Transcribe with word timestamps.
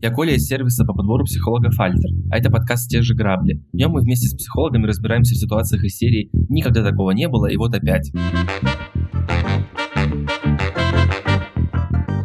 Я 0.00 0.12
Коля 0.12 0.34
из 0.34 0.46
сервиса 0.46 0.84
по 0.84 0.94
подбору 0.94 1.24
психологов 1.24 1.74
Альтер, 1.80 2.10
а 2.30 2.38
это 2.38 2.50
подкаст 2.50 2.88
«Те 2.88 3.02
же 3.02 3.16
грабли». 3.16 3.60
В 3.72 3.76
нем 3.76 3.90
мы 3.90 4.00
вместе 4.00 4.28
с 4.28 4.34
психологами 4.34 4.86
разбираемся 4.86 5.34
в 5.34 5.38
ситуациях 5.38 5.82
из 5.82 5.96
серии 5.96 6.30
«Никогда 6.48 6.84
такого 6.84 7.10
не 7.10 7.26
было, 7.26 7.46
и 7.46 7.56
вот 7.56 7.74
опять». 7.74 8.12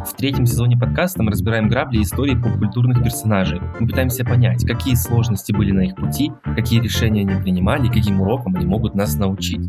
В 0.06 0.16
третьем 0.16 0.46
сезоне 0.46 0.78
подкаста 0.78 1.24
мы 1.24 1.32
разбираем 1.32 1.68
грабли 1.68 1.98
и 1.98 2.02
истории 2.02 2.40
поп-культурных 2.40 3.02
персонажей. 3.02 3.60
Мы 3.80 3.88
пытаемся 3.88 4.24
понять, 4.24 4.64
какие 4.64 4.94
сложности 4.94 5.52
были 5.52 5.72
на 5.72 5.80
их 5.80 5.96
пути, 5.96 6.30
какие 6.44 6.80
решения 6.80 7.22
они 7.22 7.42
принимали 7.42 7.88
и 7.88 7.90
каким 7.90 8.20
урокам 8.20 8.54
они 8.54 8.66
могут 8.66 8.94
нас 8.94 9.16
научить. 9.16 9.68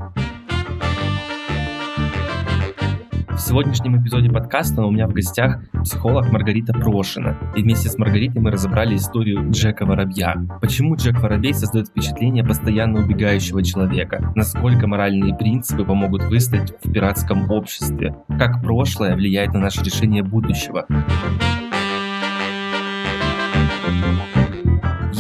Сегодняшнем 3.46 4.02
эпизоде 4.02 4.28
подкаста 4.28 4.82
у 4.82 4.90
меня 4.90 5.08
в 5.08 5.14
гостях 5.14 5.60
психолог 5.84 6.32
Маргарита 6.32 6.74
Прошина. 6.74 7.38
И 7.56 7.62
вместе 7.62 7.90
с 7.90 7.98
Маргаритой 8.00 8.42
мы 8.42 8.50
разобрали 8.50 8.96
историю 8.96 9.52
Джека 9.52 9.86
Воробья. 9.86 10.36
Почему 10.62 10.96
Джек 10.96 11.20
Воробей 11.20 11.54
создает 11.54 11.90
впечатление 11.90 12.44
постоянно 12.44 13.02
убегающего 13.02 13.64
человека? 13.64 14.34
Насколько 14.36 14.88
моральные 14.88 15.36
принципы 15.36 15.86
помогут 15.86 16.24
выстоять 16.24 16.74
в 16.84 16.92
пиратском 16.92 17.52
обществе? 17.52 18.16
Как 18.30 18.64
прошлое 18.64 19.16
влияет 19.16 19.54
на 19.54 19.60
наше 19.60 19.84
решение 19.84 20.24
будущего? 20.24 20.88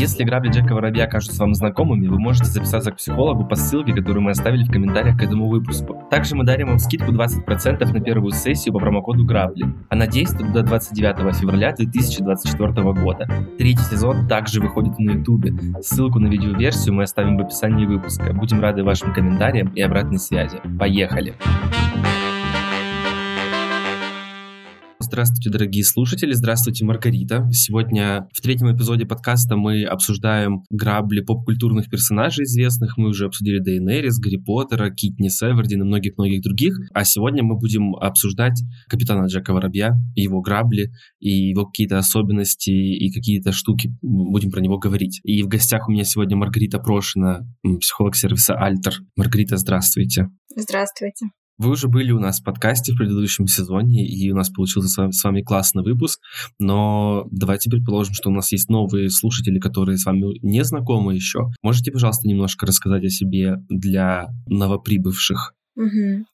Если 0.05 0.23
грабли 0.23 0.51
Джека 0.51 0.75
Воробья 0.75 1.07
кажутся 1.07 1.41
вам 1.41 1.55
знакомыми, 1.55 2.05
вы 2.05 2.19
можете 2.19 2.45
записаться 2.45 2.91
к 2.91 2.97
психологу 2.97 3.43
по 3.43 3.55
ссылке, 3.55 3.91
которую 3.91 4.21
мы 4.21 4.31
оставили 4.31 4.63
в 4.63 4.71
комментариях 4.71 5.17
к 5.17 5.23
этому 5.23 5.49
выпуску. 5.49 5.99
Также 6.11 6.35
мы 6.35 6.43
дарим 6.43 6.67
вам 6.67 6.77
скидку 6.77 7.11
20% 7.11 7.91
на 7.91 7.99
первую 7.99 8.31
сессию 8.31 8.71
по 8.71 8.79
промокоду 8.79 9.25
грабли. 9.25 9.65
Она 9.89 10.05
действует 10.05 10.53
до 10.53 10.61
29 10.61 11.35
февраля 11.35 11.73
2024 11.73 12.93
года. 12.93 13.27
Третий 13.57 13.81
сезон 13.81 14.27
также 14.27 14.61
выходит 14.61 14.99
на 14.99 15.13
ютубе. 15.13 15.55
Ссылку 15.81 16.19
на 16.19 16.27
видеоверсию 16.27 16.93
мы 16.93 17.01
оставим 17.01 17.37
в 17.37 17.41
описании 17.41 17.87
выпуска. 17.87 18.31
Будем 18.31 18.61
рады 18.61 18.83
вашим 18.83 19.11
комментариям 19.11 19.69
и 19.69 19.81
обратной 19.81 20.19
связи. 20.19 20.61
Поехали! 20.77 21.33
Здравствуйте, 25.15 25.49
дорогие 25.49 25.85
слушатели, 25.85 26.33
здравствуйте, 26.33 26.83
Маргарита. 26.83 27.49
Сегодня 27.53 28.27
в 28.33 28.41
третьем 28.41 28.75
эпизоде 28.75 29.05
подкаста 29.05 29.55
мы 29.55 29.85
обсуждаем 29.85 30.65
грабли 30.69 31.21
поп-культурных 31.21 31.89
персонажей 31.89 32.43
известных. 32.43 32.97
Мы 32.97 33.07
уже 33.07 33.27
обсудили 33.27 33.59
Дейнерис, 33.59 34.19
Гарри 34.19 34.35
Поттера, 34.35 34.89
Китни 34.89 35.29
Севердин 35.29 35.83
и 35.83 35.85
многих-многих 35.85 36.41
других. 36.41 36.77
А 36.93 37.05
сегодня 37.05 37.43
мы 37.43 37.55
будем 37.57 37.95
обсуждать 37.95 38.61
капитана 38.89 39.27
Джека 39.27 39.53
Воробья, 39.53 39.93
его 40.15 40.41
грабли, 40.41 40.91
и 41.21 41.29
его 41.29 41.65
какие-то 41.65 41.97
особенности 41.97 42.71
и 42.71 43.09
какие-то 43.09 43.53
штуки. 43.53 43.95
Будем 44.01 44.51
про 44.51 44.59
него 44.59 44.79
говорить. 44.79 45.21
И 45.23 45.43
в 45.43 45.47
гостях 45.47 45.87
у 45.87 45.93
меня 45.93 46.03
сегодня 46.03 46.35
Маргарита 46.35 46.77
Прошина, 46.79 47.47
психолог 47.79 48.17
сервиса 48.17 48.55
Альтер. 48.55 48.95
Маргарита, 49.15 49.55
здравствуйте. 49.55 50.27
Здравствуйте. 50.57 51.27
Вы 51.57 51.71
уже 51.71 51.87
были 51.87 52.11
у 52.11 52.19
нас 52.19 52.39
в 52.39 52.43
подкасте 52.43 52.93
в 52.93 52.97
предыдущем 52.97 53.47
сезоне, 53.47 54.05
и 54.05 54.31
у 54.31 54.35
нас 54.35 54.49
получился 54.49 55.11
с 55.11 55.23
вами, 55.23 55.41
классный 55.41 55.83
выпуск, 55.83 56.19
но 56.59 57.27
давайте 57.31 57.69
предположим, 57.69 58.13
что 58.13 58.29
у 58.29 58.33
нас 58.33 58.51
есть 58.51 58.69
новые 58.69 59.09
слушатели, 59.09 59.59
которые 59.59 59.97
с 59.97 60.05
вами 60.05 60.37
не 60.41 60.63
знакомы 60.63 61.15
еще. 61.15 61.51
Можете, 61.61 61.91
пожалуйста, 61.91 62.27
немножко 62.27 62.65
рассказать 62.65 63.03
о 63.03 63.09
себе 63.09 63.55
для 63.69 64.27
новоприбывших? 64.47 65.53
Угу. 65.75 66.25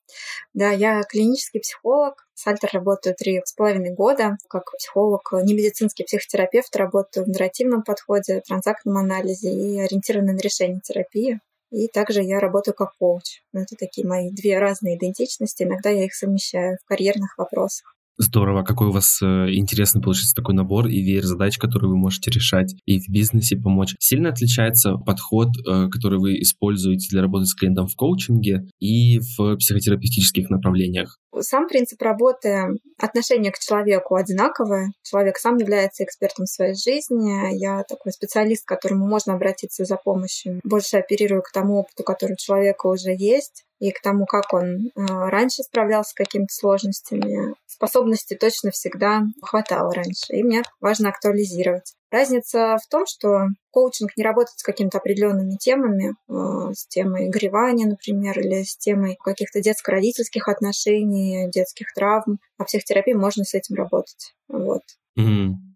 Да, 0.53 0.71
я 0.71 1.01
клинический 1.03 1.61
психолог. 1.61 2.27
С 2.35 2.45
Альтер 2.47 2.69
работаю 2.73 3.15
три 3.15 3.41
с 3.43 3.53
половиной 3.53 3.93
года. 3.93 4.37
Как 4.49 4.63
психолог, 4.77 5.31
не 5.43 5.53
медицинский 5.53 6.03
психотерапевт, 6.03 6.75
работаю 6.75 7.25
в 7.25 7.29
нарративном 7.29 7.83
подходе, 7.83 8.41
транзактном 8.47 8.97
анализе 8.97 9.51
и 9.51 9.79
ориентированной 9.79 10.33
на 10.33 10.39
решение 10.39 10.79
терапии. 10.83 11.39
И 11.71 11.87
также 11.87 12.21
я 12.21 12.39
работаю 12.39 12.75
как 12.75 12.91
коуч. 12.99 13.41
Это 13.53 13.75
такие 13.79 14.05
мои 14.05 14.29
две 14.31 14.59
разные 14.59 14.97
идентичности. 14.97 15.63
Иногда 15.63 15.89
я 15.89 16.05
их 16.05 16.13
совмещаю 16.13 16.77
в 16.83 16.87
карьерных 16.87 17.37
вопросах. 17.37 17.95
Здорово, 18.17 18.63
какой 18.63 18.89
у 18.89 18.91
вас 18.91 19.19
э, 19.21 19.25
интересный 19.53 20.01
получится 20.01 20.35
такой 20.35 20.53
набор 20.53 20.85
и 20.87 21.01
веер 21.01 21.23
задач, 21.23 21.57
которые 21.57 21.89
вы 21.89 21.97
можете 21.97 22.29
решать 22.29 22.75
и 22.85 22.99
в 22.99 23.09
бизнесе 23.09 23.55
помочь. 23.55 23.95
Сильно 23.99 24.29
отличается 24.29 24.97
подход, 24.97 25.47
э, 25.57 25.87
который 25.89 26.19
вы 26.19 26.39
используете 26.41 27.07
для 27.09 27.21
работы 27.21 27.45
с 27.45 27.55
клиентом 27.55 27.87
в 27.87 27.95
коучинге 27.95 28.67
и 28.79 29.19
в 29.19 29.55
психотерапевтических 29.55 30.51
направлениях? 30.51 31.17
Сам 31.39 31.67
принцип 31.67 32.01
работы, 32.01 32.79
отношение 32.97 33.51
к 33.51 33.59
человеку 33.59 34.15
одинаковое. 34.15 34.91
Человек 35.03 35.37
сам 35.37 35.57
является 35.57 36.03
экспертом 36.03 36.45
своей 36.45 36.75
жизни. 36.75 37.55
Я 37.55 37.83
такой 37.83 38.11
специалист, 38.11 38.65
к 38.65 38.67
которому 38.67 39.07
можно 39.07 39.33
обратиться 39.33 39.85
за 39.85 39.95
помощью. 39.95 40.59
Больше 40.63 40.97
оперирую 40.97 41.41
к 41.41 41.51
тому 41.51 41.79
опыту, 41.79 42.03
который 42.03 42.33
у 42.33 42.37
человека 42.37 42.87
уже 42.87 43.15
есть 43.15 43.65
и 43.79 43.91
к 43.91 44.01
тому, 44.01 44.25
как 44.25 44.53
он 44.53 44.87
э, 44.87 44.91
раньше 44.95 45.63
справлялся 45.63 46.11
с 46.11 46.13
какими-то 46.13 46.53
сложностями. 46.53 47.55
Способностей 47.65 48.35
точно 48.35 48.69
всегда 48.69 49.23
хватало 49.41 49.91
раньше, 49.93 50.33
и 50.33 50.43
мне 50.43 50.61
важно 50.79 51.09
актуализировать. 51.09 51.95
Разница 52.11 52.77
в 52.77 52.87
том, 52.89 53.05
что 53.07 53.47
коучинг 53.71 54.11
не 54.17 54.23
работает 54.23 54.59
с 54.59 54.63
какими-то 54.63 54.97
определенными 54.97 55.55
темами, 55.55 56.13
э, 56.29 56.73
с 56.73 56.85
темой 56.87 57.29
горевания, 57.29 57.87
например, 57.87 58.37
или 58.37 58.63
с 58.63 58.75
темой 58.75 59.17
каких-то 59.23 59.61
детско-родительских 59.61 60.49
отношений, 60.49 61.49
детских 61.49 61.93
травм, 61.93 62.39
а 62.57 62.65
психотерапии 62.65 63.13
можно 63.13 63.45
с 63.45 63.53
этим 63.53 63.75
работать. 63.75 64.33
Вот. 64.49 64.81
Mm-hmm. 65.17 65.70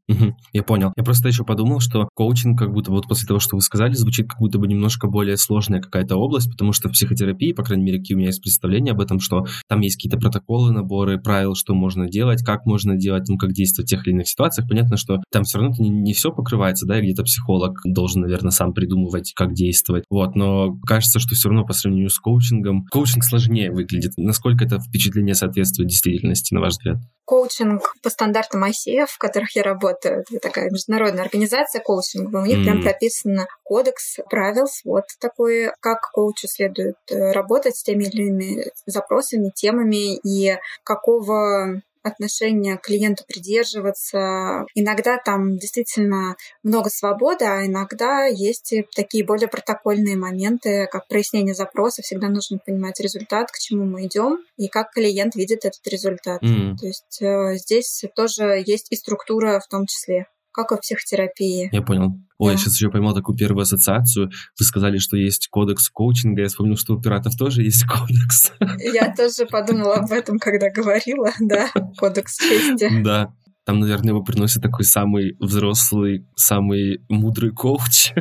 Я 0.53 0.63
понял. 0.63 0.91
Я 0.95 1.03
просто 1.03 1.27
еще 1.27 1.43
подумал, 1.43 1.79
что 1.79 2.09
коучинг, 2.13 2.59
как 2.59 2.71
будто 2.71 2.91
вот 2.91 3.07
после 3.07 3.27
того, 3.27 3.39
что 3.39 3.55
вы 3.55 3.61
сказали, 3.61 3.93
звучит 3.93 4.29
как 4.29 4.39
будто 4.39 4.59
бы 4.59 4.67
немножко 4.67 5.07
более 5.07 5.38
сложная 5.38 5.81
какая-то 5.81 6.16
область, 6.16 6.51
потому 6.51 6.73
что 6.73 6.89
в 6.89 6.91
психотерапии, 6.91 7.53
по 7.53 7.63
крайней 7.63 7.85
мере, 7.85 7.99
какие 7.99 8.16
у 8.16 8.19
меня 8.19 8.27
есть 8.27 8.41
представления 8.41 8.91
об 8.91 9.01
этом, 9.01 9.19
что 9.19 9.45
там 9.67 9.81
есть 9.81 9.95
какие-то 9.95 10.17
протоколы, 10.17 10.71
наборы 10.71 11.19
правил, 11.19 11.55
что 11.55 11.73
можно 11.73 12.07
делать, 12.07 12.43
как 12.43 12.66
можно 12.66 12.95
делать, 12.95 13.27
ну, 13.27 13.38
как 13.38 13.51
действовать 13.53 13.88
в 13.88 13.91
тех 13.91 14.05
или 14.05 14.13
иных 14.13 14.27
ситуациях. 14.27 14.67
Понятно, 14.69 14.97
что 14.97 15.21
там 15.31 15.43
все 15.43 15.59
равно 15.59 15.75
не, 15.79 15.89
не 15.89 16.13
все 16.13 16.31
покрывается, 16.31 16.85
да, 16.85 16.99
и 16.99 17.03
где-то 17.03 17.23
психолог 17.23 17.79
должен, 17.83 18.22
наверное, 18.22 18.51
сам 18.51 18.73
придумывать, 18.73 19.33
как 19.35 19.53
действовать. 19.53 20.03
Вот, 20.09 20.35
но 20.35 20.77
кажется, 20.85 21.19
что 21.19 21.35
все 21.35 21.49
равно 21.49 21.66
по 21.66 21.73
сравнению 21.73 22.09
с 22.09 22.19
коучингом, 22.19 22.85
коучинг 22.91 23.23
сложнее 23.23 23.72
выглядит. 23.72 24.13
Насколько 24.17 24.66
это 24.66 24.79
впечатление 24.79 25.35
соответствует 25.35 25.89
действительности, 25.89 26.53
на 26.53 26.61
ваш 26.61 26.73
взгляд? 26.73 26.97
Коучинг 27.25 27.81
по 28.03 28.09
стандартам 28.09 28.63
ICF, 28.63 29.07
в 29.07 29.17
которых 29.17 29.55
я 29.55 29.63
работаю, 29.63 29.94
это 30.01 30.23
такая 30.41 30.69
международная 30.69 31.23
организация 31.23 31.81
коучинга, 31.81 32.38
у 32.38 32.45
них 32.45 32.59
mm. 32.59 32.63
прям 32.63 32.81
прописан 32.81 33.47
кодекс 33.63 34.17
правил, 34.29 34.66
вот 34.83 35.06
такой, 35.19 35.72
как 35.79 36.09
коучу 36.11 36.47
следует 36.47 36.97
э, 37.09 37.31
работать 37.31 37.75
с 37.75 37.83
теми 37.83 38.05
или 38.05 38.28
иными 38.28 38.66
запросами, 38.85 39.51
темами 39.55 40.16
и 40.17 40.57
какого 40.84 41.81
отношения 42.05 42.77
к 42.77 42.81
клиенту 42.81 43.23
придерживаться. 43.27 44.66
Иногда 44.75 45.17
там 45.17 45.57
действительно 45.57 46.35
много 46.63 46.89
свободы, 46.89 47.45
а 47.45 47.66
иногда 47.66 48.25
есть 48.25 48.73
и 48.73 48.88
такие 48.95 49.25
более 49.25 49.47
протокольные 49.47 50.16
моменты, 50.16 50.88
как 50.91 51.07
прояснение 51.07 51.53
запроса. 51.53 52.01
Всегда 52.01 52.29
нужно 52.29 52.59
понимать 52.66 52.99
результат, 52.99 53.51
к 53.51 53.57
чему 53.57 53.85
мы 53.85 54.05
идем, 54.05 54.39
и 54.57 54.67
как 54.67 54.91
клиент 54.91 55.35
видит 55.35 55.66
этот 55.66 55.85
результат. 55.88 56.41
Mm. 56.43 56.77
То 56.77 56.88
есть 56.88 57.21
э, 57.21 57.57
здесь 57.57 58.03
тоже 58.16 58.63
есть 58.66 58.87
и 58.91 58.95
структура 58.95 59.59
в 59.59 59.67
том 59.67 59.85
числе 59.85 60.27
как 60.55 60.71
и 60.71 60.75
в 60.75 60.79
психотерапии. 60.79 61.69
Я 61.71 61.81
понял. 61.81 62.17
Ой, 62.38 62.47
да. 62.47 62.51
я 62.53 62.57
сейчас 62.57 62.75
еще 62.75 62.89
поймал 62.89 63.13
такую 63.13 63.38
первую 63.38 63.63
ассоциацию. 63.63 64.29
Вы 64.59 64.66
сказали, 64.66 64.97
что 64.97 65.17
есть 65.17 65.47
кодекс 65.49 65.89
коучинга. 65.89 66.41
Я 66.41 66.47
вспомнил, 66.47 66.77
что 66.77 66.95
у 66.95 67.01
пиратов 67.01 67.35
тоже 67.35 67.63
есть 67.63 67.85
кодекс. 67.88 68.53
Я 68.79 69.13
тоже 69.13 69.45
подумала 69.45 69.95
об 69.95 70.11
этом, 70.11 70.39
когда 70.39 70.69
говорила, 70.69 71.31
да, 71.39 71.69
кодекс 71.97 72.38
чести. 72.38 73.03
Да. 73.03 73.33
Там, 73.66 73.80
наверное, 73.80 74.09
его 74.09 74.24
приносит 74.24 74.62
такой 74.62 74.85
самый 74.85 75.35
взрослый, 75.40 76.28
самый 76.35 77.02
мудрый 77.09 77.52
коуч. 77.52 78.14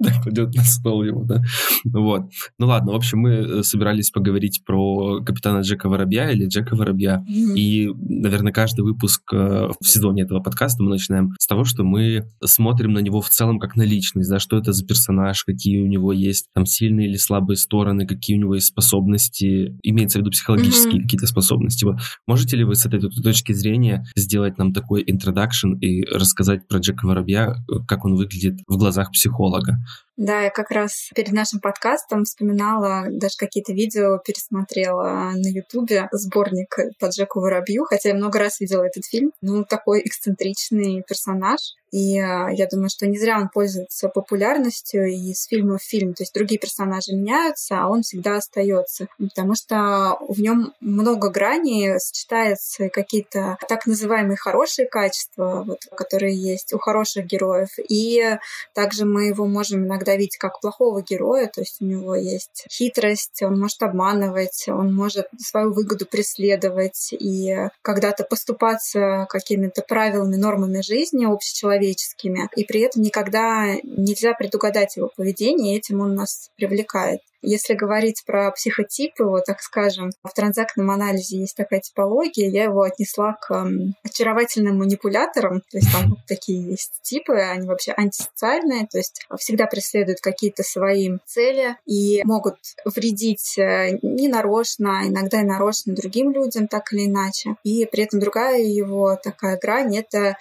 Да, 0.00 0.10
кладет 0.22 0.54
на 0.54 0.62
стол 0.62 1.04
его, 1.04 1.24
да. 1.24 1.40
Вот. 1.84 2.24
Ну 2.58 2.66
ладно, 2.66 2.92
в 2.92 2.96
общем, 2.96 3.20
мы 3.20 3.30
э, 3.30 3.62
собирались 3.62 4.10
поговорить 4.10 4.62
про 4.66 5.22
капитана 5.24 5.60
Джека 5.60 5.88
Воробья 5.88 6.30
или 6.30 6.46
Джека 6.46 6.76
Воробья. 6.76 7.24
И, 7.26 7.90
наверное, 7.96 8.52
каждый 8.52 8.82
выпуск 8.82 9.22
э, 9.32 9.68
в 9.80 9.86
сезоне 9.86 10.24
этого 10.24 10.40
подкаста 10.40 10.82
мы 10.82 10.90
начинаем 10.90 11.32
с 11.38 11.46
того, 11.46 11.64
что 11.64 11.82
мы 11.82 12.28
смотрим 12.44 12.92
на 12.92 12.98
него 12.98 13.22
в 13.22 13.30
целом 13.30 13.58
как 13.58 13.74
на 13.76 13.82
личность, 13.82 14.28
да, 14.28 14.38
что 14.38 14.58
это 14.58 14.72
за 14.72 14.84
персонаж, 14.84 15.44
какие 15.44 15.80
у 15.80 15.86
него 15.86 16.12
есть 16.12 16.48
там 16.54 16.66
сильные 16.66 17.08
или 17.08 17.16
слабые 17.16 17.56
стороны, 17.56 18.06
какие 18.06 18.36
у 18.36 18.40
него 18.40 18.56
есть 18.56 18.66
способности, 18.66 19.78
имеется 19.82 20.18
в 20.18 20.20
виду 20.20 20.30
психологические 20.30 21.02
какие-то 21.02 21.26
способности. 21.26 21.84
Вот. 21.84 21.96
Можете 22.26 22.56
ли 22.56 22.64
вы 22.64 22.74
с 22.74 22.84
этой 22.84 23.00
точки 23.00 23.43
зрения 23.52 24.06
сделать 24.16 24.58
нам 24.58 24.72
такой 24.72 25.04
introduction 25.04 25.78
и 25.80 26.04
рассказать 26.06 26.66
про 26.66 26.78
Джека 26.78 27.06
Воробья, 27.06 27.56
э, 27.68 27.74
как 27.86 28.04
он 28.04 28.14
выглядит 28.16 28.60
в 28.66 28.76
глазах 28.76 29.12
психолога? 29.12 29.78
Да, 30.16 30.42
я 30.42 30.50
как 30.50 30.70
раз 30.70 31.10
перед 31.14 31.32
нашим 31.32 31.60
подкастом 31.60 32.24
вспоминала, 32.24 33.06
даже 33.10 33.34
какие-то 33.36 33.72
видео 33.72 34.18
пересмотрела 34.18 35.32
на 35.34 35.48
Ютубе, 35.48 36.08
сборник 36.12 36.76
по 37.00 37.06
Джеку 37.06 37.40
Воробью, 37.40 37.84
хотя 37.84 38.10
я 38.10 38.14
много 38.14 38.38
раз 38.38 38.60
видела 38.60 38.84
этот 38.84 39.04
фильм. 39.06 39.32
Ну, 39.40 39.64
такой 39.64 40.02
эксцентричный 40.04 41.02
персонаж. 41.06 41.58
И 41.94 42.18
э, 42.18 42.48
я 42.54 42.66
думаю, 42.68 42.88
что 42.88 43.06
не 43.06 43.16
зря 43.18 43.38
он 43.38 43.48
пользуется 43.48 44.08
популярностью 44.08 45.06
и 45.06 45.32
с 45.32 45.46
фильма 45.46 45.78
в 45.78 45.82
фильм. 45.82 46.12
То 46.12 46.24
есть 46.24 46.34
другие 46.34 46.58
персонажи 46.58 47.12
меняются, 47.12 47.78
а 47.78 47.88
он 47.88 48.02
всегда 48.02 48.38
остается. 48.38 49.06
Потому 49.16 49.54
что 49.54 50.18
в 50.28 50.40
нем 50.40 50.72
много 50.80 51.30
граней, 51.30 52.00
сочетаются 52.00 52.88
какие-то 52.88 53.58
так 53.68 53.86
называемые 53.86 54.36
хорошие 54.36 54.88
качества, 54.88 55.62
вот, 55.64 55.86
которые 55.96 56.36
есть 56.36 56.72
у 56.72 56.78
хороших 56.78 57.26
героев. 57.26 57.68
И 57.88 58.38
также 58.74 59.04
мы 59.04 59.26
его 59.26 59.46
можем 59.46 59.84
иногда 59.84 60.03
видеть 60.12 60.36
как 60.36 60.60
плохого 60.60 61.02
героя, 61.02 61.46
то 61.46 61.60
есть 61.60 61.78
у 61.80 61.84
него 61.84 62.14
есть 62.14 62.66
хитрость, 62.70 63.42
он 63.42 63.58
может 63.58 63.82
обманывать, 63.82 64.64
он 64.68 64.94
может 64.94 65.28
свою 65.38 65.72
выгоду 65.72 66.06
преследовать 66.06 67.12
и 67.12 67.56
когда-то 67.82 68.24
поступаться 68.24 69.26
какими-то 69.28 69.82
правилами, 69.82 70.36
нормами 70.36 70.80
жизни 70.82 71.24
общечеловеческими, 71.24 71.74
человеческими, 71.74 72.48
и 72.56 72.64
при 72.64 72.80
этом 72.80 73.02
никогда 73.02 73.74
нельзя 73.82 74.34
предугадать 74.34 74.96
его 74.96 75.10
поведение, 75.16 75.74
и 75.74 75.78
этим 75.78 76.00
он 76.00 76.14
нас 76.14 76.50
привлекает. 76.56 77.20
Если 77.44 77.74
говорить 77.74 78.24
про 78.26 78.50
психотипы, 78.50 79.24
вот 79.24 79.44
так 79.44 79.60
скажем, 79.60 80.10
в 80.22 80.32
транзактном 80.32 80.90
анализе 80.90 81.38
есть 81.38 81.56
такая 81.56 81.80
типология, 81.80 82.48
я 82.48 82.64
его 82.64 82.82
отнесла 82.82 83.34
к 83.34 83.66
очаровательным 84.02 84.78
манипуляторам, 84.78 85.60
то 85.60 85.78
есть 85.78 85.92
там 85.92 86.16
такие 86.26 86.70
есть 86.70 87.00
типы, 87.02 87.34
они 87.34 87.66
вообще 87.66 87.92
антисоциальные, 87.96 88.86
то 88.86 88.98
есть 88.98 89.26
всегда 89.38 89.66
преследуют 89.66 90.20
какие-то 90.20 90.62
свои 90.62 91.10
цели 91.26 91.76
и 91.86 92.22
могут 92.24 92.56
вредить 92.84 93.58
э, 93.58 93.98
ненарочно, 94.02 95.00
а 95.00 95.06
иногда 95.06 95.40
и 95.40 95.44
нарочно 95.44 95.94
другим 95.94 96.32
людям, 96.32 96.68
так 96.68 96.92
или 96.92 97.06
иначе. 97.06 97.56
И 97.62 97.86
при 97.86 98.04
этом 98.04 98.20
другая 98.20 98.60
его 98.60 99.16
такая 99.22 99.58
грань— 99.58 99.96
это 99.98 100.36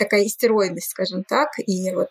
такая 0.00 0.26
истероидность, 0.26 0.90
скажем 0.90 1.22
так, 1.22 1.50
и 1.58 1.92
вот 1.92 2.10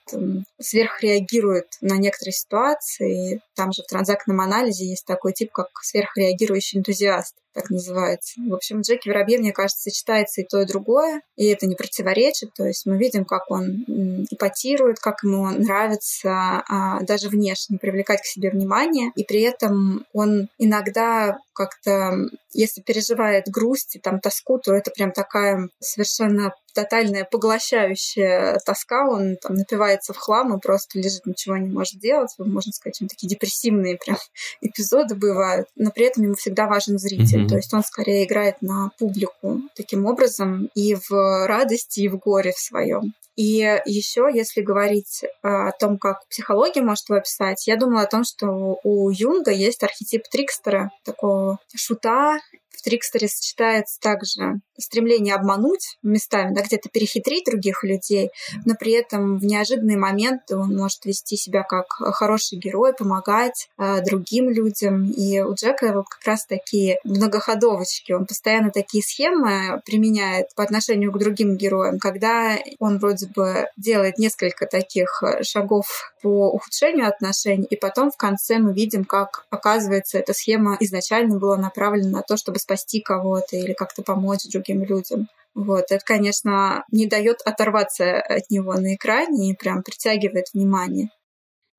сверхреагирует 0.61 1.67
на 1.81 1.97
некоторые 1.97 2.33
ситуации. 2.33 3.41
Там 3.55 3.73
же 3.73 3.83
в 3.83 3.87
транзактном 3.87 4.39
анализе 4.39 4.85
есть 4.85 5.05
такой 5.05 5.33
тип, 5.33 5.51
как 5.51 5.67
сверхреагирующий 5.81 6.79
энтузиаст 6.79 7.35
так 7.53 7.69
называется. 7.69 8.39
В 8.47 8.53
общем, 8.53 8.81
Джеки 8.81 9.09
Воробьев, 9.09 9.39
мне 9.39 9.51
кажется, 9.51 9.89
сочетается 9.89 10.41
и 10.41 10.45
то, 10.45 10.61
и 10.61 10.65
другое, 10.65 11.21
и 11.35 11.47
это 11.47 11.65
не 11.65 11.75
противоречит. 11.75 12.53
То 12.53 12.65
есть 12.65 12.85
мы 12.85 12.97
видим, 12.97 13.25
как 13.25 13.49
он 13.49 13.85
ипотирует, 14.29 14.99
как 14.99 15.23
ему 15.23 15.49
нравится 15.49 16.63
а, 16.67 17.01
даже 17.01 17.29
внешне 17.29 17.77
привлекать 17.77 18.21
к 18.21 18.25
себе 18.25 18.51
внимание, 18.51 19.11
и 19.15 19.23
при 19.23 19.41
этом 19.41 20.05
он 20.13 20.49
иногда 20.57 21.37
как-то, 21.59 22.15
если 22.53 22.81
переживает 22.81 23.49
грусть 23.49 23.97
и 23.97 23.99
там 23.99 24.21
тоску, 24.21 24.59
то 24.59 24.73
это 24.73 24.91
прям 24.91 25.11
такая 25.11 25.67
совершенно 25.81 26.53
тотальная 26.73 27.25
поглощающая 27.25 28.59
тоска, 28.65 29.09
он 29.09 29.35
там 29.35 29.55
напивается 29.55 30.13
в 30.13 30.17
хлам 30.17 30.55
и 30.55 30.61
просто 30.61 30.99
лежит, 30.99 31.25
ничего 31.25 31.57
не 31.57 31.69
может 31.69 31.99
делать. 31.99 32.33
Можно 32.37 32.71
сказать, 32.71 32.99
такие 33.09 33.27
депрессивные 33.27 33.97
прям 33.97 34.17
эпизоды 34.61 35.15
бывают. 35.15 35.67
Но 35.75 35.91
при 35.91 36.05
этом 36.05 36.23
ему 36.23 36.35
всегда 36.35 36.67
важен 36.67 36.97
зритель. 36.97 37.38
Mm-hmm. 37.41 37.47
То 37.47 37.55
есть 37.55 37.73
он 37.73 37.83
скорее 37.83 38.25
играет 38.25 38.61
на 38.61 38.91
публику 38.97 39.61
таким 39.75 40.05
образом 40.05 40.69
и 40.75 40.95
в 40.95 41.47
радости, 41.47 42.01
и 42.01 42.07
в 42.07 42.17
горе 42.17 42.51
в 42.51 42.59
своем. 42.59 43.13
И 43.35 43.79
еще, 43.85 44.29
если 44.33 44.59
говорить 44.61 45.23
о 45.41 45.71
том, 45.71 45.97
как 45.97 46.27
психология 46.27 46.81
может 46.81 47.07
его 47.07 47.19
описать, 47.19 47.67
я 47.67 47.77
думала 47.77 48.01
о 48.01 48.07
том, 48.07 48.25
что 48.25 48.79
у 48.83 49.09
Юнга 49.09 49.51
есть 49.51 49.81
архетип 49.81 50.23
Трикстера, 50.29 50.91
такого 51.05 51.57
шута, 51.73 52.39
в 52.79 52.81
Трикстере 52.81 53.27
сочетается 53.27 53.99
также 53.99 54.61
стремление 54.77 55.35
обмануть 55.35 55.97
местами, 56.01 56.53
да, 56.55 56.61
где-то 56.61 56.87
перехитрить 56.87 57.45
других 57.45 57.83
людей, 57.83 58.31
но 58.65 58.75
при 58.75 58.93
этом 58.93 59.37
в 59.37 59.43
неожиданные 59.43 59.97
моменты 59.97 60.55
он 60.55 60.75
может 60.75 61.03
вести 61.03 61.35
себя 61.35 61.63
как 61.63 61.87
хороший 61.89 62.57
герой, 62.57 62.93
помогать 62.93 63.69
э, 63.77 64.01
другим 64.01 64.49
людям. 64.49 65.11
И 65.11 65.41
у 65.41 65.53
Джека 65.53 65.91
вот 65.93 66.05
как 66.07 66.25
раз 66.25 66.45
такие 66.45 66.99
многоходовочки. 67.03 68.13
Он 68.13 68.25
постоянно 68.25 68.71
такие 68.71 69.03
схемы 69.03 69.81
применяет 69.85 70.55
по 70.55 70.63
отношению 70.63 71.11
к 71.11 71.19
другим 71.19 71.57
героям, 71.57 71.99
когда 71.99 72.57
он 72.79 72.99
вроде 72.99 73.27
бы 73.27 73.67
делает 73.75 74.17
несколько 74.17 74.65
таких 74.65 75.21
шагов 75.41 76.13
по 76.21 76.49
ухудшению 76.49 77.07
отношений, 77.07 77.67
и 77.69 77.75
потом 77.75 78.11
в 78.11 78.17
конце 78.17 78.59
мы 78.59 78.73
видим, 78.73 79.03
как 79.03 79.45
оказывается 79.49 80.17
эта 80.17 80.33
схема 80.33 80.77
изначально 80.79 81.37
была 81.37 81.57
направлена 81.57 82.19
на 82.19 82.21
то, 82.21 82.37
чтобы 82.37 82.59
спасти 82.69 83.01
кого-то 83.01 83.55
или 83.57 83.73
как-то 83.73 84.03
помочь 84.03 84.43
другим 84.51 84.83
людям. 84.83 85.27
Вот, 85.55 85.85
это, 85.89 86.03
конечно, 86.05 86.83
не 86.91 87.07
дает 87.07 87.41
оторваться 87.43 88.21
от 88.21 88.49
него 88.51 88.73
на 88.75 88.95
экране 88.95 89.51
и 89.51 89.55
прям 89.55 89.81
притягивает 89.81 90.45
внимание. 90.53 91.09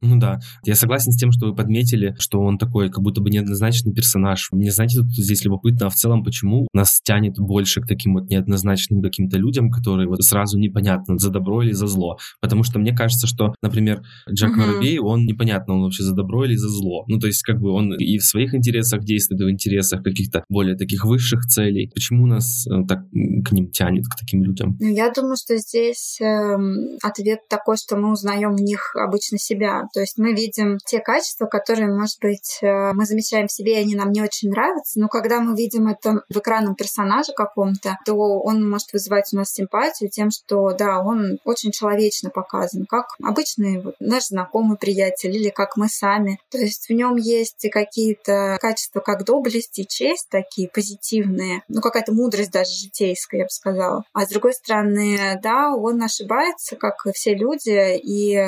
Ну 0.02 0.18
да, 0.18 0.40
я 0.64 0.74
согласен 0.76 1.12
с 1.12 1.16
тем, 1.16 1.30
что 1.30 1.46
вы 1.46 1.54
подметили, 1.54 2.16
что 2.18 2.40
он 2.40 2.56
такой 2.56 2.88
как 2.88 3.02
будто 3.02 3.20
бы 3.20 3.28
неоднозначный 3.28 3.92
персонаж. 3.92 4.48
Мне, 4.50 4.70
знаете, 4.70 4.98
тут 4.98 5.10
здесь 5.10 5.44
любопытно, 5.44 5.86
а 5.86 5.90
в 5.90 5.94
целом 5.94 6.24
почему 6.24 6.66
нас 6.72 7.00
тянет 7.02 7.38
больше 7.38 7.82
к 7.82 7.86
таким 7.86 8.14
вот 8.14 8.30
неоднозначным 8.30 9.02
каким-то 9.02 9.36
людям, 9.36 9.70
которые 9.70 10.08
вот 10.08 10.22
сразу 10.22 10.58
непонятно, 10.58 11.18
за 11.18 11.30
добро 11.30 11.62
или 11.62 11.72
за 11.72 11.86
зло. 11.86 12.16
Потому 12.40 12.62
что 12.62 12.78
мне 12.78 12.96
кажется, 12.96 13.26
что, 13.26 13.54
например, 13.62 14.02
Джек 14.30 14.56
uh-huh. 14.56 14.60
Воробей, 14.60 14.98
он 14.98 15.26
непонятно, 15.26 15.74
он 15.74 15.82
вообще 15.82 16.02
за 16.02 16.14
добро 16.14 16.46
или 16.46 16.54
за 16.54 16.68
зло. 16.68 17.04
Ну 17.08 17.18
то 17.18 17.26
есть 17.26 17.42
как 17.42 17.60
бы 17.60 17.70
он 17.70 17.94
и 17.94 18.16
в 18.16 18.24
своих 18.24 18.54
интересах 18.54 19.04
действует, 19.04 19.42
и 19.42 19.44
в 19.44 19.50
интересах 19.50 20.02
каких-то 20.02 20.44
более 20.48 20.76
таких 20.76 21.04
высших 21.04 21.40
целей. 21.42 21.90
Почему 21.94 22.26
нас 22.26 22.66
э, 22.66 22.86
так 22.88 23.00
к 23.10 23.52
ним 23.52 23.70
тянет, 23.70 24.06
к 24.06 24.18
таким 24.18 24.42
людям? 24.42 24.78
Я 24.80 25.12
думаю, 25.12 25.36
что 25.36 25.58
здесь 25.58 26.18
э, 26.22 26.56
ответ 27.02 27.40
такой, 27.50 27.76
что 27.76 27.96
мы 27.96 28.12
узнаем 28.12 28.56
в 28.56 28.60
них 28.62 28.94
обычно 28.96 29.36
себя 29.36 29.82
то 29.92 30.00
есть 30.00 30.18
мы 30.18 30.32
видим 30.32 30.78
те 30.84 31.00
качества, 31.00 31.46
которые, 31.46 31.88
может 31.88 32.18
быть, 32.20 32.58
э, 32.62 32.92
мы 32.92 33.04
замечаем 33.04 33.48
в 33.48 33.52
себе, 33.52 33.74
и 33.74 33.82
они 33.82 33.94
нам 33.94 34.12
не 34.12 34.22
очень 34.22 34.50
нравятся, 34.50 35.00
но 35.00 35.08
когда 35.08 35.40
мы 35.40 35.56
видим 35.56 35.88
это 35.88 36.22
в 36.28 36.38
экранном 36.38 36.74
персонаже 36.74 37.32
каком-то, 37.34 37.98
то 38.04 38.14
он 38.14 38.68
может 38.68 38.92
вызывать 38.92 39.32
у 39.32 39.36
нас 39.36 39.52
симпатию 39.52 40.10
тем, 40.10 40.30
что, 40.30 40.72
да, 40.72 41.00
он 41.00 41.38
очень 41.44 41.72
человечно 41.72 42.30
показан, 42.30 42.86
как 42.86 43.06
обычный 43.22 43.82
наш 44.00 44.26
знакомый 44.26 44.76
приятель 44.76 45.36
или 45.36 45.50
как 45.50 45.76
мы 45.76 45.88
сами. 45.88 46.38
То 46.50 46.58
есть 46.58 46.88
в 46.88 46.92
нем 46.92 47.16
есть 47.16 47.68
какие-то 47.70 48.58
качества, 48.60 49.00
как 49.00 49.24
доблесть 49.24 49.78
и 49.78 49.86
честь, 49.86 50.28
такие 50.30 50.68
позитивные, 50.68 51.62
ну 51.68 51.80
какая-то 51.80 52.12
мудрость 52.12 52.52
даже 52.52 52.70
житейская, 52.72 53.40
я 53.40 53.44
бы 53.44 53.50
сказала. 53.50 54.04
А 54.12 54.26
с 54.26 54.28
другой 54.28 54.54
стороны, 54.54 55.38
да, 55.42 55.74
он 55.74 56.02
ошибается, 56.02 56.76
как 56.76 57.06
и 57.06 57.12
все 57.12 57.34
люди, 57.34 57.96
и 57.96 58.38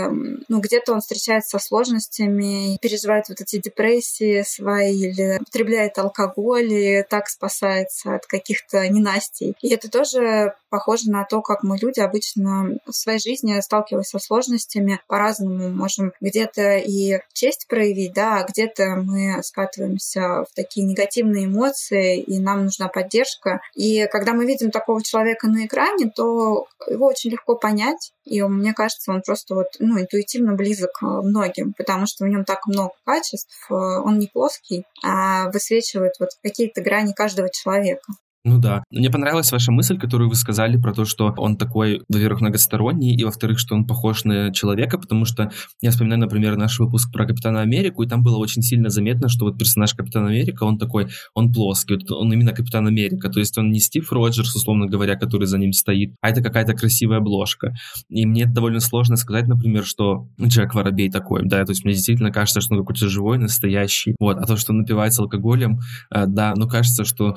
ну, 0.48 0.60
где-то 0.60 0.92
он 0.92 1.00
встречается 1.00 1.31
встречается 1.40 1.58
со 1.58 1.64
сложностями, 1.64 2.76
переживает 2.80 3.28
вот 3.28 3.40
эти 3.40 3.58
депрессии 3.60 4.42
свои 4.42 4.92
или 4.92 5.38
употребляет 5.40 5.98
алкоголь 5.98 6.72
и 6.72 7.04
так 7.08 7.28
спасается 7.28 8.14
от 8.16 8.26
каких-то 8.26 8.88
ненастей. 8.88 9.54
И 9.60 9.72
это 9.72 9.90
тоже 9.90 10.54
похоже 10.72 11.10
на 11.10 11.24
то, 11.24 11.42
как 11.42 11.62
мы 11.62 11.76
люди 11.76 12.00
обычно 12.00 12.78
в 12.86 12.92
своей 12.92 13.18
жизни, 13.18 13.60
сталкиваясь 13.60 14.08
со 14.08 14.18
сложностями, 14.18 15.00
по-разному 15.06 15.68
можем 15.68 16.14
где-то 16.22 16.78
и 16.78 17.20
честь 17.34 17.66
проявить, 17.68 18.14
да, 18.14 18.38
а 18.38 18.44
где-то 18.48 18.96
мы 18.96 19.42
скатываемся 19.42 20.44
в 20.44 20.46
такие 20.56 20.86
негативные 20.86 21.44
эмоции, 21.44 22.18
и 22.20 22.38
нам 22.38 22.64
нужна 22.64 22.88
поддержка. 22.88 23.60
И 23.74 24.06
когда 24.10 24.32
мы 24.32 24.46
видим 24.46 24.70
такого 24.70 25.02
человека 25.02 25.46
на 25.46 25.66
экране, 25.66 26.10
то 26.10 26.66
его 26.88 27.06
очень 27.06 27.30
легко 27.30 27.54
понять, 27.54 28.12
и 28.24 28.40
мне 28.40 28.72
кажется, 28.72 29.12
он 29.12 29.20
просто 29.20 29.54
вот, 29.54 29.66
ну, 29.78 30.00
интуитивно 30.00 30.54
близок 30.54 31.02
многим, 31.02 31.74
потому 31.74 32.06
что 32.06 32.24
в 32.24 32.28
нем 32.28 32.44
так 32.46 32.66
много 32.66 32.92
качеств, 33.04 33.66
э, 33.68 33.74
он 33.74 34.18
не 34.18 34.28
плоский, 34.28 34.84
а 35.04 35.50
высвечивает 35.50 36.14
вот 36.18 36.30
какие-то 36.42 36.80
грани 36.80 37.12
каждого 37.12 37.50
человека. 37.50 38.12
Ну 38.44 38.58
да. 38.58 38.82
Мне 38.90 39.08
понравилась 39.08 39.52
ваша 39.52 39.70
мысль, 39.70 39.98
которую 39.98 40.28
вы 40.28 40.34
сказали 40.34 40.76
про 40.76 40.92
то, 40.92 41.04
что 41.04 41.32
он 41.36 41.56
такой, 41.56 42.02
во-первых, 42.08 42.40
многосторонний, 42.40 43.14
и, 43.14 43.22
во-вторых, 43.22 43.60
что 43.60 43.76
он 43.76 43.86
похож 43.86 44.24
на 44.24 44.52
человека, 44.52 44.98
потому 44.98 45.24
что 45.24 45.52
я 45.80 45.92
вспоминаю, 45.92 46.22
например, 46.22 46.56
наш 46.56 46.80
выпуск 46.80 47.12
про 47.12 47.24
Капитана 47.24 47.60
Америку, 47.60 48.02
и 48.02 48.08
там 48.08 48.24
было 48.24 48.38
очень 48.38 48.62
сильно 48.62 48.90
заметно, 48.90 49.28
что 49.28 49.44
вот 49.44 49.58
персонаж 49.58 49.94
Капитана 49.94 50.26
Америка, 50.28 50.64
он 50.64 50.76
такой, 50.76 51.06
он 51.34 51.52
плоский, 51.52 51.94
вот 51.94 52.10
он 52.10 52.32
именно 52.32 52.50
Капитан 52.50 52.84
Америка, 52.88 53.28
то 53.30 53.38
есть 53.38 53.56
он 53.58 53.70
не 53.70 53.78
Стив 53.78 54.10
Роджерс, 54.10 54.56
условно 54.56 54.86
говоря, 54.86 55.14
который 55.14 55.46
за 55.46 55.58
ним 55.58 55.72
стоит, 55.72 56.16
а 56.20 56.30
это 56.30 56.42
какая-то 56.42 56.74
красивая 56.74 57.18
обложка. 57.18 57.72
И 58.08 58.26
мне 58.26 58.46
довольно 58.46 58.80
сложно 58.80 59.14
сказать, 59.14 59.46
например, 59.46 59.84
что 59.84 60.26
Джек 60.40 60.74
Воробей 60.74 61.10
такой, 61.12 61.42
да, 61.44 61.64
то 61.64 61.70
есть 61.70 61.84
мне 61.84 61.94
действительно 61.94 62.32
кажется, 62.32 62.60
что 62.60 62.74
он 62.74 62.80
какой-то 62.80 63.08
живой, 63.08 63.38
настоящий, 63.38 64.16
вот, 64.18 64.38
а 64.38 64.46
то, 64.46 64.56
что 64.56 64.72
он 64.72 64.78
напивается 64.78 65.22
алкоголем, 65.22 65.78
э, 66.12 66.24
да, 66.26 66.54
ну 66.56 66.68
кажется, 66.68 67.04
что 67.04 67.36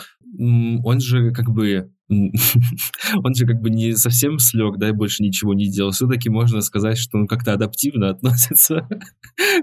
он 0.83 0.99
же 0.99 1.31
как 1.31 1.49
бы 1.51 1.91
он 2.09 3.33
же 3.33 3.45
как 3.47 3.62
бы 3.62 3.69
не 3.69 3.95
совсем 3.95 4.38
слег, 4.38 4.77
да, 4.77 4.89
и 4.89 4.91
больше 4.91 5.24
ничего 5.24 5.53
не 5.53 5.69
делал. 5.69 5.91
Все-таки 5.91 6.29
можно 6.29 6.62
сказать, 6.62 6.97
что 6.97 7.17
он 7.17 7.27
как-то 7.27 7.53
адаптивно 7.53 8.09
относится 8.12 8.88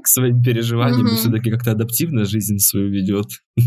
к 0.03 0.07
своим 0.07 0.43
переживаниям, 0.43 1.07
mm-hmm. 1.07 1.15
и 1.15 1.17
все-таки 1.17 1.51
как-то 1.51 1.73
адаптивно 1.73 2.25
жизнь 2.25 2.59
свою 2.59 2.91
ведет. 2.91 3.27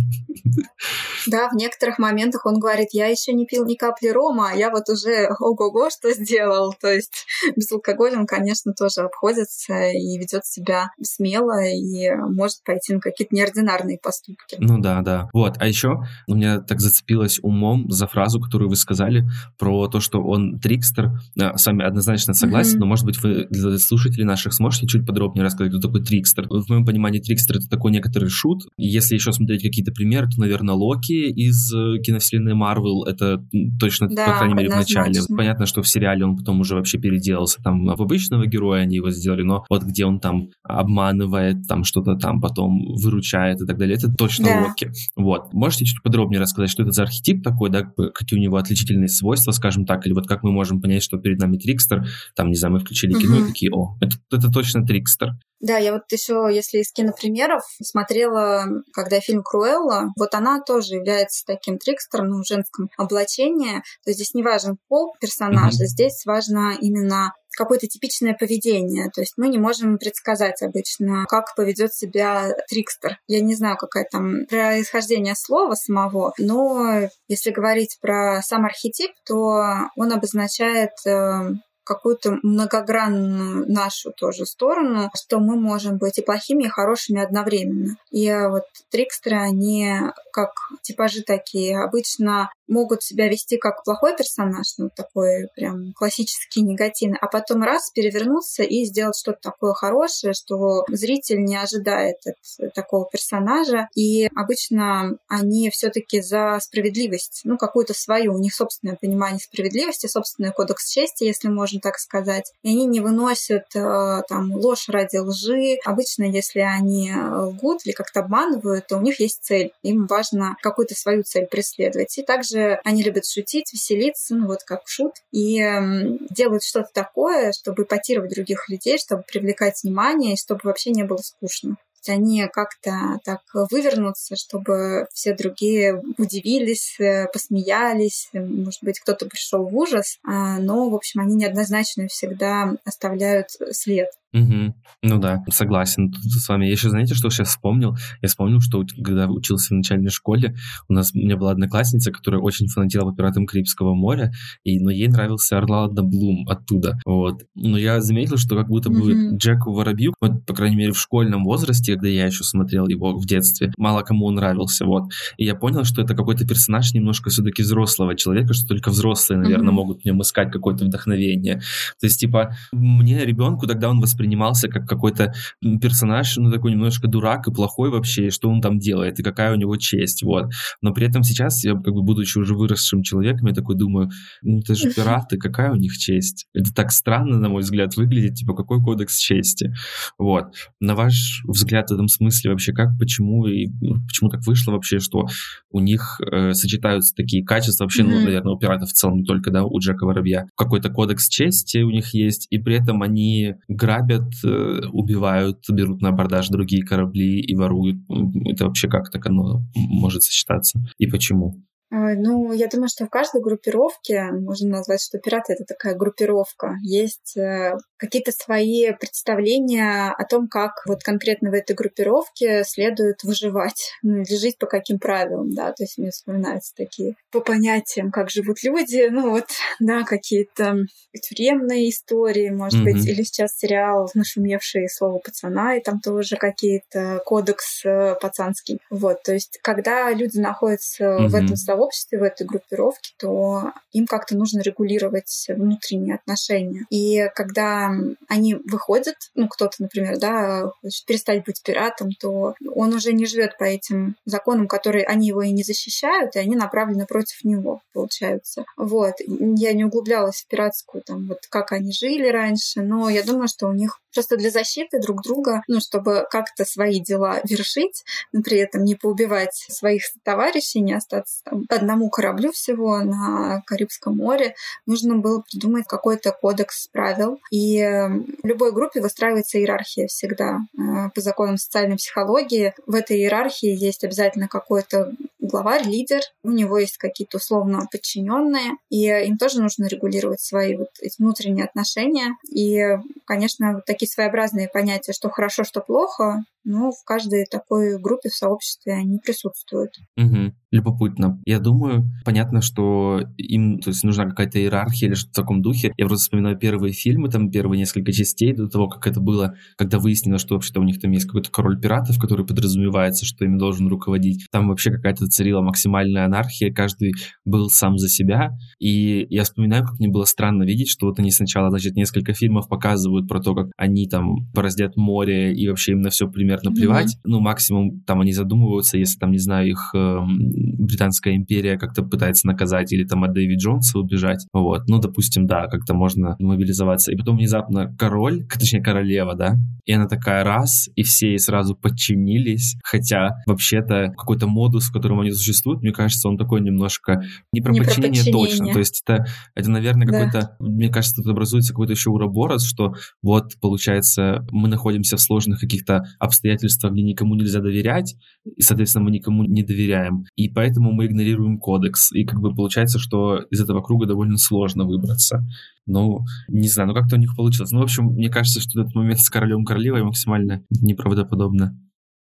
Да, 1.28 1.50
в 1.50 1.56
некоторых 1.56 1.98
моментах 1.98 2.46
он 2.46 2.60
говорит, 2.60 2.90
я 2.92 3.08
еще 3.08 3.34
не 3.34 3.48
пил 3.48 3.66
ни 3.66 3.74
капли 3.74 4.10
рома, 4.10 4.52
а 4.52 4.56
я 4.56 4.70
вот 4.70 4.88
уже 4.90 5.28
ого-го 5.40 5.90
что 5.90 6.14
сделал. 6.14 6.76
То 6.80 6.94
есть 6.94 7.26
без 7.56 7.72
алкоголя 7.72 8.20
он, 8.20 8.28
конечно, 8.28 8.74
тоже 8.74 9.02
обходится 9.02 9.90
и 9.90 10.20
ведет 10.20 10.46
себя 10.46 10.90
смело 11.02 11.64
и 11.64 12.12
может 12.30 12.64
пойти 12.64 12.94
на 12.94 13.00
какие-то 13.00 13.36
неординарные 13.36 13.98
поступки. 13.98 14.58
Ну 14.60 14.78
да, 14.80 15.02
да. 15.02 15.30
Вот, 15.34 15.56
а 15.60 15.68
еще 15.68 16.04
у 16.28 16.36
меня 16.36 16.60
так 16.60 16.80
зацепилось 16.80 17.40
умом 17.42 17.90
за 17.90 18.08
фразу, 18.08 18.40
которую 18.40 18.65
вы 18.68 18.76
сказали 18.76 19.28
про 19.58 19.88
то, 19.88 20.00
что 20.00 20.22
он 20.24 20.60
трикстер. 20.60 21.12
С 21.36 21.66
вами 21.66 21.84
однозначно 21.84 22.34
согласен, 22.34 22.78
mm-hmm. 22.78 22.80
но, 22.80 22.86
может 22.86 23.06
быть, 23.06 23.22
вы 23.22 23.48
для 23.50 23.78
слушателей 23.78 24.26
наших 24.26 24.54
сможете 24.54 24.88
чуть 24.88 25.06
подробнее 25.06 25.44
рассказать, 25.46 25.72
кто 25.72 25.82
такой 25.82 26.04
трикстер? 26.04 26.48
В 26.50 26.70
моем 26.70 26.86
понимании 26.86 27.20
трикстер— 27.20 27.58
это 27.58 27.68
такой 27.68 27.92
некоторый 27.92 28.30
шут. 28.30 28.64
Если 28.78 29.16
еще 29.16 29.32
смотреть 29.32 29.62
какие-то 29.62 29.92
примеры, 29.92 30.28
то, 30.28 30.40
наверное, 30.40 30.76
Локи 30.76 31.30
из 31.30 31.74
э, 31.74 32.00
киновселенной 32.02 32.54
Марвел, 32.54 33.04
это 33.04 33.44
точно, 33.80 34.08
да, 34.10 34.26
по 34.26 34.38
крайней 34.38 34.56
мере, 34.56 34.70
в 34.70 34.76
начале. 34.76 35.20
Понятно, 35.36 35.66
что 35.66 35.82
в 35.82 35.88
сериале 35.88 36.26
он 36.26 36.38
потом 36.38 36.60
уже 36.60 36.76
вообще 36.76 36.98
переделался 36.98 37.62
там 37.62 37.86
в 37.86 38.02
обычного 38.02 38.46
героя, 38.46 38.82
они 38.82 38.96
его 38.96 39.10
сделали, 39.12 39.44
но 39.44 39.66
вот 39.70 39.84
где 39.84 40.06
он 40.06 40.20
там 40.20 40.50
обманывает, 40.64 41.68
там 41.68 41.84
что-то 41.84 42.16
там 42.16 42.42
потом 42.42 42.96
выручает 42.96 43.62
и 43.62 43.66
так 43.66 43.78
далее, 43.78 43.98
это 43.98 44.12
точно 44.14 44.46
да. 44.46 44.66
Локи. 44.68 44.92
Вот. 45.16 45.54
Можете 45.54 45.86
чуть 45.86 46.02
подробнее 46.02 46.42
рассказать, 46.42 46.70
что 46.70 46.84
это 46.84 46.92
за 46.92 47.04
архетип 47.04 47.44
такой, 47.44 47.70
да, 47.70 47.84
какие 47.84 48.40
у 48.40 48.42
него 48.42 48.55
отличительные 48.60 49.10
свойства, 49.10 49.52
скажем 49.52 49.86
так, 49.86 50.06
или 50.06 50.14
вот 50.14 50.28
как 50.28 50.44
мы 50.44 50.52
можем 50.52 50.82
понять, 50.82 51.04
что 51.04 51.18
перед 51.18 51.40
нами 51.40 51.58
Трикстер, 51.58 52.06
там, 52.36 52.50
не 52.50 52.56
знаю, 52.56 52.74
мы 52.74 52.80
включили 52.80 53.14
кино 53.14 53.38
угу. 53.38 53.46
и 53.46 53.48
такие, 53.48 53.72
о, 53.74 53.98
это, 54.02 54.18
это 54.32 54.52
точно 54.52 54.86
Трикстер. 54.86 55.32
Да, 55.62 55.78
я 55.78 55.94
вот 55.94 56.04
еще, 56.12 56.50
если 56.52 56.80
из 56.80 56.92
кинопримеров, 56.92 57.64
смотрела, 57.82 58.66
когда 58.94 59.20
фильм 59.20 59.42
«Круэлла», 59.42 60.12
вот 60.18 60.36
она 60.36 60.62
тоже 60.62 60.96
является 60.96 61.44
таким 61.46 61.78
трикстером, 61.78 62.28
ну, 62.28 62.44
в 62.44 62.48
женском 62.48 62.90
облачении. 62.98 63.78
То 64.04 64.10
есть 64.12 64.20
здесь 64.20 64.34
не 64.34 64.44
важен 64.44 64.78
пол 64.90 65.16
персонажа, 65.20 65.84
mm-hmm. 65.84 65.88
здесь 65.88 66.26
важно 66.26 66.76
именно 66.80 67.34
какое-то 67.56 67.88
типичное 67.88 68.34
поведение. 68.34 69.10
То 69.14 69.22
есть 69.22 69.34
мы 69.38 69.50
не 69.50 69.58
можем 69.58 69.98
предсказать 69.98 70.62
обычно, 70.62 71.26
как 71.28 71.56
поведет 71.56 71.94
себя 71.94 72.54
трикстер. 72.70 73.18
Я 73.28 73.42
не 73.42 73.56
знаю, 73.56 73.78
какое 73.78 74.08
там 74.10 74.46
происхождение 74.48 75.36
слова 75.36 75.76
самого, 75.76 76.34
но 76.38 77.10
если 77.28 77.52
говорить 77.52 77.98
про 78.02 78.42
сам 78.42 78.66
архетип, 78.66 79.12
то 79.26 79.90
он 79.96 80.12
обозначает 80.12 80.92
э, 81.06 81.52
какую-то 81.86 82.40
многогранную 82.44 83.72
нашу 83.72 84.12
тоже 84.12 84.46
сторону, 84.46 85.12
что 85.16 85.40
мы 85.40 85.56
можем 85.56 85.98
быть 85.98 86.18
и 86.18 86.22
плохими, 86.22 86.64
и 86.64 86.70
хорошими 86.70 87.24
одновременно. 87.24 87.96
И 88.12 88.30
вот 88.50 88.66
трикстеры, 88.90 89.38
они 89.38 89.90
как 90.32 90.52
типажи 90.82 91.22
такие, 91.22 91.82
обычно 91.82 92.52
могут 92.68 93.04
себя 93.04 93.30
вести 93.30 93.58
как 93.58 93.84
плохой 93.84 94.18
персонаж, 94.18 94.74
ну 94.78 94.90
такой 94.94 95.48
прям 95.56 95.94
классический 95.94 96.62
негативный, 96.62 97.18
а 97.22 97.28
потом 97.28 97.64
раз 97.64 97.92
перевернуться 97.92 98.64
и 98.64 98.84
сделать 98.86 99.16
что-то 99.16 99.40
такое 99.42 99.74
хорошее, 99.74 100.34
что 100.34 100.84
зритель 100.90 101.44
не 101.44 101.56
ожидает 101.56 102.18
от 102.26 102.74
такого 102.74 103.08
персонажа. 103.10 103.88
И 103.96 104.28
обычно 104.36 105.18
они 105.28 105.70
все-таки 105.70 106.22
за 106.22 106.60
справедливость, 106.62 107.42
ну 107.44 107.58
какую-то 107.58 107.94
свою, 107.94 108.34
у 108.34 108.40
них 108.40 108.54
собственное 108.54 108.98
понимание 109.00 109.40
справедливости, 109.40 110.08
собственный 110.08 110.52
кодекс 110.52 110.90
чести, 110.90 111.24
если 111.24 111.48
можно 111.48 111.75
так 111.80 111.98
сказать. 111.98 112.52
И 112.64 112.70
они 112.70 112.86
не 112.86 113.00
выносят 113.00 113.66
э, 113.76 114.22
там 114.28 114.52
ложь 114.54 114.90
ради 114.90 115.18
лжи. 115.18 115.78
Обычно, 115.86 116.24
если 116.24 116.60
они 116.60 117.14
лгут 117.14 117.86
или 117.86 117.94
как-то 117.94 118.22
обманывают, 118.22 118.88
то 118.88 118.98
у 118.98 119.02
них 119.02 119.20
есть 119.20 119.44
цель. 119.44 119.72
Им 119.84 120.08
важно 120.08 120.56
какую-то 120.62 120.96
свою 120.96 121.24
цель 121.24 121.48
преследовать. 121.48 122.18
И 122.18 122.24
также 122.24 122.80
они 122.84 123.04
любят 123.04 123.26
шутить, 123.26 123.74
веселиться, 123.74 124.36
ну 124.36 124.48
вот 124.48 124.64
как 124.64 124.82
шут, 124.86 125.14
и 125.32 125.62
э, 125.62 126.18
делают 126.30 126.64
что-то 126.64 126.90
такое, 126.94 127.52
чтобы 127.52 127.84
ипотировать 127.84 128.34
других 128.34 128.70
людей, 128.70 128.98
чтобы 128.98 129.24
привлекать 129.24 129.84
внимание, 129.84 130.34
и 130.34 130.38
чтобы 130.38 130.62
вообще 130.64 130.92
не 130.92 131.04
было 131.04 131.18
скучно 131.18 131.78
они 132.10 132.48
как-то 132.52 133.20
так 133.24 133.42
вывернутся, 133.54 134.36
чтобы 134.36 135.08
все 135.14 135.34
другие 135.34 136.02
удивились, 136.18 137.00
э, 137.00 137.28
посмеялись, 137.32 138.30
может 138.34 138.84
быть, 138.84 139.00
кто-то 139.00 139.26
пришел 139.26 139.68
в 139.68 139.76
ужас, 139.76 140.18
а, 140.24 140.60
но, 140.60 140.90
в 140.90 140.96
общем, 140.96 141.22
они 141.22 141.36
неоднозначно 141.36 142.08
всегда 142.08 142.76
оставляют 142.86 143.50
след. 143.72 144.10
Угу. 144.36 144.76
Ну 145.04 145.20
да, 145.20 145.44
согласен 145.50 146.12
тут 146.12 146.24
с 146.24 146.50
вами. 146.50 146.66
Я 146.66 146.72
еще, 146.72 146.90
знаете, 146.90 147.16
что 147.16 147.30
сейчас 147.30 147.50
вспомнил? 147.50 147.96
Я 148.22 148.28
вспомнил, 148.28 148.60
что 148.60 148.84
когда 149.02 149.28
учился 149.28 149.74
в 149.74 149.78
начальной 149.78 150.10
школе, 150.10 150.56
у 150.90 150.94
нас 150.94 151.14
у 151.14 151.18
меня 151.18 151.38
была 151.38 151.52
одноклассница, 151.52 152.12
которая 152.12 152.42
очень 152.42 152.68
фанатела 152.68 153.12
по 153.12 153.16
пиратам 153.16 153.46
Карибского 153.46 153.94
моря, 153.94 154.34
и, 154.66 154.80
но 154.80 154.92
ей 154.92 155.08
нравился 155.08 155.58
Орландо 155.58 156.04
Блум 156.04 156.46
оттуда. 156.50 157.00
Вот. 157.06 157.44
Но 157.56 157.78
я 157.78 158.02
заметил, 158.02 158.36
что 158.36 158.58
как 158.58 158.68
будто 158.68 158.90
бы 158.90 159.14
mm 159.14 159.38
Джеку 159.38 159.74
Воробью, 159.74 160.14
вот, 160.20 160.46
по 160.46 160.54
крайней 160.54 160.76
мере, 160.76 160.92
в 160.92 161.00
школьном 161.00 161.46
возрасте, 161.46 161.94
когда 161.94 162.10
я 162.10 162.26
еще 162.26 162.44
смотрел 162.44 162.88
его 162.88 163.18
в 163.18 163.26
детстве, 163.26 163.72
мало 163.78 164.02
кому 164.02 164.26
он 164.26 164.36
нравился. 164.36 164.86
Вот. 164.86 165.04
И 165.38 165.46
я 165.46 165.56
понял, 165.56 165.86
что 165.86 166.02
это 166.02 166.16
какой-то 166.16 166.46
персонаж 166.46 166.94
немножко 166.94 167.30
все-таки 167.30 167.62
взрослого 167.62 168.16
человека, 168.16 168.54
что 168.54 168.68
только 168.68 168.90
взрослые, 168.90 169.40
наверное, 169.40 169.72
mm 169.72 169.76
могут 169.76 170.02
в 170.04 170.06
нем 170.06 170.22
искать 170.22 170.52
какое-то 170.52 170.86
вдохновение. 170.86 171.56
То 172.00 172.08
есть, 172.08 172.20
типа, 172.20 172.56
мне, 172.72 173.26
ребенку, 173.26 173.68
тогда 173.68 173.90
он 173.90 174.00
воспринимал 174.00 174.25
воспринимался 174.26 174.68
как 174.68 174.88
какой-то 174.88 175.34
персонаж, 175.82 176.38
ну, 176.38 176.52
такой 176.52 176.72
немножко 176.72 177.08
дурак 177.08 177.48
и 177.48 177.52
плохой 177.52 177.90
вообще, 177.92 178.28
и 178.28 178.32
что 178.32 178.50
он 178.50 178.62
там 178.62 178.80
делает, 178.80 179.20
и 179.20 179.24
какая 179.24 179.54
у 179.54 179.56
него 179.56 179.78
честь, 179.78 180.24
вот. 180.24 180.46
Но 180.82 180.94
при 180.94 181.08
этом 181.08 181.24
сейчас 181.24 181.64
я, 181.64 181.74
как 181.74 181.94
бы, 181.94 182.02
будучи 182.02 182.38
уже 182.38 182.56
выросшим 182.56 183.04
человеком, 183.04 183.48
я 183.48 183.54
такой 183.54 183.76
думаю, 183.76 184.10
ну, 184.42 184.60
это 184.60 184.76
же 184.76 184.92
пираты, 184.92 185.38
какая 185.38 185.72
у 185.72 185.76
них 185.76 185.98
честь? 185.98 186.48
Это 186.54 186.74
так 186.74 186.92
странно, 186.92 187.40
на 187.40 187.50
мой 187.50 187.62
взгляд, 187.62 187.96
выглядит, 187.96 188.36
типа, 188.36 188.54
какой 188.56 188.82
кодекс 188.82 189.18
чести? 189.20 189.74
Вот. 190.18 190.46
На 190.80 190.96
ваш 190.96 191.44
взгляд 191.46 191.90
в 191.90 191.94
этом 191.94 192.08
смысле 192.08 192.52
вообще 192.52 192.74
как, 192.74 192.98
почему 193.00 193.46
и 193.46 193.68
ну, 193.82 193.96
почему 194.08 194.30
так 194.30 194.42
вышло 194.46 194.72
вообще, 194.72 195.00
что 195.00 195.26
у 195.70 195.80
них 195.80 196.20
э, 196.32 196.54
сочетаются 196.54 197.14
такие 197.16 197.44
качества, 197.44 197.84
вообще, 197.84 198.04
mm-hmm. 198.04 198.08
ну, 198.08 198.24
наверное, 198.24 198.54
у 198.54 198.58
пиратов 198.58 198.90
в 198.90 198.94
целом 198.94 199.18
не 199.18 199.24
только, 199.24 199.52
да, 199.52 199.64
у 199.64 199.80
Джека 199.80 200.06
Воробья, 200.06 200.46
какой-то 200.56 200.90
кодекс 200.90 201.30
чести 201.30 201.80
у 201.80 201.92
них 201.92 202.14
есть, 202.14 202.48
и 202.50 202.58
при 202.58 202.76
этом 202.76 203.02
они 203.02 203.56
грабят 203.68 204.05
грабят, 204.06 204.32
э, 204.44 204.88
убивают, 204.92 205.60
берут 205.70 206.02
на 206.02 206.10
абордаж 206.10 206.50
другие 206.50 206.86
корабли 206.86 207.40
и 207.42 207.56
воруют. 207.56 207.98
Это 208.46 208.66
вообще 208.66 208.88
как 208.88 209.12
так 209.12 209.26
оно 209.26 209.64
может 209.76 210.24
сочетаться? 210.24 210.80
И 210.98 211.08
почему? 211.08 211.62
Ну, 211.92 212.52
я 212.52 212.68
думаю, 212.68 212.90
что 212.90 213.06
в 213.06 213.10
каждой 213.10 213.42
группировке 213.42 214.32
можно 214.32 214.70
назвать, 214.70 215.02
что 215.02 215.20
пираты 215.20 215.54
это 215.54 215.64
такая 215.66 215.96
группировка. 215.96 216.76
Есть 216.82 217.38
э, 217.38 217.78
какие-то 217.98 218.32
свои 218.32 218.92
представления 218.94 220.14
о 220.18 220.26
том, 220.26 220.48
как 220.48 220.84
вот 220.86 221.04
конкретно 221.04 221.50
в 221.50 221.54
этой 221.54 221.76
группировке 221.76 222.64
следует 222.66 223.24
выживать, 223.24 223.92
ну, 224.04 224.22
или 224.22 224.36
жить 224.36 224.58
по 224.58 224.68
каким 224.68 225.00
правилам, 225.00 225.54
да, 225.54 225.72
то 225.72 225.84
есть 225.84 225.98
мне 225.98 226.12
вспоминаются 226.12 226.74
такие 226.76 227.16
по 227.32 227.40
понятиям, 227.40 228.12
как 228.12 228.30
живут 228.30 228.64
люди, 228.64 229.08
ну 229.10 229.30
вот, 229.32 229.48
да, 229.80 230.04
какие-то 230.04 230.78
тюремные 231.22 231.90
истории, 231.90 232.50
может 232.50 232.82
mm-hmm. 232.82 232.84
быть, 232.84 233.08
или 233.08 233.24
сейчас 233.24 233.58
сериал 233.58 234.10
«Нашумевшие 234.14 234.90
слово 234.90 235.20
пацана», 235.20 235.76
и 235.76 235.82
там 235.82 236.00
тоже 236.00 236.36
какие-то 236.36 237.22
кодекс 237.26 237.86
э, 237.86 238.16
пацанский. 238.22 238.80
Вот, 238.90 239.24
то 239.24 239.34
есть 239.34 239.60
когда 239.62 240.12
люди 240.12 240.38
находятся 240.38 241.06
mm-hmm. 241.06 241.28
в 241.28 241.36
этом 241.36 241.56
сообществе, 241.56 242.20
в 242.20 242.24
этой 242.24 242.46
группировке, 242.46 243.14
то 243.18 243.72
им 243.92 244.08
как-то 244.08 244.36
нужно 244.36 244.62
регулировать 244.62 245.48
внутренние 245.50 246.16
отношения. 246.16 246.86
И 246.90 247.30
когда 247.36 247.95
они 248.28 248.56
выходят, 248.56 249.16
ну, 249.36 249.48
кто-то, 249.48 249.76
например, 249.80 250.18
да, 250.18 250.72
хочет 250.82 251.06
перестать 251.06 251.46
быть 251.46 251.62
пиратом, 251.64 252.10
то 252.20 252.54
он 252.74 252.94
уже 252.94 253.14
не 253.14 253.26
живет 253.26 253.58
по 253.58 253.64
этим 253.64 254.16
законам, 254.26 254.68
которые 254.68 255.06
они 255.06 255.28
его 255.28 255.42
и 255.42 255.52
не 255.52 255.64
защищают, 255.64 256.36
и 256.36 256.40
они 256.40 256.56
направлены 256.56 257.06
против 257.06 257.44
него, 257.44 257.82
получается. 257.94 258.66
Вот. 258.78 259.14
Я 259.28 259.74
не 259.74 259.86
углублялась 259.86 260.42
в 260.42 260.48
пиратскую, 260.48 261.04
там, 261.04 261.28
вот 261.28 261.40
как 261.50 261.72
они 261.72 261.92
жили 261.92 262.28
раньше, 262.30 262.82
но 262.82 263.10
я 263.10 263.24
думаю, 263.24 263.48
что 263.48 263.68
у 263.68 263.74
них 263.74 264.00
просто 264.14 264.38
для 264.38 264.50
защиты 264.50 265.00
друг 265.00 265.22
друга, 265.22 265.62
ну, 265.68 265.80
чтобы 265.80 266.26
как-то 266.32 266.66
свои 266.66 267.00
дела 267.02 267.42
вершить, 267.44 268.04
но 268.32 268.42
при 268.42 268.58
этом 268.58 268.84
не 268.86 268.96
поубивать 268.96 269.54
своих 269.54 270.04
товарищей, 270.24 270.80
не 270.80 270.94
остаться 270.94 271.42
там, 271.44 271.66
одному 271.70 272.10
кораблю 272.10 272.52
всего 272.52 273.00
на 273.00 273.62
Карибском 273.66 274.16
море, 274.18 274.56
нужно 274.86 275.18
было 275.18 275.44
придумать 275.52 275.86
какой-то 275.88 276.32
кодекс 276.32 276.88
правил. 276.88 277.40
И 277.52 277.75
В 277.84 278.48
любой 278.48 278.72
группе 278.72 279.02
выстраивается 279.02 279.58
иерархия 279.58 280.08
всегда. 280.08 280.60
Э, 280.78 281.10
по 281.14 281.22
законам 281.22 281.58
социальной 281.58 281.98
психологии 281.98 282.74
в 282.86 282.96
этой 282.96 283.18
иерархии 283.18 283.70
есть 283.70 284.04
обязательно 284.04 284.48
какой-то 284.48 285.12
главарь, 285.40 285.84
лидер, 285.86 286.22
у 286.44 286.52
него 286.52 286.78
есть 286.78 286.98
какие-то 286.98 287.38
условно 287.38 287.88
подчиненные, 287.92 288.72
и 288.90 289.06
им 289.06 289.38
тоже 289.38 289.62
нужно 289.62 289.86
регулировать 289.86 290.42
свои 290.42 290.76
вот 290.76 290.90
эти 291.00 291.16
внутренние 291.22 291.66
отношения. 291.66 292.36
И, 292.52 292.82
конечно, 293.26 293.74
вот 293.74 293.86
такие 293.86 294.10
своеобразные 294.10 294.68
понятия, 294.68 295.14
что 295.14 295.30
хорошо, 295.30 295.64
что 295.64 295.82
плохо, 295.82 296.44
но 296.66 296.92
в 296.92 297.04
каждой 297.06 297.46
такой 297.46 298.00
группе, 298.02 298.30
в 298.30 298.34
сообществе 298.34 298.94
они 298.94 299.20
присутствуют. 299.20 299.92
Угу. 300.18 300.54
Любопытно. 300.72 301.40
Я 301.46 301.60
думаю, 301.60 302.10
понятно, 302.26 302.62
что 302.62 303.22
им 303.38 303.80
то 303.80 303.92
есть, 303.92 304.04
нужна 304.04 304.26
какая-то 304.26 304.60
иерархия 304.60 305.08
или 305.08 305.16
что-то 305.16 305.32
в 305.32 305.44
таком 305.44 305.62
духе. 305.62 305.94
Я 305.96 306.08
просто 306.08 306.24
вспоминаю 306.24 306.58
первые 306.58 306.92
фильмы, 306.92 307.30
там 307.30 307.52
первые 307.52 307.80
несколько 307.80 308.12
частей 308.12 308.52
до 308.54 308.68
того, 308.68 308.88
как 308.88 309.06
это 309.08 309.22
было, 309.22 309.54
когда 309.78 310.00
выяснилось, 310.00 310.42
что 310.42 310.56
вообще-то 310.56 310.82
у 310.82 310.84
них 310.84 311.00
там 311.00 311.12
есть 311.12 311.28
какой-то 311.28 311.52
король 311.52 311.80
пиратов, 311.80 312.20
который 312.20 312.46
подразумевается, 312.46 313.26
что 313.26 313.46
ими 313.46 313.58
должен 313.58 313.88
руководить. 313.88 314.48
Там 314.52 314.68
вообще 314.68 314.92
какая-то 314.92 315.28
царила 315.28 315.62
максимальная 315.62 316.26
анархия, 316.26 316.74
каждый 316.74 317.14
был 317.46 317.70
сам 317.70 317.98
за 317.98 318.10
себя. 318.10 318.58
И 318.80 319.28
я 319.30 319.44
вспоминаю, 319.44 319.86
как 319.86 320.00
мне 320.00 320.10
было 320.10 320.26
странно 320.26 320.64
видеть, 320.64 320.90
что 320.90 321.06
вот 321.06 321.20
они 321.20 321.30
сначала, 321.30 321.70
значит, 321.70 321.96
несколько 321.96 322.34
фильмов 322.34 322.68
показывают 322.68 323.28
про 323.28 323.40
то, 323.40 323.54
как 323.54 323.68
они 323.78 324.08
там 324.08 324.52
пораздят 324.54 324.98
море 324.98 325.54
и 325.54 325.70
вообще 325.70 325.92
им 325.92 326.02
на 326.02 326.10
все 326.10 326.28
примерно 326.28 326.55
плевать. 326.62 327.16
Mm-hmm. 327.16 327.30
Ну, 327.30 327.40
максимум 327.40 328.02
там 328.02 328.22
они 328.22 328.34
задумываются, 328.34 328.98
если 328.98 329.18
там, 329.20 329.32
не 329.32 329.38
знаю, 329.38 329.68
их 329.70 329.92
э, 329.94 330.20
Британская 330.26 331.36
империя 331.36 331.78
как-то 331.78 332.04
пытается 332.04 332.48
наказать 332.48 332.92
или 332.94 333.04
там 333.04 333.24
от 333.24 333.34
Дэвид 333.34 333.60
Джонса 333.60 334.00
убежать. 334.00 334.46
Вот. 334.54 334.88
Ну, 334.88 335.00
допустим, 335.00 335.46
да, 335.46 335.68
как-то 335.68 335.94
можно 335.94 336.36
мобилизоваться. 336.40 337.12
И 337.12 337.16
потом 337.16 337.38
внезапно 337.38 337.96
король, 337.98 338.46
точнее 338.60 338.82
королева, 338.82 339.36
да, 339.36 339.56
и 339.86 339.94
она 339.94 340.08
такая 340.08 340.44
раз, 340.44 340.90
и 340.96 341.04
все 341.04 341.30
ей 341.30 341.40
сразу 341.40 341.76
подчинились, 341.76 342.76
хотя 342.84 343.36
вообще-то 343.46 344.14
какой-то 344.18 344.48
модус, 344.48 344.90
в 344.90 344.92
котором 344.92 345.20
они 345.20 345.32
существуют, 345.32 345.82
мне 345.82 345.92
кажется, 345.92 346.28
он 346.28 346.38
такой 346.38 346.62
немножко 346.62 347.22
не 347.52 347.62
про, 347.62 347.72
не 347.72 347.82
подчинение, 347.82 348.24
про 348.24 348.32
подчинение 348.32 348.34
точно. 348.34 348.74
То 348.74 348.80
есть 348.80 349.04
это, 349.06 349.26
это 349.54 349.70
наверное, 349.70 350.08
какой-то, 350.08 350.56
мне 350.60 350.90
кажется, 350.90 351.22
тут 351.22 351.32
образуется 351.32 351.74
какой-то 351.74 351.94
еще 351.94 352.10
уроборос, 352.10 352.66
что 352.66 352.96
вот, 353.22 353.54
получается, 353.62 354.46
мы 354.52 354.68
находимся 354.68 355.18
в 355.18 355.22
сложных 355.22 355.60
каких-то 355.60 356.04
обстоятельствах, 356.20 356.45
где 356.54 357.02
никому 357.02 357.36
нельзя 357.36 357.60
доверять, 357.60 358.16
и, 358.46 358.62
соответственно, 358.62 359.06
мы 359.06 359.12
никому 359.12 359.44
не 359.44 359.64
доверяем. 359.64 360.26
И 360.36 360.50
поэтому 360.50 360.92
мы 360.92 361.06
игнорируем 361.08 361.58
кодекс. 361.58 362.12
И 362.12 362.26
как 362.26 362.40
бы 362.40 362.54
получается, 362.54 363.00
что 363.00 363.40
из 363.50 363.62
этого 363.62 363.82
круга 363.82 364.06
довольно 364.06 364.38
сложно 364.38 364.86
выбраться. 364.86 365.46
Ну, 365.86 366.20
не 366.48 366.68
знаю, 366.68 366.90
ну 366.90 366.96
как-то 366.96 367.16
у 367.16 367.20
них 367.20 367.36
получилось. 367.36 367.72
Ну, 367.72 367.80
в 367.80 367.84
общем, 367.84 368.06
мне 368.06 368.30
кажется, 368.30 368.60
что 368.62 368.82
этот 368.82 368.96
момент 368.96 369.20
с 369.20 369.30
королем 369.30 369.66
королевой 369.66 370.04
максимально 370.04 370.64
неправдоподобно. 370.70 371.78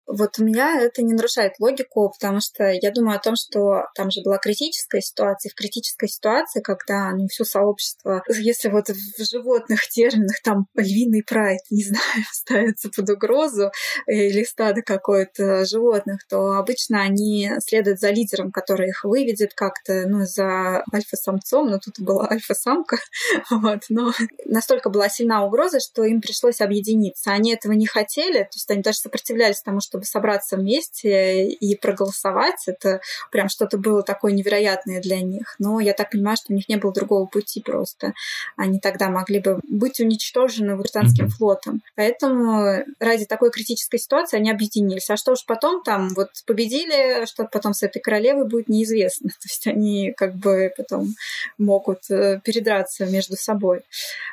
Вот 0.07 0.39
у 0.39 0.43
меня 0.43 0.81
это 0.81 1.03
не 1.03 1.13
нарушает 1.13 1.53
логику, 1.59 2.13
потому 2.17 2.39
что 2.39 2.69
я 2.69 2.91
думаю 2.91 3.17
о 3.17 3.21
том, 3.21 3.35
что 3.35 3.83
там 3.93 4.09
же 4.09 4.21
была 4.23 4.37
критическая 4.37 5.01
ситуация. 5.01 5.49
В 5.49 5.55
критической 5.55 6.07
ситуации, 6.07 6.61
когда 6.61 7.11
ну, 7.11 7.27
все 7.27 7.43
сообщество, 7.43 8.23
если 8.29 8.69
вот 8.69 8.87
в 8.89 9.29
животных 9.29 9.87
терминах 9.89 10.41
там 10.43 10.67
львиный 10.75 11.23
прайд, 11.23 11.59
не 11.69 11.83
знаю, 11.83 12.03
ставится 12.31 12.89
под 12.89 13.09
угрозу, 13.09 13.71
или 14.07 14.43
стадо 14.43 14.81
какое-то 14.81 15.65
животных, 15.65 16.21
то 16.29 16.53
обычно 16.53 17.01
они 17.01 17.51
следуют 17.59 17.99
за 17.99 18.11
лидером, 18.11 18.51
который 18.51 18.89
их 18.89 19.03
выведет 19.03 19.53
как-то, 19.53 20.05
ну, 20.07 20.25
за 20.25 20.83
альфа-самцом, 20.93 21.67
но 21.69 21.79
тут 21.79 21.99
была 21.99 22.27
альфа-самка, 22.29 22.97
вот, 23.49 23.81
но 23.89 24.13
настолько 24.45 24.89
была 24.89 25.09
сильна 25.09 25.45
угроза, 25.45 25.79
что 25.79 26.03
им 26.05 26.21
пришлось 26.21 26.61
объединиться. 26.61 27.31
Они 27.31 27.53
этого 27.53 27.73
не 27.73 27.87
хотели, 27.87 28.43
то 28.43 28.55
есть 28.55 28.71
они 28.71 28.81
даже 28.81 28.99
сопротивлялись 28.99 29.61
тому, 29.61 29.81
что 29.81 29.96
чтобы 29.97 30.05
собраться 30.05 30.57
вместе 30.57 31.47
и 31.47 31.75
проголосовать. 31.75 32.67
Это 32.67 33.01
прям 33.31 33.49
что-то 33.49 33.77
было 33.77 34.03
такое 34.03 34.31
невероятное 34.31 35.01
для 35.01 35.21
них. 35.21 35.55
Но 35.59 35.79
я 35.79 35.93
так 35.93 36.11
понимаю, 36.11 36.37
что 36.37 36.53
у 36.53 36.55
них 36.55 36.69
не 36.69 36.77
было 36.77 36.93
другого 36.93 37.25
пути 37.25 37.61
просто. 37.61 38.13
Они 38.55 38.79
тогда 38.79 39.09
могли 39.09 39.39
бы 39.39 39.59
быть 39.67 39.99
уничтожены 39.99 40.75
британским 40.75 41.25
mm-hmm. 41.25 41.29
флотом. 41.29 41.81
Поэтому 41.95 42.83
ради 42.99 43.25
такой 43.25 43.51
критической 43.51 43.99
ситуации 43.99 44.37
они 44.37 44.51
объединились. 44.51 45.09
А 45.09 45.17
что 45.17 45.31
уж 45.31 45.45
потом 45.45 45.83
там 45.83 46.09
вот 46.09 46.29
победили, 46.45 47.25
что 47.25 47.45
потом 47.45 47.73
с 47.73 47.83
этой 47.83 47.99
королевой 47.99 48.47
будет 48.47 48.69
неизвестно. 48.69 49.29
То 49.41 49.47
есть 49.47 49.67
они 49.67 50.13
как 50.15 50.35
бы 50.35 50.71
потом 50.77 51.15
могут 51.57 52.09
э, 52.09 52.39
передраться 52.43 53.05
между 53.05 53.35
собой 53.35 53.81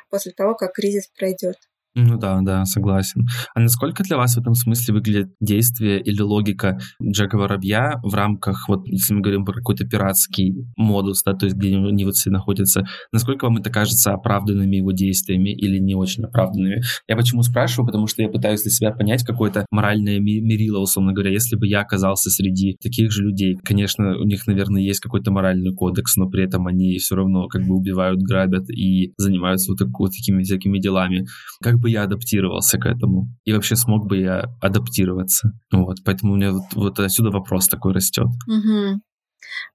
после 0.09 0.31
того, 0.31 0.53
как 0.55 0.73
кризис 0.73 1.07
пройдет. 1.07 1.57
Ну 1.97 2.17
да, 2.17 2.41
да, 2.41 2.65
согласен. 2.65 3.25
А 3.53 3.61
насколько 3.61 4.03
для 4.03 4.17
вас 4.17 4.35
в 4.35 4.41
этом 4.41 4.53
смысле 4.53 4.95
выглядит 4.95 5.29
действие 5.39 6.01
или 6.01 6.19
логика 6.21 6.77
Джека 7.01 7.37
Воробья 7.37 8.01
в 8.03 8.13
рамках, 8.13 8.67
вот 8.67 8.85
если 8.85 9.13
мы 9.13 9.21
говорим 9.21 9.45
про 9.45 9.53
какой-то 9.53 9.85
пиратский 9.85 10.53
модус, 10.75 11.23
да, 11.23 11.33
то 11.33 11.45
есть 11.45 11.55
где 11.55 11.73
они 11.77 12.03
вот 12.03 12.15
все 12.15 12.31
находятся, 12.31 12.83
насколько 13.13 13.45
вам 13.45 13.57
это 13.57 13.69
кажется 13.69 14.11
оправданными 14.11 14.75
его 14.75 14.91
действиями 14.91 15.51
или 15.55 15.77
не 15.79 15.95
очень 15.95 16.25
оправданными? 16.25 16.81
Я 17.07 17.15
почему 17.15 17.43
спрашиваю? 17.43 17.87
Потому 17.87 18.07
что 18.07 18.21
я 18.21 18.27
пытаюсь 18.27 18.63
для 18.63 18.71
себя 18.71 18.91
понять 18.91 19.23
какое-то 19.23 19.65
моральное 19.71 20.19
мерило, 20.19 20.79
условно 20.79 21.13
говоря, 21.13 21.31
если 21.31 21.55
бы 21.55 21.65
я 21.65 21.79
оказался 21.79 22.29
среди 22.29 22.75
таких 22.83 23.09
же 23.13 23.23
людей. 23.23 23.55
Конечно, 23.63 24.17
у 24.17 24.25
них, 24.25 24.47
наверное, 24.47 24.81
есть 24.81 24.99
какой-то 24.99 25.31
моральный 25.31 25.73
кодекс, 25.73 26.17
но 26.17 26.27
при 26.29 26.43
этом 26.43 26.67
они 26.67 26.97
все 26.97 27.15
равно 27.15 27.47
как 27.47 27.65
бы 27.65 27.73
убивают, 27.73 28.21
грабят 28.21 28.69
и 28.69 29.13
занимаются 29.17 29.71
вот, 29.71 29.77
так, 29.77 29.87
вот 29.97 30.11
такими 30.11 30.43
всякими 30.43 30.77
делами. 30.77 31.25
Как 31.61 31.79
я 31.89 32.03
адаптировался 32.03 32.77
к 32.77 32.85
этому? 32.85 33.27
И 33.43 33.53
вообще 33.53 33.75
смог 33.75 34.07
бы 34.07 34.17
я 34.17 34.45
адаптироваться? 34.61 35.51
Вот, 35.71 35.97
поэтому 36.03 36.33
у 36.33 36.35
меня 36.35 36.51
вот, 36.51 36.73
вот 36.73 36.99
отсюда 36.99 37.31
вопрос 37.31 37.67
такой 37.67 37.93
растет. 37.93 38.27
Угу. 38.47 39.01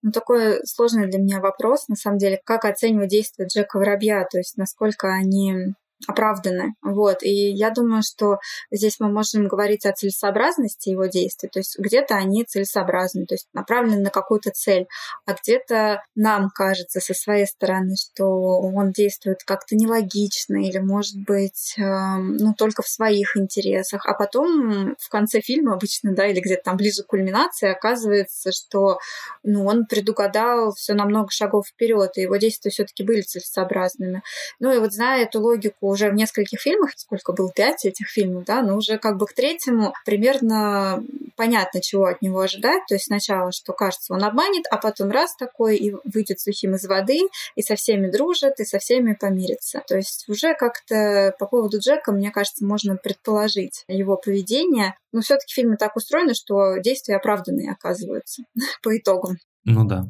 Ну, 0.03 0.11
такой 0.12 0.61
сложный 0.64 1.11
для 1.11 1.20
меня 1.20 1.40
вопрос, 1.40 1.88
на 1.88 1.96
самом 1.96 2.18
деле, 2.18 2.40
как 2.44 2.64
оценивать 2.64 3.11
действия 3.11 3.46
Джека 3.46 3.79
Воробья, 3.79 4.27
то 4.31 4.38
есть 4.38 4.57
насколько 4.57 5.12
они 5.12 5.75
оправданы. 6.07 6.75
Вот. 6.83 7.23
И 7.23 7.51
я 7.51 7.71
думаю, 7.71 8.03
что 8.03 8.39
здесь 8.71 9.01
мы 9.01 9.11
можем 9.11 9.47
говорить 9.49 9.85
о 9.85 9.93
целесообразности 9.93 10.89
его 10.89 11.07
действий. 11.07 11.49
То 11.53 11.61
есть 11.61 11.79
где-то 11.79 12.15
они 12.15 12.45
целесообразны, 12.45 13.27
то 13.27 13.35
есть 13.35 13.49
направлены 13.53 14.01
на 14.01 14.11
какую-то 14.11 14.51
цель, 14.51 14.87
а 15.27 15.35
где-то 15.35 16.03
нам 16.15 16.51
кажется 16.55 17.01
со 17.01 17.15
своей 17.15 17.47
стороны, 17.47 17.97
что 17.97 18.25
он 18.27 18.93
действует 18.93 19.45
как-то 19.45 19.77
нелогично 19.77 20.57
или, 20.57 20.79
может 20.79 21.17
быть, 21.17 21.75
э, 21.79 21.83
ну, 21.83 22.55
только 22.55 22.83
в 22.83 22.89
своих 22.89 23.37
интересах. 23.37 24.07
А 24.07 24.15
потом 24.15 24.95
в 24.99 25.09
конце 25.11 25.41
фильма 25.41 25.75
обычно, 25.75 26.15
да, 26.15 26.27
или 26.27 26.41
где-то 26.41 26.63
там 26.65 26.77
ближе 26.77 27.03
к 27.03 27.07
кульминации 27.07 27.69
оказывается, 27.69 28.53
что 28.53 28.99
ну, 29.43 29.67
он 29.67 29.87
предугадал 29.87 30.73
все 30.73 30.95
на 30.95 31.05
много 31.05 31.31
шагов 31.31 31.67
вперед, 31.69 32.13
и 32.17 32.23
его 32.23 32.37
действия 32.37 32.71
все-таки 32.71 33.05
были 33.05 33.21
целесообразными. 33.21 34.23
Ну 34.59 34.73
и 34.73 34.79
вот 34.79 34.93
зная 34.93 35.25
эту 35.25 35.41
логику 35.41 35.89
уже 35.90 36.11
в 36.11 36.14
нескольких 36.14 36.61
фильмах, 36.61 36.92
сколько 36.96 37.33
было, 37.33 37.50
пять 37.53 37.85
этих 37.85 38.09
фильмов, 38.09 38.44
да, 38.44 38.62
но 38.62 38.76
уже 38.76 38.98
как 38.98 39.16
бы 39.16 39.26
к 39.26 39.33
третьему 39.33 39.92
примерно 40.05 41.03
понятно, 41.37 41.81
чего 41.81 42.07
от 42.07 42.22
него 42.22 42.40
ожидать. 42.40 42.83
То 42.88 42.94
есть 42.94 43.07
сначала, 43.07 43.53
что 43.53 43.72
кажется, 43.72 44.12
он 44.12 44.24
обманет, 44.24 44.64
а 44.70 44.76
потом 44.76 45.11
раз 45.11 45.35
такой 45.37 45.76
и 45.76 45.94
выйдет 46.05 46.40
сухим 46.40 46.74
из 46.74 46.85
воды, 46.87 47.20
и 47.55 47.62
со 47.62 47.76
всеми 47.76 48.11
дружит, 48.11 48.61
и 48.61 48.64
со 48.64 48.79
всеми 48.79 49.14
помирится. 49.14 49.83
То 49.87 49.96
есть 49.96 50.29
уже 50.29 50.55
как-то 50.55 51.35
по 51.38 51.46
поводу 51.46 51.79
Джека, 51.79 52.12
мне 52.12 52.31
кажется, 52.31 52.64
можно 52.64 52.96
предположить 52.96 53.85
его 53.88 54.16
поведение. 54.16 54.94
Но 55.12 55.22
все-таки 55.22 55.55
фильмы 55.55 55.76
так 55.76 55.96
устроены, 55.96 56.35
что 56.35 56.76
действия 56.76 57.16
оправданные 57.16 57.72
оказываются 57.72 58.42
по 58.83 58.96
итогам. 58.96 59.37
Ну 59.64 59.85
да. 59.85 60.05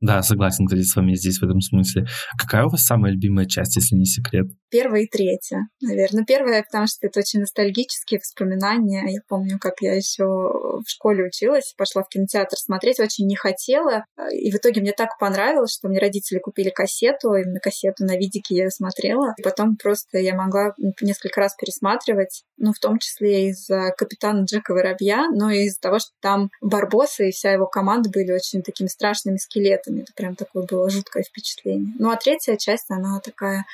Да, 0.00 0.22
согласен, 0.22 0.66
кстати, 0.66 0.82
с 0.82 0.96
вами 0.96 1.14
здесь 1.14 1.38
в 1.38 1.44
этом 1.44 1.60
смысле. 1.60 2.06
Какая 2.38 2.64
у 2.64 2.68
вас 2.68 2.84
самая 2.84 3.12
любимая 3.12 3.46
часть, 3.46 3.76
если 3.76 3.96
не 3.96 4.04
секрет? 4.04 4.46
Первая 4.70 5.02
и 5.02 5.08
третья, 5.08 5.68
наверное. 5.80 6.24
Первая, 6.24 6.62
потому 6.62 6.86
что 6.86 7.06
это 7.06 7.20
очень 7.20 7.40
ностальгические 7.40 8.20
воспоминания. 8.20 9.04
Я 9.08 9.20
помню, 9.28 9.58
как 9.60 9.74
я 9.80 9.94
еще 9.94 10.24
в 10.24 10.84
школе 10.86 11.24
училась, 11.26 11.74
пошла 11.76 12.02
в 12.02 12.08
кинотеатр 12.08 12.56
смотреть, 12.56 13.00
очень 13.00 13.26
не 13.26 13.36
хотела. 13.36 14.04
И 14.32 14.50
в 14.50 14.56
итоге 14.56 14.80
мне 14.80 14.92
так 14.92 15.18
понравилось, 15.18 15.74
что 15.74 15.88
мне 15.88 16.00
родители 16.00 16.38
купили 16.38 16.70
кассету, 16.70 17.34
именно 17.34 17.60
кассету 17.60 18.04
на 18.04 18.16
видике 18.16 18.56
я 18.56 18.70
смотрела. 18.70 19.34
И 19.38 19.42
потом 19.42 19.76
просто 19.76 20.18
я 20.18 20.34
могла 20.34 20.74
несколько 21.00 21.40
раз 21.40 21.54
пересматривать, 21.54 22.44
ну, 22.56 22.72
в 22.72 22.78
том 22.78 22.98
числе 22.98 23.50
из-за 23.50 23.92
капитана 23.96 24.44
Джека 24.44 24.72
Воробья, 24.72 25.28
но 25.32 25.50
и 25.50 25.64
из-за 25.66 25.80
того, 25.80 25.98
что 25.98 26.10
там 26.20 26.50
Барбоса 26.60 27.24
и 27.24 27.30
вся 27.30 27.52
его 27.52 27.66
команда 27.66 28.10
были 28.10 28.32
очень 28.32 28.62
такими 28.62 28.88
страшными 28.88 29.36
скелетами. 29.36 29.73
Это 29.74 29.90
прям 30.14 30.36
такое 30.36 30.64
было 30.64 30.90
жуткое 30.90 31.22
впечатление. 31.22 31.94
Ну, 31.98 32.10
а 32.10 32.16
третья 32.16 32.56
часть, 32.56 32.90
она 32.90 33.20
такая 33.20 33.64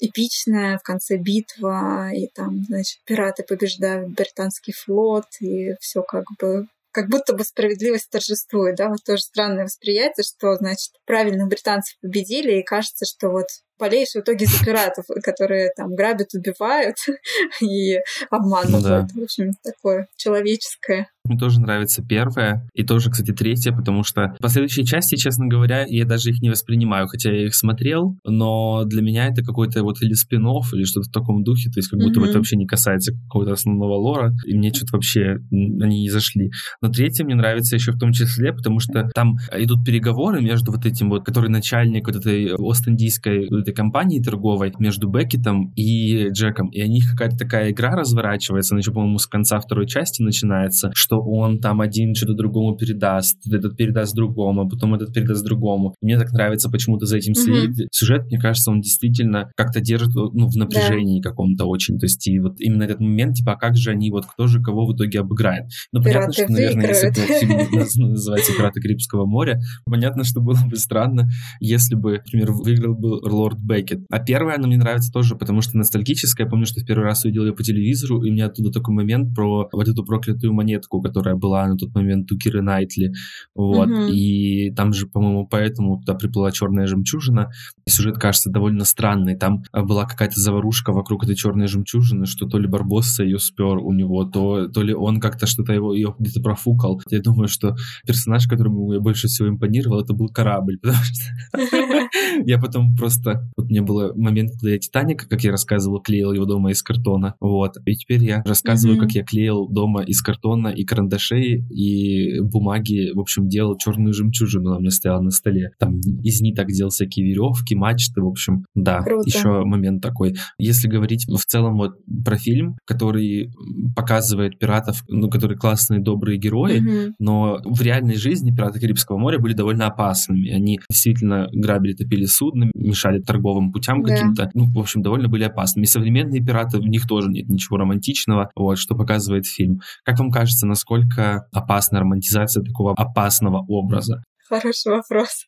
эпичная, 0.00 0.78
в 0.78 0.82
конце 0.82 1.16
битва, 1.16 2.10
и 2.12 2.26
там, 2.28 2.64
значит, 2.64 3.00
пираты 3.04 3.42
побеждают 3.42 4.10
британский 4.10 4.72
флот, 4.72 5.26
и 5.40 5.74
все 5.80 6.02
как 6.02 6.24
бы 6.38 6.66
как 6.92 7.08
будто 7.08 7.34
бы 7.34 7.44
справедливость 7.44 8.10
торжествует, 8.10 8.76
да, 8.76 8.88
вот 8.88 9.04
тоже 9.04 9.22
странное 9.22 9.64
восприятие, 9.64 10.24
что, 10.24 10.56
значит, 10.56 10.90
правильно 11.04 11.46
британцы 11.46 11.94
победили, 12.02 12.58
и 12.58 12.64
кажется, 12.64 13.06
что 13.06 13.28
вот 13.28 13.46
болеешь 13.80 14.10
в 14.10 14.20
итоге 14.20 14.46
за 14.46 14.64
пиратов, 14.64 15.04
которые 15.22 15.70
там 15.76 15.94
грабят, 15.94 16.28
убивают 16.34 16.96
и 17.60 17.98
обманывают. 18.30 18.82
Ну, 18.82 18.88
да. 18.88 19.08
В 19.14 19.22
общем, 19.22 19.52
такое 19.62 20.06
человеческое. 20.16 21.08
Мне 21.24 21.38
тоже 21.38 21.60
нравится 21.60 22.02
первая 22.02 22.68
и 22.74 22.82
тоже, 22.82 23.10
кстати, 23.10 23.32
третья, 23.32 23.72
потому 23.72 24.02
что 24.02 24.34
последующие 24.40 24.84
части, 24.86 25.16
честно 25.16 25.46
говоря, 25.46 25.84
я 25.86 26.04
даже 26.04 26.30
их 26.30 26.40
не 26.40 26.50
воспринимаю, 26.50 27.06
хотя 27.08 27.30
я 27.30 27.46
их 27.46 27.54
смотрел, 27.54 28.16
но 28.24 28.84
для 28.84 29.02
меня 29.02 29.28
это 29.28 29.42
какой-то 29.42 29.82
вот 29.82 30.02
или 30.02 30.14
спин 30.14 30.40
или 30.40 30.84
что-то 30.84 31.08
в 31.08 31.12
таком 31.12 31.44
духе, 31.44 31.70
то 31.70 31.78
есть 31.78 31.88
как 31.88 32.00
будто 32.00 32.18
mm-hmm. 32.20 32.28
это 32.28 32.38
вообще 32.38 32.56
не 32.56 32.66
касается 32.66 33.12
какого-то 33.12 33.52
основного 33.52 33.94
лора, 33.94 34.32
и 34.46 34.56
мне 34.56 34.72
что-то 34.72 34.96
вообще 34.96 35.36
они 35.50 36.02
не 36.02 36.10
зашли. 36.10 36.50
Но 36.80 36.88
третья 36.88 37.24
мне 37.24 37.34
нравится 37.34 37.76
еще 37.76 37.92
в 37.92 37.98
том 37.98 38.12
числе, 38.12 38.52
потому 38.52 38.80
что 38.80 39.10
там 39.14 39.36
идут 39.52 39.84
переговоры 39.84 40.40
между 40.40 40.72
вот 40.72 40.86
этим 40.86 41.10
вот, 41.10 41.24
который 41.24 41.50
начальник 41.50 42.06
вот 42.06 42.16
этой 42.16 42.54
Ост-Индийской 42.54 43.48
вот 43.50 43.68
этой 43.70 43.74
компании 43.74 44.20
торговой, 44.20 44.72
между 44.78 45.08
Беккетом 45.08 45.72
и 45.76 46.28
Джеком, 46.30 46.68
и 46.68 46.82
у 46.82 46.86
них 46.86 47.10
какая-то 47.10 47.36
такая 47.36 47.70
игра 47.70 47.92
разворачивается, 47.92 48.74
она 48.74 48.80
еще, 48.80 48.92
по-моему, 48.92 49.18
с 49.18 49.26
конца 49.26 49.58
второй 49.60 49.86
части 49.86 50.22
начинается, 50.22 50.90
что 50.94 51.20
он 51.20 51.58
там 51.58 51.80
один 51.80 52.14
что-то 52.14 52.34
другому 52.34 52.76
передаст, 52.76 53.38
этот 53.52 53.76
передаст 53.76 54.14
другому, 54.14 54.62
а 54.62 54.68
потом 54.68 54.94
этот 54.94 55.14
передаст 55.14 55.44
другому. 55.44 55.94
Мне 56.00 56.18
так 56.18 56.32
нравится 56.32 56.68
почему-то 56.68 57.06
за 57.06 57.18
этим 57.18 57.34
следить. 57.34 57.80
Mm-hmm. 57.80 57.88
Сюжет, 57.92 58.26
мне 58.26 58.38
кажется, 58.38 58.70
он 58.70 58.80
действительно 58.80 59.50
как-то 59.56 59.80
держит 59.80 60.14
ну, 60.14 60.48
в 60.48 60.56
напряжении 60.56 61.20
да. 61.20 61.30
каком-то 61.30 61.66
очень. 61.66 61.98
То 61.98 62.06
есть 62.06 62.26
и 62.26 62.38
вот 62.38 62.60
именно 62.60 62.84
этот 62.84 63.00
момент, 63.00 63.36
типа, 63.36 63.52
а 63.52 63.56
как 63.56 63.76
же 63.76 63.90
они, 63.90 64.10
вот 64.10 64.26
кто 64.26 64.46
же 64.46 64.60
кого 64.60 64.86
в 64.86 64.94
итоге 64.94 65.20
обыграет? 65.20 65.66
Ну, 65.92 66.02
понятно, 66.02 66.32
что, 66.32 66.50
наверное, 66.50 66.88
если 66.88 67.08
бы 67.08 67.14
фильм 67.14 68.10
называется 68.12 68.52
«Пираты 68.56 68.80
Карибского 68.80 69.26
моря», 69.26 69.60
понятно, 69.84 70.24
что 70.24 70.40
было 70.40 70.58
бы 70.68 70.76
странно, 70.76 71.28
если 71.60 71.94
бы, 71.94 72.20
например, 72.24 72.52
выиграл 72.52 72.94
бы 72.94 73.20
Лорд 73.22 73.59
Беккет. 73.62 74.00
А 74.10 74.18
первая 74.18 74.56
она 74.56 74.66
мне 74.66 74.76
нравится 74.76 75.12
тоже, 75.12 75.36
потому 75.36 75.60
что 75.60 75.76
ностальгическая. 75.76 76.46
Я 76.46 76.50
помню, 76.50 76.66
что 76.66 76.80
в 76.80 76.84
первый 76.84 77.04
раз 77.04 77.24
увидел 77.24 77.44
ее 77.44 77.52
по 77.52 77.62
телевизору, 77.62 78.22
и 78.22 78.30
у 78.30 78.32
меня 78.32 78.46
оттуда 78.46 78.70
такой 78.70 78.94
момент 78.94 79.34
про 79.34 79.68
вот 79.72 79.88
эту 79.88 80.04
проклятую 80.04 80.52
монетку, 80.52 81.00
которая 81.00 81.34
была 81.34 81.66
на 81.66 81.76
тот 81.76 81.94
момент 81.94 82.30
у 82.32 82.38
Киры 82.38 82.62
Найтли. 82.62 83.12
Вот. 83.54 83.88
Угу. 83.88 84.12
И 84.12 84.72
там 84.74 84.92
же, 84.92 85.06
по-моему, 85.06 85.46
поэтому 85.46 86.00
туда 86.00 86.14
приплыла 86.14 86.50
черная 86.52 86.86
жемчужина. 86.86 87.50
И 87.86 87.90
сюжет 87.90 88.18
кажется 88.18 88.50
довольно 88.50 88.84
странный. 88.84 89.36
Там 89.36 89.62
а, 89.72 89.82
была 89.82 90.06
какая-то 90.06 90.40
заварушка 90.40 90.92
вокруг 90.92 91.24
этой 91.24 91.36
черной 91.36 91.66
жемчужины, 91.66 92.26
что 92.26 92.46
то 92.46 92.58
ли 92.58 92.66
Барбосса 92.66 93.24
ее 93.24 93.38
спер 93.38 93.78
у 93.78 93.92
него, 93.92 94.24
то, 94.24 94.68
то 94.68 94.82
ли 94.82 94.94
он 94.94 95.20
как-то 95.20 95.46
что-то 95.46 95.72
его 95.72 95.94
ее 95.94 96.14
где-то 96.18 96.40
профукал. 96.40 97.00
Я 97.10 97.20
думаю, 97.20 97.48
что 97.48 97.76
персонаж, 98.06 98.46
которому 98.46 98.92
я 98.92 99.00
больше 99.00 99.28
всего 99.28 99.48
импонировал, 99.48 100.00
это 100.00 100.14
был 100.14 100.28
корабль, 100.28 100.78
потому 100.82 101.02
что 101.02 102.08
я 102.44 102.58
потом 102.58 102.94
просто... 102.96 103.50
Вот 103.56 103.66
мне 103.66 103.82
был 103.82 104.14
момент, 104.16 104.52
когда 104.52 104.70
я 104.70 104.78
Титаник, 104.78 105.28
как 105.28 105.42
я 105.42 105.50
рассказывал, 105.50 106.00
клеил 106.00 106.32
его 106.32 106.44
дома 106.44 106.70
из 106.70 106.82
картона. 106.82 107.34
Вот. 107.40 107.76
И 107.86 107.94
теперь 107.94 108.24
я 108.24 108.42
рассказываю, 108.44 108.98
как 108.98 109.12
я 109.12 109.24
клеил 109.24 109.68
дома 109.68 110.02
из 110.02 110.22
картона 110.22 110.68
и 110.68 110.84
карандашей 110.84 111.10
карандашей 111.10 111.64
и 111.70 112.40
бумаги, 112.40 113.12
в 113.14 113.20
общем, 113.20 113.48
делал 113.48 113.76
черную 113.76 114.12
жемчужину, 114.12 114.68
она 114.68 114.76
у 114.78 114.80
меня 114.80 114.90
стояла 114.90 115.20
на 115.20 115.30
столе. 115.30 115.70
Там 115.78 115.98
из 116.22 116.40
ниток 116.40 116.68
делал 116.68 116.90
всякие 116.90 117.26
веревки, 117.26 117.74
мачты, 117.74 118.20
в 118.20 118.26
общем, 118.26 118.64
да, 118.74 119.02
Круто. 119.02 119.22
еще 119.26 119.64
момент 119.64 120.02
такой. 120.02 120.36
Если 120.58 120.88
говорить 120.88 121.26
в 121.26 121.44
целом 121.44 121.76
вот 121.76 121.92
про 122.24 122.36
фильм, 122.36 122.76
который 122.86 123.50
показывает 123.94 124.58
пиратов, 124.58 125.02
ну, 125.08 125.28
которые 125.28 125.58
классные, 125.58 126.00
добрые 126.00 126.38
герои, 126.38 126.80
mm-hmm. 126.80 127.12
но 127.18 127.60
в 127.64 127.80
реальной 127.82 128.16
жизни 128.16 128.54
пираты 128.54 128.80
Карибского 128.80 129.18
моря 129.18 129.38
были 129.38 129.54
довольно 129.54 129.86
опасными. 129.86 130.50
Они 130.50 130.80
действительно 130.88 131.48
грабили, 131.52 131.94
топили 131.94 132.19
судно, 132.26 132.70
мешали 132.74 133.20
торговым 133.20 133.72
путям 133.72 134.02
да. 134.02 134.14
каким-то. 134.14 134.50
Ну, 134.54 134.70
в 134.72 134.78
общем, 134.78 135.02
довольно 135.02 135.28
были 135.28 135.44
опасными. 135.44 135.84
И 135.84 135.88
современные 135.88 136.44
пираты, 136.44 136.78
в 136.78 136.86
них 136.86 137.06
тоже 137.06 137.28
нет 137.28 137.48
ничего 137.48 137.78
романтичного, 137.78 138.50
вот, 138.54 138.78
что 138.78 138.94
показывает 138.94 139.46
фильм. 139.46 139.80
Как 140.04 140.18
вам 140.18 140.30
кажется, 140.30 140.66
насколько 140.66 141.46
опасна 141.52 142.00
романтизация 142.00 142.62
такого 142.62 142.94
опасного 142.94 143.64
образа? 143.68 144.22
Хороший 144.50 144.90
вопрос 144.90 145.46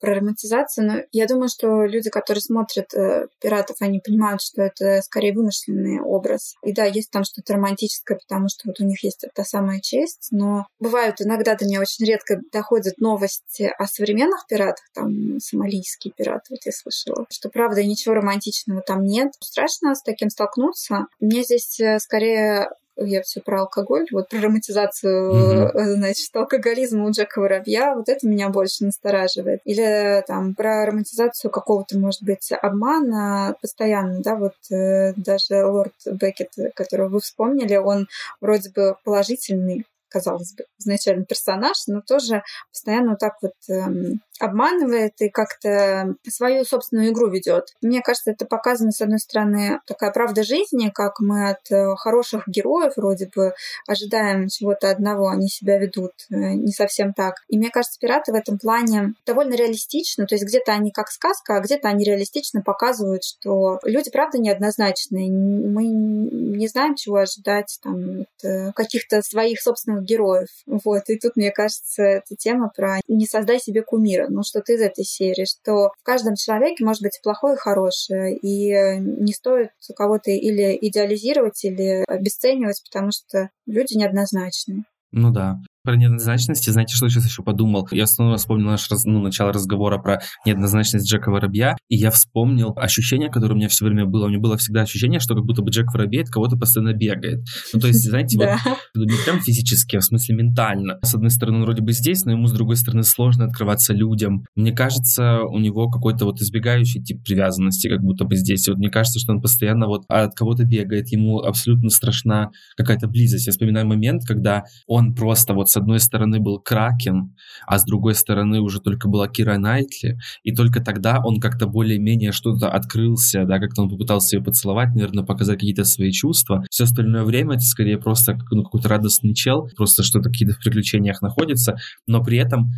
про 0.00 0.16
романтизацию. 0.16 0.86
Но 0.86 0.94
я 1.12 1.26
думаю, 1.26 1.48
что 1.48 1.84
люди, 1.84 2.10
которые 2.10 2.42
смотрят 2.42 2.92
э, 2.92 3.26
пиратов, 3.40 3.76
они 3.80 4.00
понимают, 4.00 4.42
что 4.42 4.60
это 4.60 5.00
скорее 5.00 5.32
вымышленный 5.32 6.02
образ. 6.02 6.54
И 6.62 6.74
да, 6.74 6.84
есть 6.84 7.10
там 7.10 7.24
что-то 7.24 7.54
романтическое, 7.54 8.18
потому 8.18 8.50
что 8.50 8.64
вот 8.66 8.80
у 8.80 8.84
них 8.84 9.02
есть 9.02 9.24
та 9.34 9.44
самая 9.44 9.80
честь. 9.80 10.28
Но 10.30 10.66
бывают 10.78 11.22
иногда 11.22 11.54
до 11.54 11.64
меня 11.64 11.80
очень 11.80 12.04
редко 12.04 12.38
доходят 12.52 12.98
новости 12.98 13.72
о 13.78 13.86
современных 13.86 14.46
пиратах, 14.46 14.84
там 14.92 15.40
сомалийские 15.40 16.12
пираты, 16.14 16.44
вот 16.50 16.60
я 16.66 16.72
слышала, 16.72 17.24
что 17.30 17.48
правда 17.48 17.82
ничего 17.82 18.14
романтичного 18.14 18.82
там 18.82 19.04
нет. 19.04 19.32
Страшно 19.40 19.94
с 19.94 20.02
таким 20.02 20.28
столкнуться. 20.28 21.06
Мне 21.18 21.44
здесь 21.44 21.80
э, 21.80 21.98
скорее 21.98 22.68
я 22.96 23.22
все 23.22 23.40
про 23.40 23.62
алкоголь, 23.62 24.06
вот 24.12 24.28
про 24.28 24.40
романтизацию, 24.40 25.32
mm-hmm. 25.32 25.94
значит, 25.94 26.36
алкоголизма 26.36 27.04
у 27.04 27.10
Джека 27.10 27.40
Воробья, 27.40 27.94
вот 27.94 28.08
это 28.08 28.26
меня 28.26 28.48
больше 28.48 28.84
настораживает. 28.84 29.60
Или 29.64 30.22
там 30.26 30.54
про 30.54 30.86
романтизацию 30.86 31.50
какого-то, 31.50 31.98
может 31.98 32.22
быть, 32.22 32.50
обмана 32.52 33.56
постоянно, 33.60 34.20
да, 34.20 34.36
вот 34.36 34.54
э, 34.70 35.12
даже 35.16 35.64
лорд 35.64 35.94
Беккет, 36.06 36.52
которого 36.74 37.08
вы 37.08 37.20
вспомнили, 37.20 37.76
он 37.76 38.08
вроде 38.40 38.70
бы 38.70 38.96
положительный 39.04 39.86
казалось 40.14 40.54
бы, 40.54 40.64
изначально 40.78 41.24
персонаж, 41.24 41.76
но 41.88 42.00
тоже 42.00 42.44
постоянно 42.70 43.10
вот 43.10 43.18
так 43.18 43.34
вот 43.42 43.54
эм, 43.68 44.20
обманывает 44.40 45.14
и 45.18 45.28
как-то 45.28 46.16
свою 46.28 46.64
собственную 46.64 47.10
игру 47.10 47.28
ведет. 47.28 47.74
Мне 47.82 48.02
кажется, 48.02 48.32
это 48.32 48.46
показано, 48.46 48.90
с 48.90 49.00
одной 49.00 49.18
стороны, 49.18 49.80
такая 49.86 50.10
правда 50.10 50.42
жизни, 50.42 50.90
как 50.92 51.20
мы 51.20 51.50
от 51.50 51.70
э, 51.70 51.94
хороших 51.96 52.48
героев 52.48 52.94
вроде 52.96 53.30
бы 53.34 53.54
ожидаем 53.86 54.48
чего-то 54.48 54.90
одного, 54.90 55.28
они 55.28 55.48
себя 55.48 55.78
ведут 55.78 56.12
э, 56.30 56.34
не 56.34 56.72
совсем 56.72 57.12
так. 57.12 57.36
И 57.48 57.56
мне 57.56 57.70
кажется, 57.70 57.98
пираты 58.00 58.32
в 58.32 58.34
этом 58.34 58.58
плане 58.58 59.14
довольно 59.24 59.54
реалистичны, 59.54 60.26
то 60.26 60.34
есть 60.34 60.44
где-то 60.44 60.72
они 60.72 60.90
как 60.90 61.08
сказка, 61.08 61.56
а 61.56 61.60
где-то 61.60 61.88
они 61.88 62.04
реалистично 62.04 62.62
показывают, 62.62 63.24
что 63.24 63.78
люди, 63.84 64.10
правда, 64.10 64.38
неоднозначные. 64.38 65.30
Мы 65.30 65.84
не 65.84 66.68
знаем, 66.68 66.96
чего 66.96 67.16
ожидать 67.16 67.78
там, 67.82 68.22
от 68.22 68.44
э, 68.44 68.72
каких-то 68.72 69.22
своих 69.22 69.60
собственных 69.60 70.04
героев. 70.04 70.48
Вот. 70.66 71.04
И 71.08 71.18
тут, 71.18 71.36
мне 71.36 71.50
кажется, 71.50 72.02
эта 72.02 72.34
тема 72.36 72.70
про 72.74 72.98
«не 73.08 73.26
создай 73.26 73.60
себе 73.60 73.82
кумира» 73.82 74.23
ну, 74.28 74.42
что-то 74.42 74.72
из 74.72 74.80
этой 74.80 75.04
серии, 75.04 75.44
что 75.44 75.90
в 75.98 76.02
каждом 76.02 76.34
человеке 76.34 76.84
может 76.84 77.02
быть 77.02 77.20
плохое 77.22 77.54
и 77.54 77.58
хорошее, 77.58 78.36
и 78.36 78.98
не 78.98 79.32
стоит 79.32 79.70
кого-то 79.96 80.30
или 80.30 80.76
идеализировать, 80.80 81.64
или 81.64 82.04
обесценивать, 82.08 82.82
потому 82.90 83.10
что 83.12 83.50
люди 83.66 83.96
неоднозначны. 83.96 84.84
Ну 85.12 85.30
да. 85.32 85.56
Про 85.84 85.96
неоднозначности, 85.96 86.70
знаете, 86.70 86.96
что 86.96 87.04
я 87.04 87.10
сейчас 87.10 87.26
еще 87.26 87.42
подумал? 87.42 87.86
Я 87.90 88.06
снова 88.06 88.38
вспомнил 88.38 88.68
наш 88.68 88.90
раз, 88.90 89.04
ну, 89.04 89.20
начало 89.20 89.52
разговора 89.52 89.98
про 89.98 90.22
неоднозначность 90.46 91.06
Джека 91.06 91.30
Воробья, 91.30 91.76
и 91.90 91.96
я 91.96 92.10
вспомнил 92.10 92.72
ощущение, 92.74 93.28
которое 93.28 93.52
у 93.52 93.56
меня 93.56 93.68
все 93.68 93.84
время 93.84 94.06
было. 94.06 94.24
У 94.24 94.28
меня 94.28 94.38
было 94.38 94.56
всегда 94.56 94.80
ощущение, 94.80 95.20
что 95.20 95.34
как 95.34 95.44
будто 95.44 95.60
бы 95.60 95.70
Джек 95.70 95.92
Воробей 95.92 96.22
от 96.22 96.30
кого-то 96.30 96.56
постоянно 96.56 96.94
бегает. 96.94 97.44
Ну, 97.74 97.80
то 97.80 97.88
есть, 97.88 98.02
знаете, 98.02 98.38
вот 98.38 98.48
ну, 98.94 99.04
не 99.04 99.16
прям 99.26 99.40
физически, 99.40 99.96
а 99.96 100.00
в 100.00 100.04
смысле 100.04 100.36
ментально. 100.36 100.98
С 101.02 101.14
одной 101.14 101.28
стороны, 101.28 101.58
он 101.58 101.64
вроде 101.64 101.82
бы 101.82 101.92
здесь, 101.92 102.24
но 102.24 102.32
ему, 102.32 102.46
с 102.46 102.52
другой 102.52 102.76
стороны, 102.76 103.02
сложно 103.02 103.44
открываться 103.44 103.92
людям. 103.92 104.46
Мне 104.56 104.72
кажется, 104.72 105.42
у 105.42 105.58
него 105.58 105.90
какой-то 105.90 106.24
вот 106.24 106.40
избегающий 106.40 107.02
тип 107.02 107.22
привязанности, 107.22 107.88
как 107.88 108.00
будто 108.00 108.24
бы 108.24 108.36
здесь. 108.36 108.66
Вот 108.68 108.78
мне 108.78 108.88
кажется, 108.88 109.18
что 109.18 109.32
он 109.32 109.42
постоянно 109.42 109.86
вот 109.86 110.04
от 110.08 110.34
кого-то 110.34 110.64
бегает, 110.64 111.08
ему 111.08 111.40
абсолютно 111.40 111.90
страшна 111.90 112.52
какая-то 112.78 113.06
близость. 113.06 113.48
Я 113.48 113.52
вспоминаю 113.52 113.86
момент, 113.86 114.22
когда 114.26 114.64
он 114.86 115.14
просто 115.14 115.52
вот 115.52 115.68
с 115.74 115.76
одной 115.76 115.98
стороны 115.98 116.38
был 116.38 116.60
Кракен, 116.60 117.34
а 117.66 117.78
с 117.78 117.84
другой 117.84 118.14
стороны 118.14 118.60
уже 118.60 118.80
только 118.80 119.08
была 119.08 119.26
Кира 119.26 119.58
Найтли, 119.58 120.18
и 120.44 120.54
только 120.54 120.80
тогда 120.80 121.20
он 121.24 121.40
как-то 121.40 121.66
более-менее 121.66 122.30
что-то 122.30 122.68
открылся, 122.68 123.44
да, 123.44 123.58
как-то 123.58 123.82
он 123.82 123.90
попытался 123.90 124.36
ее 124.36 124.42
поцеловать, 124.44 124.94
наверное, 124.94 125.24
показать 125.24 125.58
какие-то 125.58 125.84
свои 125.84 126.12
чувства. 126.12 126.64
Все 126.70 126.84
остальное 126.84 127.24
время 127.24 127.54
это 127.54 127.64
скорее 127.64 127.98
просто 127.98 128.38
ну, 128.52 128.62
какой-то 128.62 128.88
радостный 128.88 129.34
чел, 129.34 129.68
просто 129.76 130.04
что-то 130.04 130.30
какие-то 130.30 130.54
в 130.54 130.58
приключениях 130.58 131.20
находится, 131.22 131.76
но 132.06 132.22
при 132.22 132.38
этом 132.38 132.72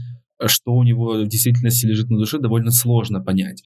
что 0.45 0.73
у 0.73 0.83
него 0.83 1.15
в 1.23 1.29
действительности 1.29 1.87
лежит 1.87 2.11
на 2.11 2.19
душе, 2.19 2.39
довольно 2.39 2.71
сложно 2.71 3.21
понять. 3.21 3.65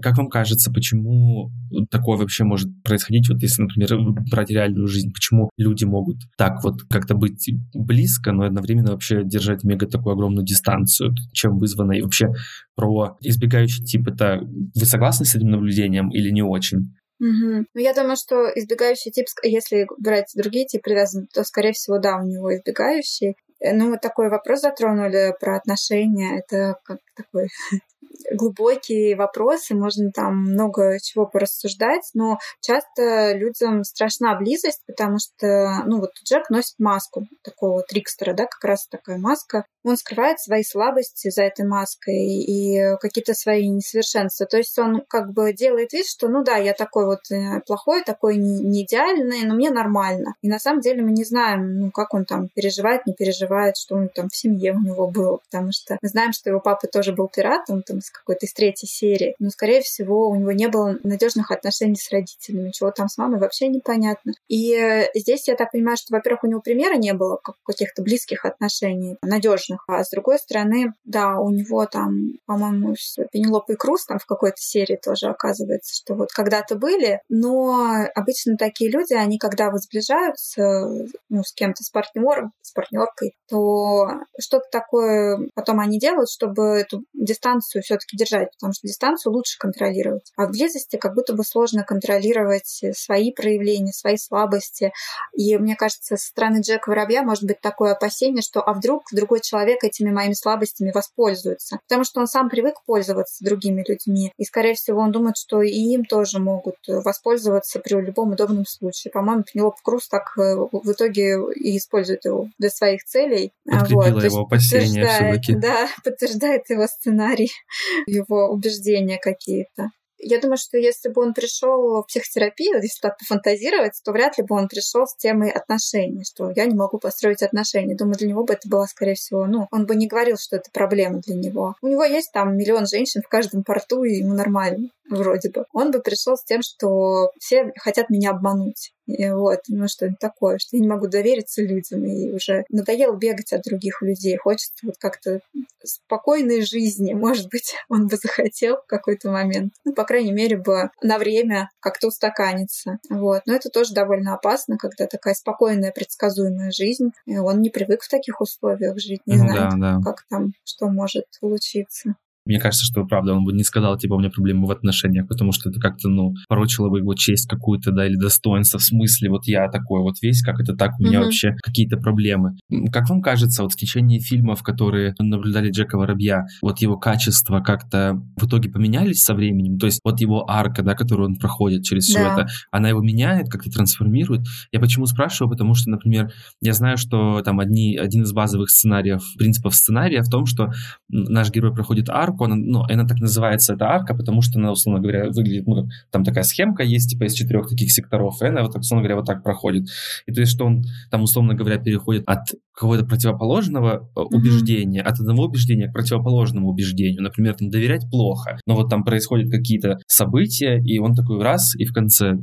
Как 0.00 0.16
вам 0.16 0.28
кажется, 0.28 0.72
почему 0.72 1.50
такое 1.90 2.16
вообще 2.16 2.44
может 2.44 2.68
происходить, 2.82 3.28
вот 3.28 3.42
если, 3.42 3.62
например, 3.62 4.14
брать 4.30 4.50
реальную 4.50 4.86
жизнь, 4.86 5.12
почему 5.12 5.50
люди 5.56 5.84
могут 5.84 6.18
так 6.36 6.62
вот 6.62 6.82
как-то 6.88 7.14
быть 7.14 7.50
близко, 7.74 8.32
но 8.32 8.44
одновременно 8.44 8.92
вообще 8.92 9.24
держать 9.24 9.64
мега 9.64 9.86
такую 9.86 10.12
огромную 10.12 10.44
дистанцию, 10.44 11.14
чем 11.32 11.58
вызвано, 11.58 11.92
и 11.92 12.02
вообще 12.02 12.32
про 12.76 13.16
избегающий 13.20 13.84
тип, 13.84 14.08
это 14.08 14.40
вы 14.42 14.86
согласны 14.86 15.26
с 15.26 15.34
этим 15.34 15.50
наблюдением 15.50 16.10
или 16.10 16.30
не 16.30 16.42
очень? 16.42 16.94
Угу. 17.20 17.66
Ну, 17.74 17.80
я 17.80 17.94
думаю, 17.94 18.16
что 18.16 18.48
избегающий 18.54 19.12
тип, 19.12 19.26
если 19.44 19.86
брать 19.98 20.32
другие 20.36 20.66
типы 20.66 20.82
привязан, 20.90 21.28
то, 21.32 21.44
скорее 21.44 21.72
всего, 21.72 21.98
да, 21.98 22.16
у 22.16 22.26
него 22.26 22.52
избегающий. 22.52 23.36
Ну, 23.64 23.90
вот 23.90 24.00
такой 24.00 24.28
вопрос 24.28 24.60
затронули 24.60 25.34
про 25.38 25.56
отношения. 25.56 26.38
Это 26.38 26.76
как 26.84 26.98
такой 27.16 27.48
глубокие 28.32 29.16
вопросы, 29.16 29.74
можно 29.74 30.10
там 30.10 30.36
много 30.52 30.98
чего 31.00 31.26
порассуждать, 31.26 32.10
но 32.14 32.38
часто 32.60 33.32
людям 33.32 33.84
страшна 33.84 34.34
близость, 34.36 34.82
потому 34.86 35.18
что, 35.18 35.82
ну 35.86 36.00
вот 36.00 36.10
Джек 36.24 36.50
носит 36.50 36.74
маску 36.78 37.26
такого 37.42 37.82
трикстера, 37.82 38.34
да, 38.34 38.46
как 38.46 38.64
раз 38.64 38.86
такая 38.88 39.18
маска. 39.18 39.64
Он 39.84 39.96
скрывает 39.96 40.40
свои 40.40 40.62
слабости 40.62 41.30
за 41.30 41.42
этой 41.42 41.66
маской 41.66 42.16
и 42.16 42.96
какие-то 43.00 43.34
свои 43.34 43.68
несовершенства. 43.68 44.46
То 44.46 44.58
есть 44.58 44.78
он 44.78 45.02
как 45.08 45.32
бы 45.32 45.52
делает 45.52 45.92
вид, 45.92 46.06
что, 46.06 46.28
ну 46.28 46.44
да, 46.44 46.56
я 46.56 46.72
такой 46.72 47.06
вот 47.06 47.30
э, 47.30 47.60
плохой, 47.66 48.02
такой 48.04 48.36
не 48.36 48.84
идеальный, 48.84 49.44
но 49.44 49.54
мне 49.54 49.70
нормально. 49.70 50.34
И 50.42 50.48
на 50.48 50.58
самом 50.58 50.80
деле 50.80 51.02
мы 51.02 51.12
не 51.12 51.24
знаем, 51.24 51.78
ну, 51.78 51.90
как 51.90 52.14
он 52.14 52.24
там 52.24 52.48
переживает, 52.54 53.06
не 53.06 53.14
переживает, 53.14 53.76
что 53.76 53.96
он 53.96 54.08
там 54.08 54.28
в 54.28 54.36
семье 54.36 54.72
у 54.72 54.80
него 54.80 55.08
было, 55.08 55.38
потому 55.50 55.72
что 55.72 55.98
мы 56.00 56.08
знаем, 56.08 56.32
что 56.32 56.50
его 56.50 56.60
папа 56.60 56.86
тоже 56.86 57.12
был 57.12 57.28
пиратом, 57.28 57.82
там, 57.82 58.00
с 58.00 58.10
какой-то 58.10 58.46
из 58.46 58.52
третьей 58.52 58.88
серии, 58.88 59.34
но, 59.38 59.50
скорее 59.50 59.82
всего, 59.82 60.28
у 60.28 60.36
него 60.36 60.52
не 60.52 60.68
было 60.68 60.96
надежных 61.02 61.50
отношений 61.50 61.96
с 61.96 62.10
родителями, 62.10 62.70
чего 62.70 62.90
там 62.90 63.08
с 63.08 63.18
мамой 63.18 63.40
вообще 63.40 63.68
непонятно. 63.68 64.32
И 64.48 64.74
э, 64.74 65.10
здесь 65.14 65.48
я 65.48 65.56
так 65.56 65.72
понимаю, 65.72 65.96
что, 65.96 66.14
во-первых, 66.14 66.44
у 66.44 66.46
него 66.48 66.60
примера 66.60 66.94
не 66.96 67.12
было 67.12 67.40
каких-то 67.64 68.02
близких 68.02 68.44
отношений, 68.44 69.16
надежных, 69.22 69.71
а 69.86 70.04
с 70.04 70.10
другой 70.10 70.38
стороны, 70.38 70.92
да, 71.04 71.38
у 71.38 71.50
него 71.50 71.86
там, 71.86 72.32
по-моему, 72.46 72.94
с 72.96 73.16
Пенелопой 73.32 73.76
Круз 73.76 74.06
там 74.06 74.18
в 74.18 74.26
какой-то 74.26 74.58
серии 74.58 74.98
тоже 75.02 75.26
оказывается, 75.26 75.94
что 75.94 76.14
вот 76.14 76.32
когда-то 76.32 76.76
были, 76.76 77.20
но 77.28 78.06
обычно 78.14 78.56
такие 78.56 78.90
люди, 78.90 79.14
они 79.14 79.38
когда 79.38 79.70
вот 79.70 79.82
сближаются 79.82 80.88
ну, 81.28 81.42
с 81.42 81.52
кем-то, 81.52 81.82
с 81.82 81.90
партнером, 81.90 82.52
с 82.60 82.72
партнеркой, 82.72 83.34
то 83.48 84.08
что-то 84.38 84.66
такое 84.70 85.48
потом 85.54 85.80
они 85.80 85.98
делают, 85.98 86.30
чтобы 86.30 86.62
эту 86.78 87.04
дистанцию 87.12 87.82
все-таки 87.82 88.16
держать, 88.16 88.50
потому 88.52 88.72
что 88.72 88.86
дистанцию 88.86 89.32
лучше 89.32 89.58
контролировать. 89.58 90.32
А 90.36 90.46
в 90.46 90.50
близости 90.50 90.96
как 90.96 91.14
будто 91.14 91.34
бы 91.34 91.44
сложно 91.44 91.84
контролировать 91.84 92.84
свои 92.94 93.32
проявления, 93.32 93.92
свои 93.92 94.16
слабости. 94.16 94.92
И 95.32 95.56
мне 95.58 95.76
кажется, 95.76 96.16
со 96.16 96.26
стороны 96.26 96.60
Джека 96.60 96.90
Воробья 96.90 97.22
может 97.22 97.44
быть 97.44 97.60
такое 97.60 97.92
опасение, 97.92 98.42
что 98.42 98.60
а 98.60 98.72
вдруг 98.74 99.04
другой 99.12 99.40
человек 99.40 99.61
этими 99.84 100.10
моими 100.10 100.32
слабостями 100.32 100.92
воспользуется. 100.94 101.78
Потому 101.88 102.04
что 102.04 102.20
он 102.20 102.26
сам 102.26 102.48
привык 102.48 102.76
пользоваться 102.86 103.44
другими 103.44 103.84
людьми. 103.86 104.32
И, 104.36 104.44
скорее 104.44 104.74
всего, 104.74 105.00
он 105.00 105.12
думает, 105.12 105.36
что 105.36 105.62
и 105.62 105.70
им 105.70 106.04
тоже 106.04 106.38
могут 106.38 106.76
воспользоваться 106.86 107.80
при 107.80 107.94
любом 107.94 108.32
удобном 108.32 108.66
случае. 108.66 109.10
По-моему, 109.12 109.44
Пенелоп 109.44 109.76
Круз 109.82 110.08
так 110.08 110.32
э, 110.38 110.56
в 110.56 110.92
итоге 110.92 111.38
и 111.54 111.76
использует 111.76 112.24
его 112.24 112.48
для 112.58 112.70
своих 112.70 113.04
целей. 113.04 113.52
Подкрепила 113.64 114.14
вот. 114.14 114.24
его 114.24 114.40
опасения 114.42 115.06
все-таки. 115.06 115.54
Да, 115.54 115.88
подтверждает 116.04 116.68
его 116.70 116.86
сценарий, 116.86 117.50
его 118.06 118.48
убеждения 118.48 119.18
какие-то. 119.18 119.90
Я 120.22 120.40
думаю, 120.40 120.56
что 120.56 120.78
если 120.78 121.08
бы 121.08 121.20
он 121.20 121.34
пришел 121.34 122.02
в 122.02 122.06
психотерапию, 122.06 122.76
если 122.76 123.00
так 123.00 123.18
пофантазировать, 123.18 124.00
то 124.04 124.12
вряд 124.12 124.38
ли 124.38 124.44
бы 124.44 124.54
он 124.54 124.68
пришел 124.68 125.06
с 125.06 125.16
темой 125.16 125.50
отношений, 125.50 126.24
что 126.24 126.52
я 126.54 126.66
не 126.66 126.74
могу 126.74 126.98
построить 126.98 127.42
отношения. 127.42 127.96
Думаю, 127.96 128.16
для 128.16 128.28
него 128.28 128.44
бы 128.44 128.54
это 128.54 128.68
было, 128.68 128.86
скорее 128.86 129.14
всего, 129.14 129.46
ну, 129.46 129.66
он 129.72 129.84
бы 129.86 129.96
не 129.96 130.06
говорил, 130.06 130.36
что 130.38 130.56
это 130.56 130.70
проблема 130.72 131.18
для 131.18 131.34
него. 131.34 131.74
У 131.82 131.88
него 131.88 132.04
есть 132.04 132.32
там 132.32 132.56
миллион 132.56 132.86
женщин 132.86 133.22
в 133.22 133.28
каждом 133.28 133.64
порту, 133.64 134.04
и 134.04 134.18
ему 134.18 134.34
нормально 134.34 134.88
вроде 135.08 135.50
бы. 135.50 135.66
Он 135.72 135.90
бы 135.90 136.00
пришел 136.00 136.36
с 136.36 136.44
тем, 136.44 136.62
что 136.62 137.30
все 137.38 137.72
хотят 137.78 138.10
меня 138.10 138.30
обмануть. 138.30 138.92
И 139.06 139.28
вот, 139.30 139.60
ну 139.68 139.88
что-нибудь 139.88 140.20
такое, 140.20 140.58
что 140.58 140.76
я 140.76 140.80
не 140.80 140.88
могу 140.88 141.08
довериться 141.08 141.62
людям, 141.62 142.04
и 142.04 142.32
уже 142.32 142.64
надоело 142.70 143.16
бегать 143.16 143.52
от 143.52 143.62
других 143.62 144.00
людей. 144.00 144.36
Хочется 144.36 144.74
вот 144.84 144.94
как-то 144.98 145.40
спокойной 145.82 146.62
жизни, 146.62 147.12
может 147.22 147.48
быть, 147.50 147.74
он 147.88 148.06
бы 148.06 148.16
захотел 148.16 148.76
в 148.76 148.86
какой-то 148.86 149.30
момент. 149.30 149.72
Ну, 149.84 149.92
по 149.92 150.04
крайней 150.04 150.32
мере, 150.32 150.56
бы 150.56 150.90
на 151.02 151.18
время 151.18 151.70
как-то 151.80 152.08
устаканиться. 152.08 152.98
Вот. 153.10 153.42
Но 153.46 153.54
это 153.54 153.70
тоже 153.70 153.92
довольно 153.92 154.34
опасно, 154.34 154.78
когда 154.78 155.06
такая 155.06 155.34
спокойная, 155.34 155.92
предсказуемая 155.92 156.70
жизнь. 156.70 157.10
И 157.26 157.36
он 157.38 157.60
не 157.60 157.70
привык 157.70 158.02
в 158.02 158.08
таких 158.08 158.40
условиях 158.40 158.98
жить, 158.98 159.22
не 159.26 159.36
ну, 159.36 159.48
знает, 159.48 159.70
да, 159.76 159.96
да. 159.96 160.00
как 160.04 160.24
там, 160.28 160.52
что 160.64 160.88
может 160.88 161.24
случиться. 161.30 162.14
Мне 162.44 162.58
кажется, 162.58 162.84
что 162.84 163.04
правда, 163.04 163.34
он 163.34 163.44
бы 163.44 163.52
не 163.52 163.62
сказал, 163.62 163.96
типа, 163.96 164.14
у 164.14 164.18
меня 164.18 164.30
проблемы 164.30 164.66
в 164.66 164.70
отношениях, 164.70 165.28
потому 165.28 165.52
что 165.52 165.70
это 165.70 165.80
как-то, 165.80 166.08
ну, 166.08 166.34
порочило 166.48 166.88
бы 166.88 166.98
его 166.98 167.14
честь 167.14 167.48
какую-то, 167.48 167.92
да, 167.92 168.06
или 168.06 168.16
достоинство, 168.16 168.78
в 168.78 168.82
смысле, 168.82 169.30
вот 169.30 169.46
я 169.46 169.68
такой 169.68 170.00
вот 170.00 170.16
весь, 170.22 170.42
как 170.42 170.60
это 170.60 170.74
так, 170.74 170.92
у 170.98 171.02
меня 171.02 171.20
mm-hmm. 171.20 171.24
вообще 171.24 171.54
какие-то 171.62 171.96
проблемы. 171.96 172.56
Как 172.92 173.08
вам 173.08 173.22
кажется, 173.22 173.62
вот 173.62 173.72
в 173.72 173.76
течение 173.76 174.20
фильмов, 174.20 174.62
которые 174.62 175.14
наблюдали 175.18 175.70
Джека 175.70 175.96
Воробья, 175.96 176.44
вот 176.60 176.80
его 176.80 176.96
качества 176.96 177.60
как-то 177.60 178.20
в 178.36 178.46
итоге 178.46 178.70
поменялись 178.70 179.22
со 179.22 179.34
временем? 179.34 179.78
То 179.78 179.86
есть 179.86 180.00
вот 180.04 180.20
его 180.20 180.48
арка, 180.50 180.82
да, 180.82 180.94
которую 180.94 181.28
он 181.28 181.36
проходит 181.36 181.84
через 181.84 182.06
все 182.06 182.18
да. 182.18 182.32
это, 182.32 182.46
она 182.70 182.88
его 182.88 183.00
меняет, 183.00 183.48
как-то 183.48 183.70
трансформирует? 183.70 184.42
Я 184.72 184.80
почему 184.80 185.06
спрашиваю? 185.06 185.50
Потому 185.50 185.74
что, 185.74 185.90
например, 185.90 186.32
я 186.60 186.72
знаю, 186.72 186.96
что 186.96 187.40
там 187.42 187.60
одни, 187.60 187.96
один 187.96 188.22
из 188.22 188.32
базовых 188.32 188.70
сценариев, 188.70 189.22
принципов 189.38 189.74
сценария 189.74 190.22
в 190.22 190.28
том, 190.28 190.46
что 190.46 190.72
наш 191.08 191.50
герой 191.50 191.74
проходит 191.74 192.08
арку, 192.08 192.31
арку, 192.32 192.44
она, 192.44 192.56
ну, 192.56 192.82
она 192.88 193.06
так 193.06 193.18
называется, 193.18 193.74
эта 193.74 193.86
арка, 193.86 194.14
потому 194.14 194.42
что 194.42 194.58
она, 194.58 194.72
условно 194.72 195.00
говоря, 195.00 195.30
выглядит, 195.30 195.66
ну, 195.66 195.88
там 196.10 196.24
такая 196.24 196.44
схемка 196.44 196.82
есть, 196.82 197.10
типа, 197.10 197.24
из 197.24 197.34
четырех 197.34 197.68
таких 197.68 197.92
секторов, 197.92 198.42
и 198.42 198.46
она, 198.46 198.62
вот, 198.62 198.74
условно 198.76 199.02
говоря, 199.02 199.16
вот 199.16 199.26
так 199.26 199.42
проходит. 199.42 199.88
И 200.26 200.32
то 200.32 200.40
есть, 200.40 200.52
что 200.52 200.66
он 200.66 200.82
там, 201.10 201.22
условно 201.22 201.54
говоря, 201.54 201.78
переходит 201.78 202.24
от 202.26 202.40
какого-то 202.74 203.04
противоположного 203.04 204.08
mm-hmm. 204.14 204.26
убеждения, 204.30 205.02
от 205.02 205.20
одного 205.20 205.44
убеждения 205.44 205.88
к 205.88 205.92
противоположному 205.92 206.68
убеждению. 206.68 207.22
Например, 207.22 207.54
там, 207.54 207.70
доверять 207.70 208.08
плохо, 208.10 208.58
но 208.66 208.74
вот 208.74 208.88
там 208.88 209.04
происходят 209.04 209.50
какие-то 209.50 209.98
события, 210.06 210.80
и 210.82 210.98
он 210.98 211.14
такой 211.14 211.42
раз, 211.42 211.74
и 211.76 211.84
в 211.84 211.92
конце, 211.92 212.34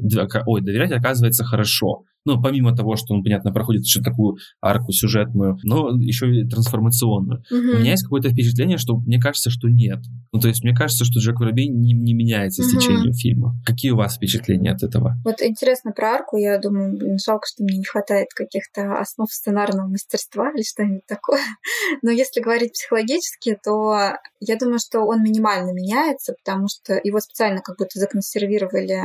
ой, 0.45 0.61
доверять 0.61 0.91
оказывается 0.91 1.43
хорошо. 1.43 2.03
Ну, 2.25 2.41
помимо 2.41 2.75
того, 2.75 2.95
что 2.95 3.13
он, 3.13 3.23
понятно, 3.23 3.51
проходит 3.51 3.83
еще 3.83 4.01
такую 4.01 4.37
арку 4.61 4.91
сюжетную, 4.91 5.57
но 5.63 5.89
еще 5.89 6.29
и 6.33 6.47
трансформационную. 6.47 7.43
Угу. 7.49 7.77
У 7.77 7.79
меня 7.79 7.91
есть 7.91 8.03
какое-то 8.03 8.29
впечатление, 8.29 8.77
что 8.77 8.97
мне 8.97 9.19
кажется, 9.19 9.49
что 9.49 9.69
нет. 9.69 9.99
Ну, 10.31 10.39
то 10.39 10.47
есть 10.47 10.63
мне 10.63 10.75
кажется, 10.75 11.05
что 11.05 11.19
Джек 11.19 11.39
Воробей 11.39 11.67
не, 11.67 11.93
не 11.93 12.13
меняется 12.13 12.61
угу. 12.61 12.69
с 12.69 12.73
течением 12.73 13.13
фильма. 13.13 13.55
Какие 13.65 13.91
у 13.91 13.97
вас 13.97 14.15
впечатления 14.15 14.71
от 14.71 14.83
этого? 14.83 15.15
Вот 15.23 15.41
интересно 15.41 15.91
про 15.91 16.15
арку. 16.15 16.37
Я 16.37 16.59
думаю, 16.59 16.97
блин, 16.97 17.17
жалко, 17.25 17.47
что 17.47 17.63
мне 17.63 17.77
не 17.77 17.85
хватает 17.85 18.27
каких-то 18.35 18.99
основ 18.99 19.31
сценарного 19.31 19.87
мастерства 19.87 20.51
или 20.51 20.63
что-нибудь 20.63 21.05
такое. 21.07 21.41
Но 22.01 22.11
если 22.11 22.41
говорить 22.41 22.73
психологически, 22.73 23.57
то 23.63 24.13
я 24.39 24.57
думаю, 24.57 24.79
что 24.79 25.01
он 25.01 25.23
минимально 25.23 25.71
меняется, 25.71 26.35
потому 26.43 26.67
что 26.67 26.99
его 27.03 27.19
специально 27.19 27.61
как 27.61 27.77
будто 27.77 27.97
законсервировали, 27.99 29.01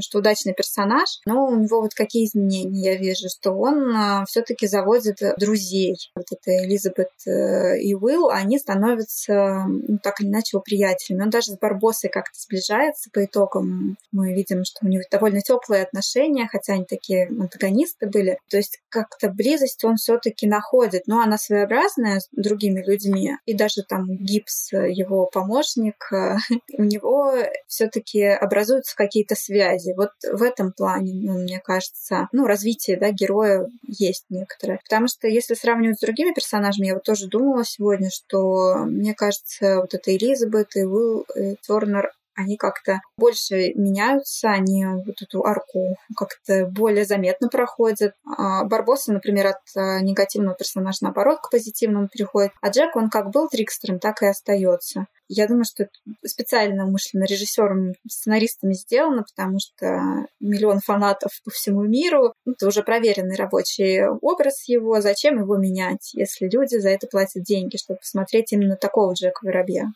что 0.00 0.18
удачный 0.18 0.54
персонаж, 0.54 1.20
но 1.26 1.46
у 1.46 1.56
него 1.56 1.80
вот 1.80 1.94
какие 1.94 2.26
изменения 2.26 2.51
изменений 2.52 2.82
я 2.82 2.96
вижу, 2.96 3.28
что 3.28 3.52
он 3.52 3.94
а, 3.94 4.24
все-таки 4.26 4.66
заводит 4.66 5.18
друзей. 5.38 5.96
Вот 6.14 6.26
это 6.30 6.64
Элизабет 6.64 7.10
э, 7.26 7.78
и 7.78 7.94
Уилл, 7.94 8.30
они 8.30 8.58
становятся, 8.58 9.64
ну, 9.66 9.98
так 10.02 10.20
или 10.20 10.28
иначе, 10.28 10.50
его 10.54 10.62
приятелями. 10.62 11.24
Он 11.24 11.30
даже 11.30 11.52
с 11.52 11.58
Барбосой 11.58 12.10
как-то 12.10 12.38
сближается 12.38 13.10
по 13.12 13.24
итогам. 13.24 13.96
Мы 14.10 14.34
видим, 14.34 14.64
что 14.64 14.86
у 14.86 14.88
них 14.88 15.02
довольно 15.10 15.40
теплые 15.40 15.82
отношения, 15.82 16.48
хотя 16.50 16.74
они 16.74 16.84
такие 16.84 17.26
антагонисты 17.26 18.06
были. 18.06 18.38
То 18.50 18.56
есть 18.56 18.78
как-то 18.88 19.28
близость 19.28 19.84
он 19.84 19.96
все-таки 19.96 20.46
находит, 20.46 21.04
но 21.06 21.20
она 21.20 21.38
своеобразная 21.38 22.20
с 22.20 22.28
другими 22.32 22.82
людьми. 22.82 23.36
И 23.46 23.54
даже 23.54 23.82
там 23.82 24.06
Гипс, 24.08 24.72
его 24.72 25.26
помощник, 25.26 26.10
у 26.78 26.82
него 26.82 27.32
все-таки 27.66 28.24
образуются 28.24 28.96
какие-то 28.96 29.34
связи. 29.34 29.94
Вот 29.96 30.10
в 30.30 30.42
этом 30.42 30.72
плане, 30.72 31.12
ну, 31.14 31.38
мне 31.38 31.60
кажется, 31.60 32.28
ну, 32.32 32.41
ну, 32.42 32.48
развитие, 32.48 32.98
да, 32.98 33.10
героя 33.12 33.68
есть 33.86 34.24
некоторое. 34.28 34.80
Потому 34.82 35.06
что 35.06 35.28
если 35.28 35.54
сравнивать 35.54 35.98
с 35.98 36.00
другими 36.00 36.34
персонажами, 36.34 36.88
я 36.88 36.94
вот 36.94 37.04
тоже 37.04 37.28
думала 37.28 37.64
сегодня, 37.64 38.10
что 38.10 38.78
мне 38.84 39.14
кажется, 39.14 39.78
вот 39.80 39.94
эта 39.94 40.16
Элизабет 40.16 40.74
и 40.74 40.84
Уилл 40.84 41.24
и 41.36 41.54
Тернер, 41.62 42.10
они 42.34 42.56
как-то 42.56 43.00
больше 43.16 43.74
меняются, 43.74 44.50
они 44.50 44.84
вот 44.86 45.20
эту 45.20 45.44
арку 45.44 45.96
как-то 46.16 46.66
более 46.66 47.04
заметно 47.04 47.48
проходят. 47.48 48.14
А 48.26 48.64
Барбоса, 48.64 49.12
например, 49.12 49.48
от 49.48 49.60
а, 49.76 50.00
негативного 50.00 50.56
персонажа 50.56 50.98
наоборот 51.02 51.40
к 51.42 51.50
позитивному 51.50 52.08
переходит. 52.08 52.52
А 52.60 52.70
Джек, 52.70 52.96
он 52.96 53.10
как 53.10 53.30
был 53.30 53.48
трикстером, 53.48 53.98
так 53.98 54.22
и 54.22 54.26
остается. 54.26 55.06
Я 55.34 55.48
думаю, 55.48 55.64
что 55.64 55.84
это 55.84 55.92
специально 56.26 56.86
умышленно 56.86 57.24
режиссером, 57.24 57.94
сценаристами 58.06 58.74
сделано, 58.74 59.24
потому 59.24 59.58
что 59.58 60.26
миллион 60.40 60.80
фанатов 60.80 61.30
по 61.42 61.50
всему 61.50 61.84
миру. 61.84 62.34
Это 62.46 62.66
уже 62.66 62.82
проверенный 62.82 63.36
рабочий 63.36 64.04
образ 64.20 64.68
его. 64.68 65.00
Зачем 65.00 65.38
его 65.38 65.56
менять, 65.56 66.12
если 66.12 66.50
люди 66.52 66.78
за 66.78 66.90
это 66.90 67.06
платят 67.06 67.44
деньги, 67.44 67.78
чтобы 67.78 68.00
посмотреть 68.00 68.52
именно 68.52 68.76
такого 68.76 69.14
Джека 69.14 69.40
Воробья? 69.42 69.86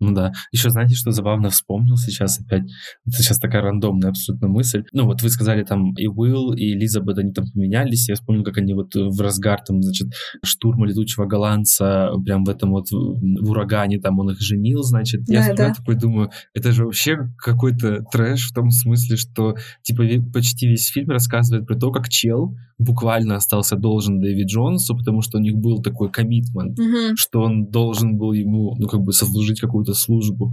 Ну 0.00 0.12
да. 0.12 0.32
Еще 0.50 0.70
знаете, 0.70 0.96
что 0.96 1.12
забавно 1.12 1.50
вспомнил 1.50 1.96
сейчас 1.96 2.40
опять? 2.40 2.64
Это 3.06 3.18
сейчас 3.18 3.38
такая 3.38 3.62
рандомная 3.62 4.10
абсолютно 4.10 4.48
мысль. 4.48 4.82
Ну, 4.92 5.06
вот 5.06 5.22
вы 5.22 5.28
сказали 5.28 5.62
там 5.62 5.94
и 5.94 6.08
Уилл, 6.08 6.54
и 6.54 6.72
Элизабет, 6.72 7.18
они 7.18 7.32
там 7.32 7.44
поменялись. 7.52 8.08
Я 8.08 8.16
вспомнил, 8.16 8.42
как 8.42 8.58
они 8.58 8.74
вот 8.74 8.94
в 8.94 9.20
разгар 9.20 9.62
там, 9.62 9.80
значит, 9.80 10.08
штурма 10.44 10.86
летучего 10.86 11.26
голландца, 11.26 12.10
прям 12.24 12.44
в 12.44 12.48
этом 12.48 12.72
вот 12.72 12.90
в 12.90 13.50
урагане 13.50 14.00
там 14.00 14.18
он 14.18 14.30
их 14.30 14.40
женил, 14.40 14.71
значит. 14.80 15.24
Да, 15.24 15.46
я 15.46 15.54
да. 15.54 15.74
такой 15.74 15.96
думаю, 15.96 16.30
это 16.54 16.72
же 16.72 16.84
вообще 16.84 17.30
какой-то 17.36 18.04
трэш 18.10 18.48
в 18.48 18.54
том 18.54 18.70
смысле, 18.70 19.16
что 19.16 19.56
типа 19.82 20.04
почти 20.32 20.66
весь 20.68 20.86
фильм 20.86 21.10
рассказывает 21.10 21.66
про 21.66 21.76
то, 21.76 21.90
как 21.90 22.08
чел 22.08 22.56
буквально 22.78 23.36
остался 23.36 23.76
должен 23.76 24.20
Дэвид 24.20 24.48
Джонсу, 24.48 24.96
потому 24.96 25.22
что 25.22 25.38
у 25.38 25.40
них 25.40 25.56
был 25.56 25.82
такой 25.82 26.10
коммитмент, 26.10 26.78
угу. 26.78 27.16
что 27.16 27.42
он 27.42 27.66
должен 27.66 28.16
был 28.16 28.32
ему, 28.32 28.74
ну, 28.78 28.88
как 28.88 29.00
бы 29.00 29.12
сослужить 29.12 29.60
какую-то 29.60 29.94
службу. 29.94 30.52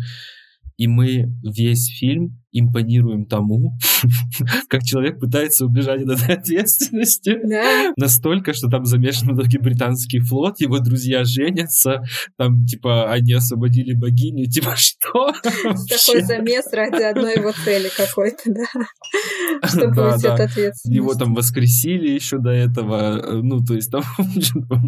И 0.78 0.88
мы 0.88 1.34
весь 1.44 1.88
фильм 1.88 2.39
импонируем 2.52 3.26
тому, 3.26 3.78
как 4.70 4.84
человек 4.84 5.20
пытается 5.20 5.66
убежать 5.66 6.02
от 6.04 6.22
этой 6.22 6.36
ответственности. 6.36 7.38
Да. 7.44 7.94
Настолько, 7.98 8.54
что 8.54 8.68
там 8.70 8.86
замешан 8.86 9.30
в 9.30 9.40
итоге 9.40 9.60
британский 9.60 10.20
флот, 10.20 10.60
его 10.60 10.80
друзья 10.80 11.24
женятся, 11.24 12.04
там, 12.38 12.66
типа, 12.66 13.12
они 13.12 13.34
освободили 13.34 13.94
богиню, 13.94 14.46
типа, 14.50 14.74
что? 14.76 15.32
Такой 15.44 16.22
замес 16.24 16.66
ради 16.74 17.04
одной 17.04 17.36
его 17.36 17.52
цели 17.52 17.90
какой-то, 17.96 18.44
да, 18.46 19.68
чтобы 19.68 19.96
да, 19.96 20.14
уйти 20.14 20.28
от 20.28 20.40
ответственности. 20.40 20.94
Его 20.94 21.14
там 21.14 21.34
воскресили 21.34 22.10
еще 22.10 22.38
до 22.38 22.50
этого, 22.50 23.42
ну, 23.42 23.64
то 23.64 23.76
есть 23.76 23.92
там 23.92 24.04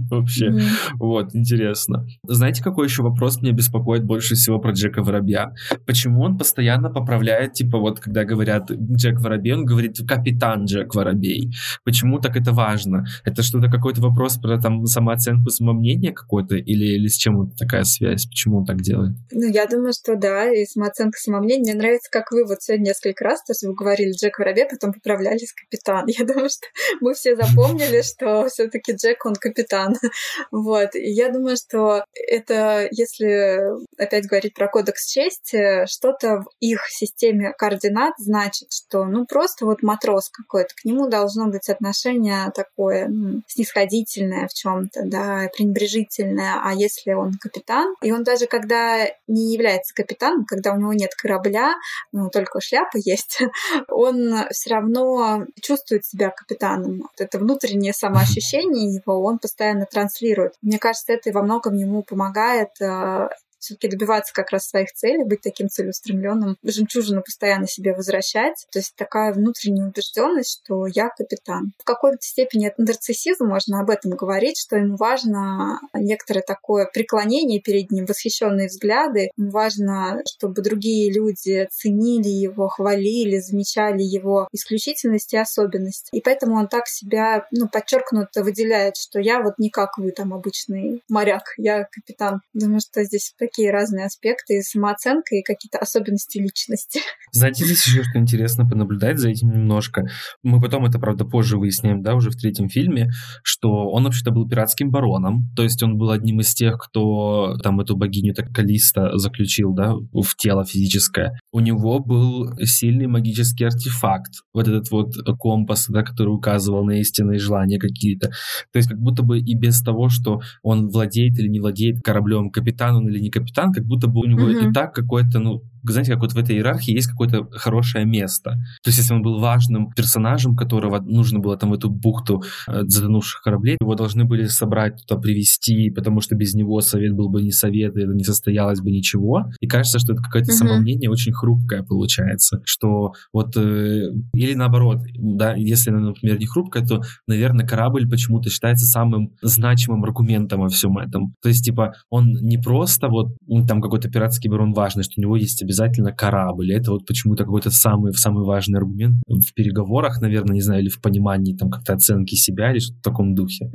вообще, 0.10 0.52
вот, 0.95 1.36
интересно. 1.36 2.06
Знаете, 2.24 2.63
какой 2.63 2.88
еще 2.88 3.04
вопрос 3.04 3.41
меня 3.41 3.54
беспокоит 3.54 4.04
больше 4.04 4.36
всего 4.36 4.60
про 4.60 4.71
Джека 4.71 5.04
Воробья? 5.04 5.54
Почему 5.86 6.21
он 6.21 6.38
постоянно 6.38 6.89
поправляет 6.89 7.51
типа 7.54 7.78
вот 7.78 8.00
когда 8.00 8.24
говорят 8.24 8.72
Джек 8.72 9.20
Воробей, 9.20 9.54
он 9.54 9.66
говорит 9.66 9.98
капитан 10.08 10.66
Джек 10.66 10.94
Воробей. 10.96 11.52
Почему 11.84 12.20
так 12.20 12.36
это 12.36 12.52
важно? 12.52 13.06
Это 13.24 13.44
что-то 13.44 13.70
какой-то 13.70 14.02
вопрос 14.02 14.38
про 14.38 14.60
там 14.60 14.86
самооценку, 14.86 15.50
самомнение 15.50 16.14
какое-то 16.14 16.56
или, 16.56 16.96
или 16.96 17.08
с 17.08 17.16
чем 17.16 17.38
вот 17.38 17.56
такая 17.58 17.84
связь? 17.84 18.26
Почему 18.26 18.60
он 18.60 18.66
так 18.66 18.82
делает? 18.82 19.16
Ну, 19.32 19.48
я 19.48 19.66
думаю, 19.66 19.94
что 19.94 20.16
да, 20.16 20.52
и 20.52 20.66
самооценка, 20.66 21.18
самомнение. 21.18 21.74
Мне 21.74 21.82
нравится, 21.82 22.10
как 22.12 22.32
вы 22.32 22.46
вот 22.46 22.62
сегодня 22.62 22.88
несколько 22.88 23.24
раз, 23.24 23.44
то 23.44 23.52
есть 23.52 23.64
вы 23.64 23.74
говорили 23.74 24.12
Джек 24.12 24.40
Воробей, 24.40 24.66
потом 24.70 24.94
поправлялись 24.94 25.54
капитан. 25.54 26.06
Я 26.08 26.26
думаю, 26.26 26.50
что 26.50 26.68
мы 27.00 27.14
все 27.14 27.36
запомнили, 27.36 28.02
что 28.04 28.48
все 28.48 28.68
таки 28.68 28.94
Джек, 28.94 29.26
он 29.26 29.36
капитан. 29.36 29.96
Вот. 30.52 30.96
И 30.96 31.12
я 31.12 31.32
думаю, 31.32 31.56
что 31.56 32.04
это, 32.14 32.88
если 32.92 33.60
опять 33.98 34.28
говорить 34.28 34.54
про 34.54 34.68
кодекс 34.68 35.08
чести, 35.08 35.86
что-то 35.88 36.42
в 36.42 36.46
их 36.60 36.82
системе 36.90 37.40
системе 37.41 37.54
координат 37.58 38.13
значит, 38.17 38.71
что 38.71 39.06
ну 39.06 39.25
просто 39.25 39.65
вот 39.65 39.84
матрос 39.84 40.30
какой-то, 40.30 40.73
к 40.75 40.86
нему 40.86 41.08
должно 41.08 41.47
быть 41.47 41.69
отношение 41.69 42.51
такое 42.56 43.08
ну, 43.08 43.41
снисходительное 43.47 44.47
в 44.47 44.54
чем-то, 44.54 45.01
да, 45.06 45.49
пренебрежительное. 45.56 46.62
А 46.63 46.73
если 46.73 47.13
он 47.13 47.34
капитан, 47.39 47.95
и 48.01 48.12
он 48.12 48.23
даже 48.23 48.47
когда 48.47 49.06
не 49.27 49.54
является 49.54 49.93
капитаном, 49.93 50.45
когда 50.45 50.73
у 50.73 50.77
него 50.77 50.93
нет 50.93 51.13
корабля, 51.15 51.75
ну 52.12 52.30
только 52.30 52.62
шляпа 52.62 52.97
есть, 52.97 53.41
он 53.89 54.45
все 54.51 54.69
равно 54.71 55.45
чувствует 55.62 56.06
себя 56.06 56.30
капитаном. 56.30 56.99
Вот 57.01 57.19
это 57.19 57.39
внутреннее 57.39 57.93
самоощущение 57.93 58.93
его 58.93 59.21
он 59.23 59.39
постоянно 59.39 59.86
транслирует. 59.86 60.54
Мне 60.62 60.80
кажется, 60.80 61.13
это 61.13 61.32
во 61.32 61.43
многом 61.43 61.75
ему 61.75 62.04
помогает 62.04 62.69
э, 62.82 63.30
все-таки 63.62 63.89
добиваться 63.89 64.34
как 64.34 64.52
раз 64.52 64.67
своих 64.67 64.91
целей, 64.93 65.24
быть 65.24 65.41
таким 65.41 65.69
целеустремленным, 65.69 66.58
жемчужину 66.63 67.21
постоянно 67.21 67.67
себе 67.67 67.93
возвращать. 67.93 68.65
То 68.71 68.80
есть 68.80 68.95
такая 68.95 69.34
внутренняя 69.34 69.88
убежденность, 69.88 70.62
что 70.63 70.88
я 70.88 71.10
капитан. 71.10 71.74
В 71.80 71.84
какой-то 71.84 72.21
степени 72.21 72.67
это 72.67 72.82
нарциссизм, 72.82 73.45
можно 73.45 73.80
об 73.80 73.89
этом 73.89 74.12
говорить, 74.12 74.58
что 74.60 74.76
ему 74.78 74.95
важно 74.95 75.80
некоторое 75.93 76.41
такое 76.41 76.89
преклонение 76.91 77.62
перед 77.62 77.91
ним, 77.91 78.06
восхищенные 78.06 78.67
взгляды. 78.67 79.30
Ему 79.38 79.52
важно, 79.52 80.21
чтобы 80.28 80.62
другие 80.62 81.12
люди 81.12 81.67
ценили 81.71 82.30
его, 82.30 82.67
хвалили, 82.67 83.39
замечали 83.39 84.02
его 84.02 84.47
исключительность 84.52 85.34
и 85.34 85.38
особенность. 85.38 86.10
И 86.12 86.21
поэтому 86.21 86.56
он 86.58 86.67
так 86.67 86.88
себя 86.88 87.45
ну, 87.52 87.67
подчеркнуто 87.67 88.43
выделяет, 88.43 88.97
что 88.97 89.19
я 89.19 89.41
вот 89.41 89.56
не 89.58 89.69
как 89.69 89.97
вы 89.97 90.12
там 90.12 90.34
обычный 90.34 91.04
моряк, 91.10 91.54
я 91.58 91.86
капитан. 91.86 92.41
Думаю, 92.54 92.80
что 92.82 93.04
здесь 93.04 93.34
такие 93.52 93.72
разные 93.72 94.06
аспекты, 94.06 94.62
самооценка, 94.62 95.36
и 95.36 95.44
какие-то 95.44 95.78
особенности 95.78 96.38
личности. 96.38 97.00
Знаете, 97.32 97.66
здесь 97.66 97.86
еще 97.86 98.04
что 98.04 98.20
интересно 98.20 98.68
понаблюдать 98.68 99.18
за 99.18 99.30
этим 99.30 99.52
немножко. 99.52 100.06
Мы 100.44 100.62
потом 100.62 100.86
это, 100.86 101.00
правда, 101.00 101.26
позже 101.26 101.58
выясняем, 101.58 102.02
да, 102.02 102.16
уже 102.16 102.30
в 102.30 102.36
третьем 102.36 102.70
фильме, 102.70 103.10
что 103.44 103.90
он 103.90 104.04
вообще-то 104.04 104.32
был 104.32 104.48
пиратским 104.48 104.90
бароном, 104.90 105.50
то 105.56 105.64
есть 105.64 105.82
он 105.84 105.98
был 105.98 106.12
одним 106.12 106.40
из 106.40 106.54
тех, 106.54 106.78
кто 106.78 107.58
там 107.64 107.80
эту 107.80 107.96
богиню 107.96 108.34
так 108.34 108.52
Калиста 108.52 109.18
заключил, 109.18 109.74
да, 109.74 109.94
в 109.94 110.36
тело 110.38 110.66
физическое. 110.66 111.38
У 111.52 111.60
него 111.60 112.00
был 112.00 112.58
сильный 112.64 113.08
магический 113.08 113.66
артефакт, 113.66 114.32
вот 114.54 114.68
этот 114.68 114.90
вот 114.92 115.14
компас, 115.38 115.88
да, 115.90 116.04
который 116.04 116.30
указывал 116.30 116.86
на 116.86 117.00
истинные 117.00 117.40
желания 117.40 117.80
какие-то. 117.80 118.30
То 118.72 118.78
есть 118.78 118.90
как 118.90 119.00
будто 119.00 119.24
бы 119.24 119.40
и 119.40 119.56
без 119.56 119.82
того, 119.82 120.10
что 120.10 120.42
он 120.64 120.88
владеет 120.88 121.38
или 121.40 121.48
не 121.48 121.60
владеет 121.60 122.02
кораблем, 122.04 122.50
капитан 122.50 122.96
он 122.96 123.10
или 123.10 123.20
не 123.20 123.30
капитан, 123.30 123.40
капитан, 123.41 123.73
как 123.73 123.86
будто 123.86 124.08
бы 124.08 124.21
у 124.21 124.25
него 124.25 124.49
mm-hmm. 124.49 124.69
и 124.69 124.73
так 124.73 124.93
какой-то, 124.93 125.39
ну, 125.39 125.63
знаете, 125.84 126.13
как 126.13 126.22
вот 126.22 126.34
в 126.34 126.38
этой 126.38 126.56
иерархии 126.56 126.94
есть 126.94 127.08
какое-то 127.08 127.48
хорошее 127.52 128.06
место. 128.06 128.52
То 128.84 128.88
есть, 128.88 129.00
если 129.00 129.13
он 129.13 129.22
был 129.22 129.39
важным 129.39 129.91
персонажем, 129.91 130.56
которого 130.56 131.00
нужно 131.00 131.39
было 131.39 131.58
там 131.58 131.72
в 131.72 131.74
эту 131.74 131.89
бухту 131.89 132.44
э, 132.67 132.82
затонувших 132.84 133.41
кораблей, 133.41 133.78
его 133.80 133.96
должны 133.96 134.26
были 134.26 134.46
собрать, 134.46 135.04
туда 135.06 135.20
привести, 135.20 135.89
потому 135.89 136.22
что 136.22 136.36
без 136.36 136.54
него 136.54 136.82
совет 136.82 137.13
был 137.13 137.30
бы 137.30 137.41
не 137.41 137.52
совет, 137.52 137.96
и 137.98 138.02
это 138.02 138.13
не 138.13 138.24
состоялось 138.24 138.82
бы 138.82 138.91
ничего. 138.91 139.46
И 139.60 139.67
кажется, 139.67 140.00
что 140.00 140.13
это 140.13 140.22
какое-то 140.22 140.52
mm-hmm. 140.52 140.56
самомнение 140.56 141.10
очень 141.10 141.34
хрупкое 141.34 141.84
получается, 141.84 142.62
что 142.65 143.13
вот 143.34 143.56
э, 143.58 144.12
или 144.34 144.54
наоборот, 144.54 145.00
да, 145.15 145.56
если, 145.56 145.91
например, 145.91 146.39
не 146.39 146.46
хрупкое, 146.46 146.86
то, 146.86 147.02
наверное, 147.28 147.65
корабль 147.65 148.10
почему-то 148.10 148.50
считается 148.50 148.86
самым 148.86 149.34
значимым 149.41 150.04
аргументом 150.04 150.62
во 150.62 150.70
всем 150.70 150.98
этом. 150.98 151.36
То 151.41 151.50
есть, 151.50 151.65
типа, 151.65 151.94
он 152.10 152.32
не 152.41 152.58
просто 152.58 153.08
вот 153.08 153.36
там 153.67 153.82
какой-то 153.82 154.10
пиратский 154.10 154.50
барон 154.50 154.74
важный, 154.74 155.04
что 155.04 155.13
у 155.17 155.22
него 155.22 155.36
есть 155.36 155.63
обязательно 155.72 156.12
корабль. 156.12 156.74
Это 156.74 156.92
вот 156.92 157.06
почему-то 157.06 157.46
какой-то 157.46 157.72
самый, 157.72 158.14
самый 158.14 158.44
важный 158.46 158.80
аргумент 158.80 159.16
в 159.28 159.54
переговорах, 159.54 160.20
наверное, 160.22 160.56
не 160.56 160.62
знаю, 160.62 160.82
или 160.82 160.90
в 160.90 161.02
понимании 161.02 161.56
там 161.56 161.70
как-то 161.70 161.94
оценки 161.94 162.36
себя 162.36 162.72
или 162.72 162.80
что-то 162.80 163.00
в 163.00 163.04
таком 163.04 163.36
духе. 163.36 163.72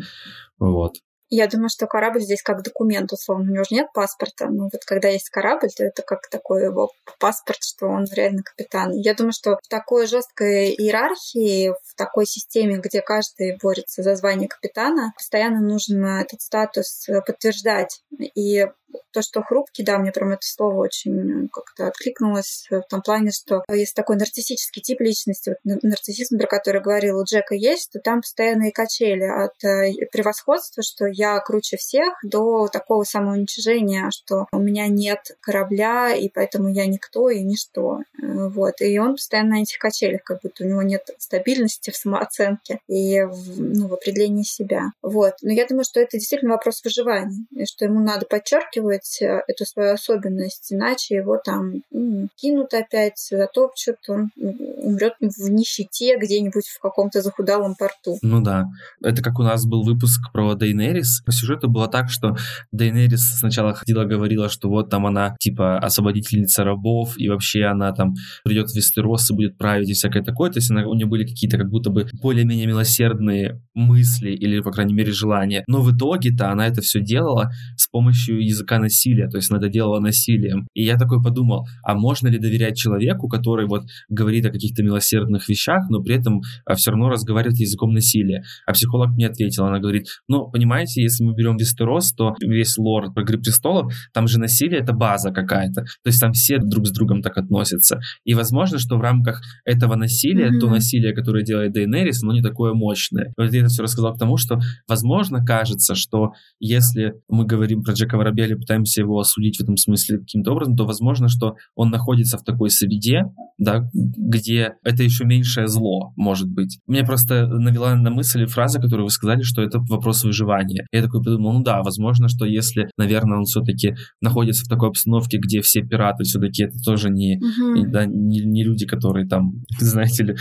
Вот. 0.58 0.96
Я 1.28 1.48
думаю, 1.48 1.70
что 1.70 1.86
корабль 1.86 2.20
здесь 2.20 2.42
как 2.42 2.62
документ, 2.62 3.12
условно. 3.12 3.50
У 3.50 3.54
него 3.54 3.64
же 3.64 3.74
нет 3.74 3.88
паспорта. 3.92 4.46
Но 4.48 4.64
вот 4.72 4.84
когда 4.86 5.08
есть 5.08 5.28
корабль, 5.28 5.70
то 5.76 5.82
это 5.82 6.02
как 6.02 6.28
такой 6.30 6.64
его 6.64 6.92
паспорт, 7.18 7.58
что 7.62 7.86
он 7.86 8.04
реально 8.14 8.42
капитан. 8.44 8.92
Я 8.92 9.12
думаю, 9.14 9.32
что 9.32 9.58
в 9.60 9.68
такой 9.68 10.06
жесткой 10.06 10.70
иерархии, 10.70 11.70
в 11.70 11.96
такой 11.96 12.26
системе, 12.26 12.78
где 12.78 13.00
каждый 13.00 13.58
борется 13.60 14.04
за 14.04 14.14
звание 14.14 14.48
капитана, 14.48 15.12
постоянно 15.16 15.60
нужно 15.60 16.20
этот 16.20 16.42
статус 16.42 17.08
подтверждать. 17.26 18.02
И 18.36 18.66
то, 19.16 19.22
что 19.22 19.42
хрупкий, 19.42 19.82
да, 19.82 19.98
мне 19.98 20.12
прям 20.12 20.30
это 20.30 20.42
слово 20.42 20.84
очень 20.84 21.48
как-то 21.50 21.86
откликнулось 21.86 22.66
в 22.70 22.82
том 22.82 23.00
плане, 23.02 23.30
что 23.30 23.64
есть 23.70 23.94
такой 23.94 24.16
нарциссический 24.16 24.82
тип 24.82 25.00
личности, 25.00 25.56
вот 25.64 25.82
нарциссизм, 25.82 26.38
про 26.38 26.46
который 26.46 26.82
говорил 26.82 27.18
у 27.18 27.24
Джека 27.24 27.54
есть, 27.54 27.92
то 27.92 27.98
там 27.98 28.20
постоянные 28.20 28.72
качели 28.72 29.24
от 29.24 29.64
э, 29.64 30.06
превосходства, 30.12 30.82
что 30.82 31.06
я 31.06 31.38
круче 31.40 31.76
всех, 31.76 32.12
до 32.22 32.68
такого 32.68 33.04
самоуничижения, 33.04 34.10
что 34.10 34.46
у 34.52 34.58
меня 34.58 34.86
нет 34.88 35.36
корабля, 35.40 36.14
и 36.14 36.28
поэтому 36.28 36.68
я 36.68 36.86
никто 36.86 37.30
и 37.30 37.42
ничто. 37.42 38.00
Э, 38.22 38.48
вот. 38.48 38.80
И 38.80 38.98
он 38.98 39.14
постоянно 39.14 39.56
на 39.56 39.62
этих 39.62 39.78
качелях, 39.78 40.22
как 40.24 40.40
будто 40.42 40.64
у 40.64 40.66
него 40.66 40.82
нет 40.82 41.08
стабильности 41.18 41.90
в 41.90 41.96
самооценке 41.96 42.80
и 42.86 43.22
в, 43.22 43.60
ну, 43.60 43.88
в 43.88 43.94
определении 43.94 44.42
себя. 44.42 44.90
Вот. 45.02 45.34
Но 45.42 45.52
я 45.52 45.66
думаю, 45.66 45.84
что 45.84 46.00
это 46.00 46.18
действительно 46.18 46.52
вопрос 46.52 46.82
выживания, 46.84 47.46
и 47.54 47.64
что 47.64 47.84
ему 47.84 48.00
надо 48.00 48.26
подчеркивать 48.26 48.75
э, 48.78 49.42
эту 49.46 49.64
свою 49.64 49.94
особенность, 49.94 50.72
иначе 50.72 51.16
его 51.16 51.38
там 51.42 51.82
ну, 51.90 52.28
кинут 52.36 52.74
опять, 52.74 53.18
затопчут, 53.30 53.96
он 54.08 54.30
умрет 54.36 55.14
в 55.20 55.48
нищете 55.48 56.18
где-нибудь 56.18 56.66
в 56.66 56.80
каком-то 56.80 57.22
захудалом 57.22 57.74
порту. 57.74 58.18
Ну 58.22 58.40
да. 58.40 58.66
Это 59.02 59.22
как 59.22 59.38
у 59.38 59.42
нас 59.42 59.66
был 59.66 59.82
выпуск 59.84 60.32
про 60.32 60.54
Дейнерис. 60.54 61.22
По 61.24 61.32
сюжету 61.32 61.68
было 61.68 61.88
так, 61.88 62.10
что 62.10 62.36
Дейнерис 62.72 63.38
сначала 63.38 63.74
ходила, 63.74 64.04
говорила, 64.04 64.48
что 64.48 64.68
вот 64.68 64.90
там 64.90 65.06
она 65.06 65.36
типа 65.38 65.78
освободительница 65.78 66.64
рабов, 66.64 67.14
и 67.16 67.28
вообще 67.28 67.64
она 67.64 67.92
там 67.92 68.14
придет 68.44 68.70
в 68.70 68.74
Вестерос 68.74 69.30
и 69.30 69.34
будет 69.34 69.58
править 69.58 69.88
и 69.88 69.94
всякое 69.94 70.22
такое. 70.22 70.50
То 70.50 70.58
есть 70.58 70.70
она, 70.70 70.86
у 70.86 70.94
нее 70.94 71.06
были 71.06 71.26
какие-то 71.26 71.58
как 71.58 71.68
будто 71.68 71.90
бы 71.90 72.06
более-менее 72.20 72.66
милосердные 72.66 73.60
мысли 73.74 74.30
или, 74.30 74.60
по 74.60 74.70
крайней 74.70 74.94
мере, 74.94 75.12
желания. 75.12 75.64
Но 75.66 75.82
в 75.82 75.94
итоге-то 75.94 76.50
она 76.50 76.66
это 76.66 76.80
все 76.80 77.00
делала 77.00 77.50
с 77.76 77.86
помощью 77.88 78.44
языка 78.44 78.65
языка 78.66 78.78
насилия, 78.78 79.28
то 79.28 79.36
есть 79.36 79.50
она 79.50 79.58
это 79.58 79.68
делала 79.68 80.00
насилием. 80.00 80.66
И 80.74 80.84
я 80.84 80.96
такой 80.96 81.22
подумал, 81.22 81.66
а 81.82 81.94
можно 81.94 82.28
ли 82.28 82.38
доверять 82.38 82.76
человеку, 82.76 83.28
который 83.28 83.66
вот 83.66 83.84
говорит 84.08 84.44
о 84.46 84.50
каких-то 84.50 84.82
милосердных 84.82 85.48
вещах, 85.48 85.88
но 85.88 86.02
при 86.02 86.16
этом 86.16 86.42
а, 86.64 86.74
все 86.74 86.90
равно 86.90 87.08
разговаривает 87.08 87.58
языком 87.58 87.92
насилия? 87.92 88.42
А 88.66 88.72
психолог 88.72 89.10
мне 89.10 89.26
ответил, 89.26 89.64
она 89.64 89.78
говорит, 89.78 90.06
ну, 90.28 90.50
понимаете, 90.50 91.02
если 91.02 91.24
мы 91.24 91.34
берем 91.34 91.56
Вестерос, 91.56 92.12
то 92.12 92.34
весь 92.40 92.76
лор 92.78 93.12
про 93.12 93.22
Игры 93.22 93.38
престолов, 93.38 93.92
там 94.12 94.26
же 94.28 94.38
насилие— 94.38 94.80
это 94.82 94.92
база 94.92 95.30
какая-то. 95.30 95.82
То 95.82 96.06
есть 96.06 96.20
там 96.20 96.32
все 96.32 96.58
друг 96.58 96.86
с 96.86 96.92
другом 96.92 97.22
так 97.22 97.36
относятся. 97.38 98.00
И 98.24 98.34
возможно, 98.34 98.78
что 98.78 98.96
в 98.96 99.00
рамках 99.00 99.42
этого 99.64 99.96
насилия, 99.96 100.48
mm-hmm. 100.48 100.60
то 100.60 100.70
насилие, 100.70 101.12
которое 101.14 101.44
делает 101.44 101.72
Дейнерис, 101.72 102.22
оно 102.22 102.32
не 102.32 102.42
такое 102.42 102.72
мощное. 102.72 103.32
Вот 103.36 103.52
я 103.52 103.60
это 103.60 103.68
все 103.68 103.82
рассказал 103.82 104.14
к 104.14 104.18
тому, 104.18 104.36
что, 104.36 104.58
возможно, 104.88 105.44
кажется, 105.44 105.94
что 105.94 106.32
если 106.60 107.14
мы 107.28 107.46
говорим 107.46 107.82
про 107.82 107.92
Джека 107.92 108.16
Воробья 108.16 108.46
или 108.46 108.55
пытаемся 108.56 109.00
его 109.00 109.18
осудить 109.18 109.56
в 109.58 109.62
этом 109.62 109.76
смысле 109.76 110.18
каким-то 110.18 110.52
образом, 110.52 110.76
то 110.76 110.84
возможно, 110.84 111.28
что 111.28 111.56
он 111.74 111.90
находится 111.90 112.38
в 112.38 112.44
такой 112.44 112.70
среде, 112.70 113.24
да, 113.58 113.88
где 113.92 114.74
это 114.84 115.02
еще 115.02 115.24
меньшее 115.24 115.68
зло, 115.68 116.12
может 116.16 116.48
быть. 116.48 116.78
Мне 116.86 117.04
просто 117.04 117.46
навела 117.46 117.94
на 117.94 118.10
мысль 118.10 118.46
фраза, 118.46 118.80
которую 118.80 119.04
вы 119.04 119.10
сказали, 119.10 119.42
что 119.42 119.62
это 119.62 119.78
вопрос 119.88 120.24
выживания. 120.24 120.86
Я 120.92 121.02
такой 121.02 121.22
подумал, 121.22 121.54
ну 121.54 121.62
да, 121.62 121.82
возможно, 121.82 122.28
что 122.28 122.44
если, 122.44 122.88
наверное, 122.98 123.38
он 123.38 123.44
все-таки 123.44 123.96
находится 124.20 124.64
в 124.64 124.68
такой 124.68 124.88
обстановке, 124.88 125.38
где 125.38 125.60
все 125.60 125.82
пираты 125.82 126.24
все-таки 126.24 126.64
это 126.64 126.78
тоже 126.84 127.10
не, 127.10 127.38
угу. 127.38 127.90
да, 127.90 128.06
не, 128.06 128.40
не 128.40 128.64
люди, 128.64 128.86
которые 128.86 129.26
там, 129.26 129.62
знаете 129.78 130.24
ли, 130.24 130.36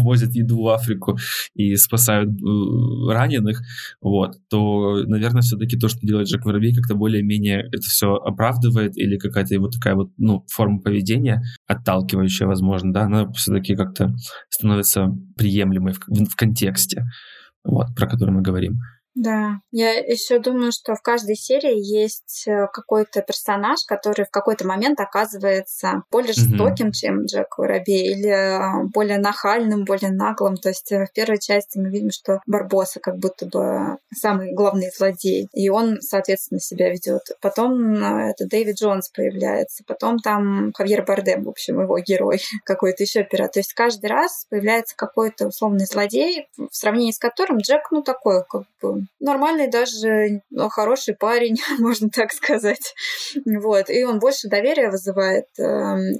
возят 0.00 0.34
еду 0.34 0.62
в 0.62 0.68
Африку 0.68 1.16
и 1.54 1.76
спасают 1.76 2.30
э, 2.30 3.12
раненых, 3.12 3.62
вот, 4.00 4.36
то, 4.48 5.02
наверное, 5.06 5.42
все-таки 5.42 5.78
то, 5.78 5.88
что 5.88 6.00
делает 6.06 6.28
Джек 6.28 6.44
Воробей, 6.44 6.74
как-то 6.74 6.94
более-менее 7.32 7.68
это 7.72 7.82
все 7.82 8.14
оправдывает 8.14 8.96
или 8.96 9.16
какая-то 9.16 9.54
его 9.54 9.68
такая 9.68 9.94
вот, 9.94 10.10
ну, 10.18 10.44
форма 10.50 10.80
поведения, 10.80 11.42
отталкивающая, 11.66 12.46
возможно, 12.46 12.92
да, 12.92 13.02
она 13.02 13.30
все-таки 13.32 13.74
как-то 13.74 14.14
становится 14.50 15.08
приемлемой 15.36 15.94
в, 15.94 16.00
в, 16.06 16.24
в 16.28 16.36
контексте, 16.36 17.04
вот, 17.64 17.94
про 17.96 18.06
который 18.06 18.30
мы 18.30 18.42
говорим. 18.42 18.78
Да, 19.14 19.58
я 19.70 19.92
еще 19.92 20.38
думаю, 20.38 20.72
что 20.72 20.94
в 20.94 21.02
каждой 21.02 21.36
серии 21.36 21.78
есть 21.78 22.44
э, 22.46 22.66
какой-то 22.72 23.20
персонаж, 23.20 23.80
который 23.86 24.24
в 24.24 24.30
какой-то 24.30 24.66
момент 24.66 25.00
оказывается 25.00 26.04
более 26.10 26.32
жестоким, 26.32 26.88
mm-hmm. 26.88 26.92
чем 26.92 27.24
Джек 27.26 27.58
Воробей, 27.58 28.10
или 28.10 28.30
э, 28.30 28.84
более 28.92 29.18
нахальным, 29.18 29.84
более 29.84 30.12
наглым. 30.12 30.56
То 30.56 30.70
есть 30.70 30.90
э, 30.92 31.04
в 31.04 31.12
первой 31.12 31.38
части 31.38 31.78
мы 31.78 31.90
видим, 31.90 32.10
что 32.10 32.40
Барбоса 32.46 33.00
как 33.00 33.18
будто 33.18 33.44
бы 33.44 33.98
самый 34.14 34.54
главный 34.54 34.90
злодей, 34.90 35.46
и 35.52 35.68
он, 35.68 36.00
соответственно, 36.00 36.60
себя 36.60 36.88
ведет. 36.88 37.22
Потом 37.42 38.02
это 38.02 38.46
Дэвид 38.46 38.80
Джонс 38.80 39.10
появляется, 39.10 39.84
потом 39.86 40.20
там 40.20 40.72
Хавьер 40.74 41.04
Бардем, 41.04 41.44
в 41.44 41.50
общем, 41.50 41.82
его 41.82 41.98
герой, 41.98 42.40
какой-то 42.64 43.02
еще 43.02 43.24
пират. 43.24 43.52
То 43.52 43.60
есть 43.60 43.74
каждый 43.74 44.06
раз 44.06 44.46
появляется 44.48 44.96
какой-то 44.96 45.48
условный 45.48 45.84
злодей, 45.84 46.48
в 46.56 46.74
сравнении 46.74 47.12
с 47.12 47.18
которым 47.18 47.58
Джек, 47.58 47.90
ну, 47.90 48.02
такой, 48.02 48.42
как 48.48 48.62
бы, 48.80 49.01
нормальный 49.20 49.70
даже, 49.70 50.42
ну, 50.50 50.68
хороший 50.68 51.14
парень, 51.14 51.56
можно 51.78 52.08
так 52.10 52.32
сказать. 52.32 52.94
Вот. 53.44 53.90
И 53.90 54.04
он 54.04 54.18
больше 54.18 54.48
доверия 54.48 54.90
вызывает 54.90 55.46
э, 55.58 55.62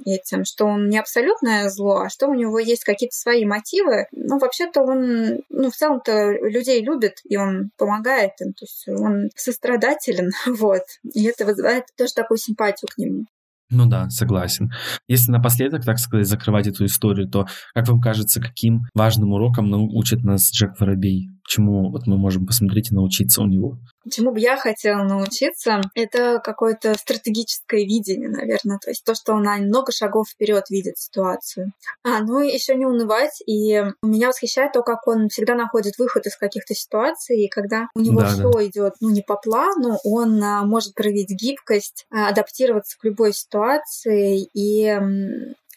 этим, 0.05 0.45
что 0.45 0.65
он 0.65 0.89
не 0.89 0.97
абсолютное 0.97 1.69
зло, 1.69 2.01
а 2.01 2.09
что 2.09 2.27
у 2.27 2.33
него 2.33 2.59
есть 2.59 2.83
какие-то 2.83 3.15
свои 3.15 3.45
мотивы. 3.45 4.07
Ну, 4.11 4.39
вообще-то 4.39 4.81
он, 4.81 5.41
ну, 5.49 5.69
в 5.69 5.75
целом-то 5.75 6.31
людей 6.31 6.81
любит, 6.81 7.19
и 7.23 7.37
он 7.37 7.71
помогает 7.77 8.31
им, 8.39 8.53
то 8.53 8.65
есть 8.65 8.87
он 8.87 9.29
сострадателен, 9.35 10.31
вот. 10.45 10.83
И 11.03 11.25
это 11.25 11.45
вызывает 11.45 11.85
тоже 11.97 12.13
такую 12.13 12.37
симпатию 12.37 12.89
к 12.93 12.97
нему. 12.97 13.25
Ну 13.69 13.87
да, 13.87 14.09
согласен. 14.09 14.71
Если 15.07 15.31
напоследок, 15.31 15.83
так 15.83 15.97
сказать, 15.97 16.27
закрывать 16.27 16.67
эту 16.67 16.85
историю, 16.85 17.27
то, 17.27 17.47
как 17.73 17.87
вам 17.87 18.01
кажется, 18.01 18.39
каким 18.39 18.83
важным 18.93 19.33
уроком 19.33 19.69
научит 19.69 20.23
нас 20.23 20.51
Джек 20.51 20.79
Воробей? 20.79 21.33
чему 21.53 21.91
вот 21.91 22.07
мы 22.07 22.17
можем 22.17 22.45
посмотреть 22.45 22.91
и 22.91 22.95
научиться 22.95 23.41
у 23.41 23.47
него? 23.47 23.79
Чему 24.11 24.31
бы 24.31 24.39
я 24.39 24.57
хотела 24.57 25.03
научиться, 25.03 25.81
это 25.95 26.41
какое-то 26.43 26.93
стратегическое 26.97 27.85
видение, 27.85 28.29
наверное. 28.29 28.79
То 28.79 28.89
есть 28.89 29.03
то, 29.03 29.15
что 29.15 29.33
он 29.33 29.43
на 29.43 29.57
много 29.57 29.91
шагов 29.91 30.29
вперед 30.29 30.69
видит 30.69 30.97
ситуацию. 30.97 31.71
А, 32.03 32.19
ну 32.19 32.41
и 32.41 32.51
еще 32.51 32.75
не 32.75 32.85
унывать. 32.85 33.41
И 33.45 33.81
меня 34.01 34.27
восхищает 34.27 34.73
то, 34.73 34.81
как 34.81 35.07
он 35.07 35.29
всегда 35.29 35.55
находит 35.55 35.97
выход 35.97 36.25
из 36.25 36.35
каких-то 36.35 36.73
ситуаций, 36.75 37.43
и 37.43 37.49
когда 37.49 37.87
у 37.95 38.01
него 38.01 38.21
да, 38.21 38.27
все 38.27 38.51
да. 38.51 38.65
идет 38.65 38.93
ну, 38.99 39.09
не 39.09 39.21
по 39.21 39.35
плану, 39.35 39.99
он 40.03 40.43
а, 40.43 40.63
может 40.63 40.93
проявить 40.95 41.29
гибкость, 41.29 42.05
а, 42.11 42.29
адаптироваться 42.29 42.97
к 42.99 43.03
любой 43.03 43.33
ситуации 43.33 44.47
и 44.53 44.99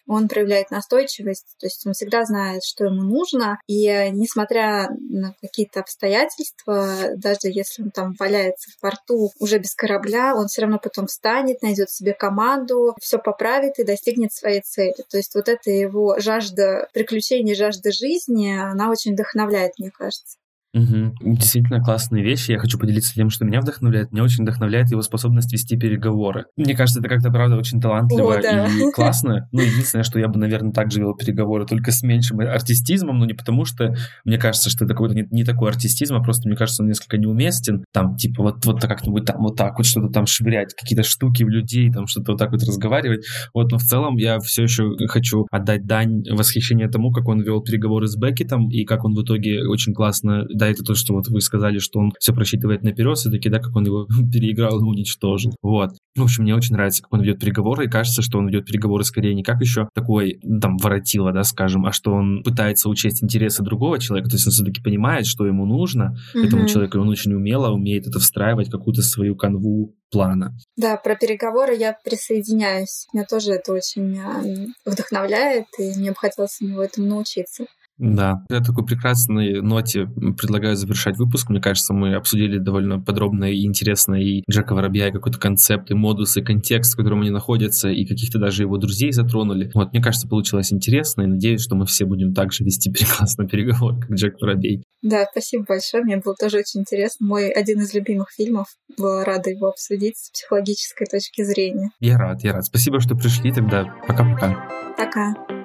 он 0.06 0.28
проявляет 0.28 0.70
настойчивость, 0.70 1.56
то 1.58 1.66
есть 1.66 1.86
он 1.86 1.92
всегда 1.92 2.24
знает, 2.24 2.64
что 2.64 2.84
ему 2.84 3.02
нужно, 3.02 3.58
и 3.66 3.86
э, 3.86 4.10
несмотря 4.10 4.88
на 5.08 5.34
какие-то 5.40 5.80
обстоятельства, 5.80 7.10
даже 7.16 7.38
если 7.44 7.82
он 7.82 7.90
там 7.90 8.14
валяется 8.18 8.70
в 8.70 8.80
порту 8.80 9.30
уже 9.38 9.58
без 9.58 9.74
корабля, 9.74 10.34
он 10.34 10.46
все 10.46 10.62
равно 10.62 10.78
потом 10.78 11.06
встанет, 11.06 11.62
найдет 11.62 11.90
себе 11.90 12.12
команду, 12.12 12.94
все 13.00 13.18
поправит 13.18 13.78
и 13.78 13.84
достигнет 13.84 14.32
своей 14.32 14.60
цели. 14.60 14.94
То 15.10 15.16
есть 15.16 15.34
вот 15.34 15.48
эта 15.48 15.70
его 15.70 16.18
жажда 16.18 16.88
приключений, 16.92 17.54
жажда 17.54 17.90
жизни, 17.92 18.56
она 18.56 18.90
очень 18.90 19.12
вдохновляет, 19.12 19.72
мне 19.78 19.90
кажется. 19.90 20.38
Угу. 20.74 21.36
Действительно 21.36 21.82
классные 21.82 22.22
вещи. 22.22 22.50
Я 22.52 22.58
хочу 22.58 22.78
поделиться 22.78 23.14
тем, 23.14 23.30
что 23.30 23.44
меня 23.44 23.60
вдохновляет. 23.60 24.12
Меня 24.12 24.24
очень 24.24 24.42
вдохновляет 24.44 24.90
его 24.90 25.00
способность 25.00 25.52
вести 25.52 25.76
переговоры. 25.76 26.46
Мне 26.56 26.76
кажется, 26.76 27.00
это 27.00 27.08
как-то, 27.08 27.30
правда, 27.30 27.56
очень 27.56 27.80
талантливо 27.80 28.34
О, 28.34 28.42
да. 28.42 28.66
и 28.66 28.90
классно. 28.94 29.48
Ну, 29.52 29.62
единственное, 29.62 30.02
что 30.02 30.18
я 30.18 30.28
бы, 30.28 30.38
наверное, 30.38 30.72
также 30.72 31.00
вел 31.00 31.14
переговоры, 31.14 31.66
только 31.66 31.92
с 31.92 32.02
меньшим 32.02 32.40
артистизмом, 32.40 33.18
но 33.18 33.26
не 33.26 33.32
потому, 33.32 33.64
что 33.64 33.94
мне 34.24 34.38
кажется, 34.38 34.68
что 34.68 34.84
это 34.84 34.94
какой-то 34.94 35.14
не, 35.14 35.26
не 35.30 35.44
такой 35.44 35.70
артистизм, 35.70 36.14
а 36.14 36.22
просто, 36.22 36.48
мне 36.48 36.56
кажется, 36.56 36.82
он 36.82 36.88
несколько 36.88 37.16
неуместен. 37.16 37.84
Там, 37.92 38.16
типа, 38.16 38.42
вот, 38.42 38.64
вот 38.66 38.82
как-нибудь 38.82 39.24
там, 39.24 39.42
вот 39.42 39.56
так 39.56 39.78
вот 39.78 39.86
что-то 39.86 40.08
там 40.08 40.26
швырять, 40.26 40.74
какие-то 40.74 41.04
штуки 41.04 41.42
в 41.42 41.48
людей, 41.48 41.90
там 41.90 42.06
что-то 42.06 42.32
вот 42.32 42.38
так 42.38 42.52
вот 42.52 42.62
разговаривать. 42.62 43.24
Вот, 43.54 43.70
но 43.72 43.78
в 43.78 43.82
целом 43.82 44.16
я 44.16 44.38
все 44.40 44.64
еще 44.64 44.90
хочу 45.08 45.46
отдать 45.50 45.86
дань 45.86 46.22
восхищения 46.30 46.88
тому, 46.88 47.12
как 47.12 47.28
он 47.28 47.40
вел 47.40 47.62
переговоры 47.62 48.06
с 48.08 48.16
Беккетом 48.16 48.68
и 48.68 48.84
как 48.84 49.04
он 49.04 49.14
в 49.14 49.22
итоге 49.22 49.66
очень 49.66 49.94
классно 49.94 50.44
это 50.70 50.82
то, 50.82 50.94
что 50.94 51.14
вот 51.14 51.28
вы 51.28 51.40
сказали, 51.40 51.78
что 51.78 51.98
он 51.98 52.12
все 52.18 52.32
просчитывает 52.32 52.82
наперед, 52.82 53.16
все-таки, 53.18 53.48
да, 53.48 53.58
как 53.58 53.74
он 53.76 53.84
его 53.84 54.06
переиграл 54.32 54.80
и 54.80 54.84
уничтожил. 54.84 55.54
Вот. 55.62 55.90
В 56.16 56.22
общем, 56.22 56.44
мне 56.44 56.54
очень 56.54 56.74
нравится, 56.74 57.02
как 57.02 57.12
он 57.12 57.22
ведет 57.22 57.40
переговоры, 57.40 57.84
и 57.84 57.90
кажется, 57.90 58.22
что 58.22 58.38
он 58.38 58.48
ведет 58.48 58.66
переговоры 58.66 59.04
скорее 59.04 59.34
не 59.34 59.42
как 59.42 59.60
еще 59.60 59.88
такой, 59.94 60.40
там, 60.60 60.78
воротило, 60.78 61.32
да, 61.32 61.44
скажем, 61.44 61.86
а 61.86 61.92
что 61.92 62.12
он 62.12 62.42
пытается 62.42 62.88
учесть 62.88 63.22
интересы 63.22 63.62
другого 63.62 63.98
человека, 63.98 64.30
то 64.30 64.36
есть 64.36 64.46
он 64.46 64.52
все-таки 64.52 64.82
понимает, 64.82 65.26
что 65.26 65.46
ему 65.46 65.66
нужно 65.66 66.16
mm-hmm. 66.34 66.46
этому 66.46 66.66
человеку, 66.66 66.98
он 66.98 67.08
очень 67.08 67.34
умело 67.34 67.70
умеет 67.70 68.06
это 68.06 68.18
встраивать, 68.18 68.70
какую-то 68.70 69.02
свою 69.02 69.36
канву 69.36 69.94
плана. 70.10 70.56
Да, 70.76 70.96
про 70.96 71.16
переговоры 71.16 71.74
я 71.74 71.96
присоединяюсь. 72.04 73.06
Меня 73.12 73.24
тоже 73.24 73.52
это 73.52 73.72
очень 73.72 74.72
вдохновляет, 74.84 75.66
и 75.78 75.94
мне 75.96 76.10
бы 76.10 76.16
хотелось 76.16 76.58
у 76.60 76.66
него 76.66 76.82
этому 76.82 77.08
научиться. 77.08 77.66
Да, 77.98 78.44
на 78.50 78.62
такой 78.62 78.84
прекрасной 78.84 79.62
ноте 79.62 80.06
предлагаю 80.06 80.76
завершать 80.76 81.16
выпуск. 81.16 81.48
Мне 81.48 81.60
кажется, 81.60 81.94
мы 81.94 82.14
обсудили 82.14 82.58
довольно 82.58 83.00
подробно 83.00 83.50
и 83.50 83.64
интересно 83.64 84.14
и 84.14 84.42
Джека 84.50 84.74
Воробья, 84.74 85.08
и 85.08 85.12
какой-то 85.12 85.38
концепт, 85.38 85.90
и 85.90 85.94
модус, 85.94 86.36
и 86.36 86.42
контекст, 86.42 86.94
в 86.94 86.96
котором 86.96 87.22
они 87.22 87.30
находятся, 87.30 87.88
и 87.88 88.04
каких-то 88.04 88.38
даже 88.38 88.62
его 88.62 88.76
друзей 88.76 89.12
затронули. 89.12 89.70
Вот, 89.74 89.92
мне 89.92 90.02
кажется, 90.02 90.28
получилось 90.28 90.72
интересно, 90.72 91.22
и 91.22 91.26
надеюсь, 91.26 91.62
что 91.62 91.74
мы 91.74 91.86
все 91.86 92.04
будем 92.04 92.34
также 92.34 92.64
вести 92.64 92.90
прекрасный 92.90 93.48
переговор, 93.48 93.98
как 93.98 94.10
Джек 94.10 94.40
Воробей. 94.40 94.82
Да, 95.02 95.24
спасибо 95.30 95.64
большое. 95.68 96.02
Мне 96.02 96.18
было 96.18 96.34
тоже 96.34 96.58
очень 96.58 96.80
интересно. 96.80 97.26
Мой 97.26 97.50
один 97.50 97.80
из 97.80 97.94
любимых 97.94 98.30
фильмов. 98.30 98.66
Была 98.98 99.24
рада 99.24 99.50
его 99.50 99.68
обсудить 99.68 100.16
с 100.18 100.30
психологической 100.30 101.06
точки 101.06 101.42
зрения. 101.42 101.90
Я 102.00 102.18
рад, 102.18 102.42
я 102.42 102.52
рад. 102.52 102.64
Спасибо, 102.64 103.00
что 103.00 103.14
пришли. 103.14 103.52
Тогда 103.52 103.84
пока-пока. 104.06 104.68
Пока. 104.96 105.30
-пока. 105.30 105.34
пока. 105.34 105.55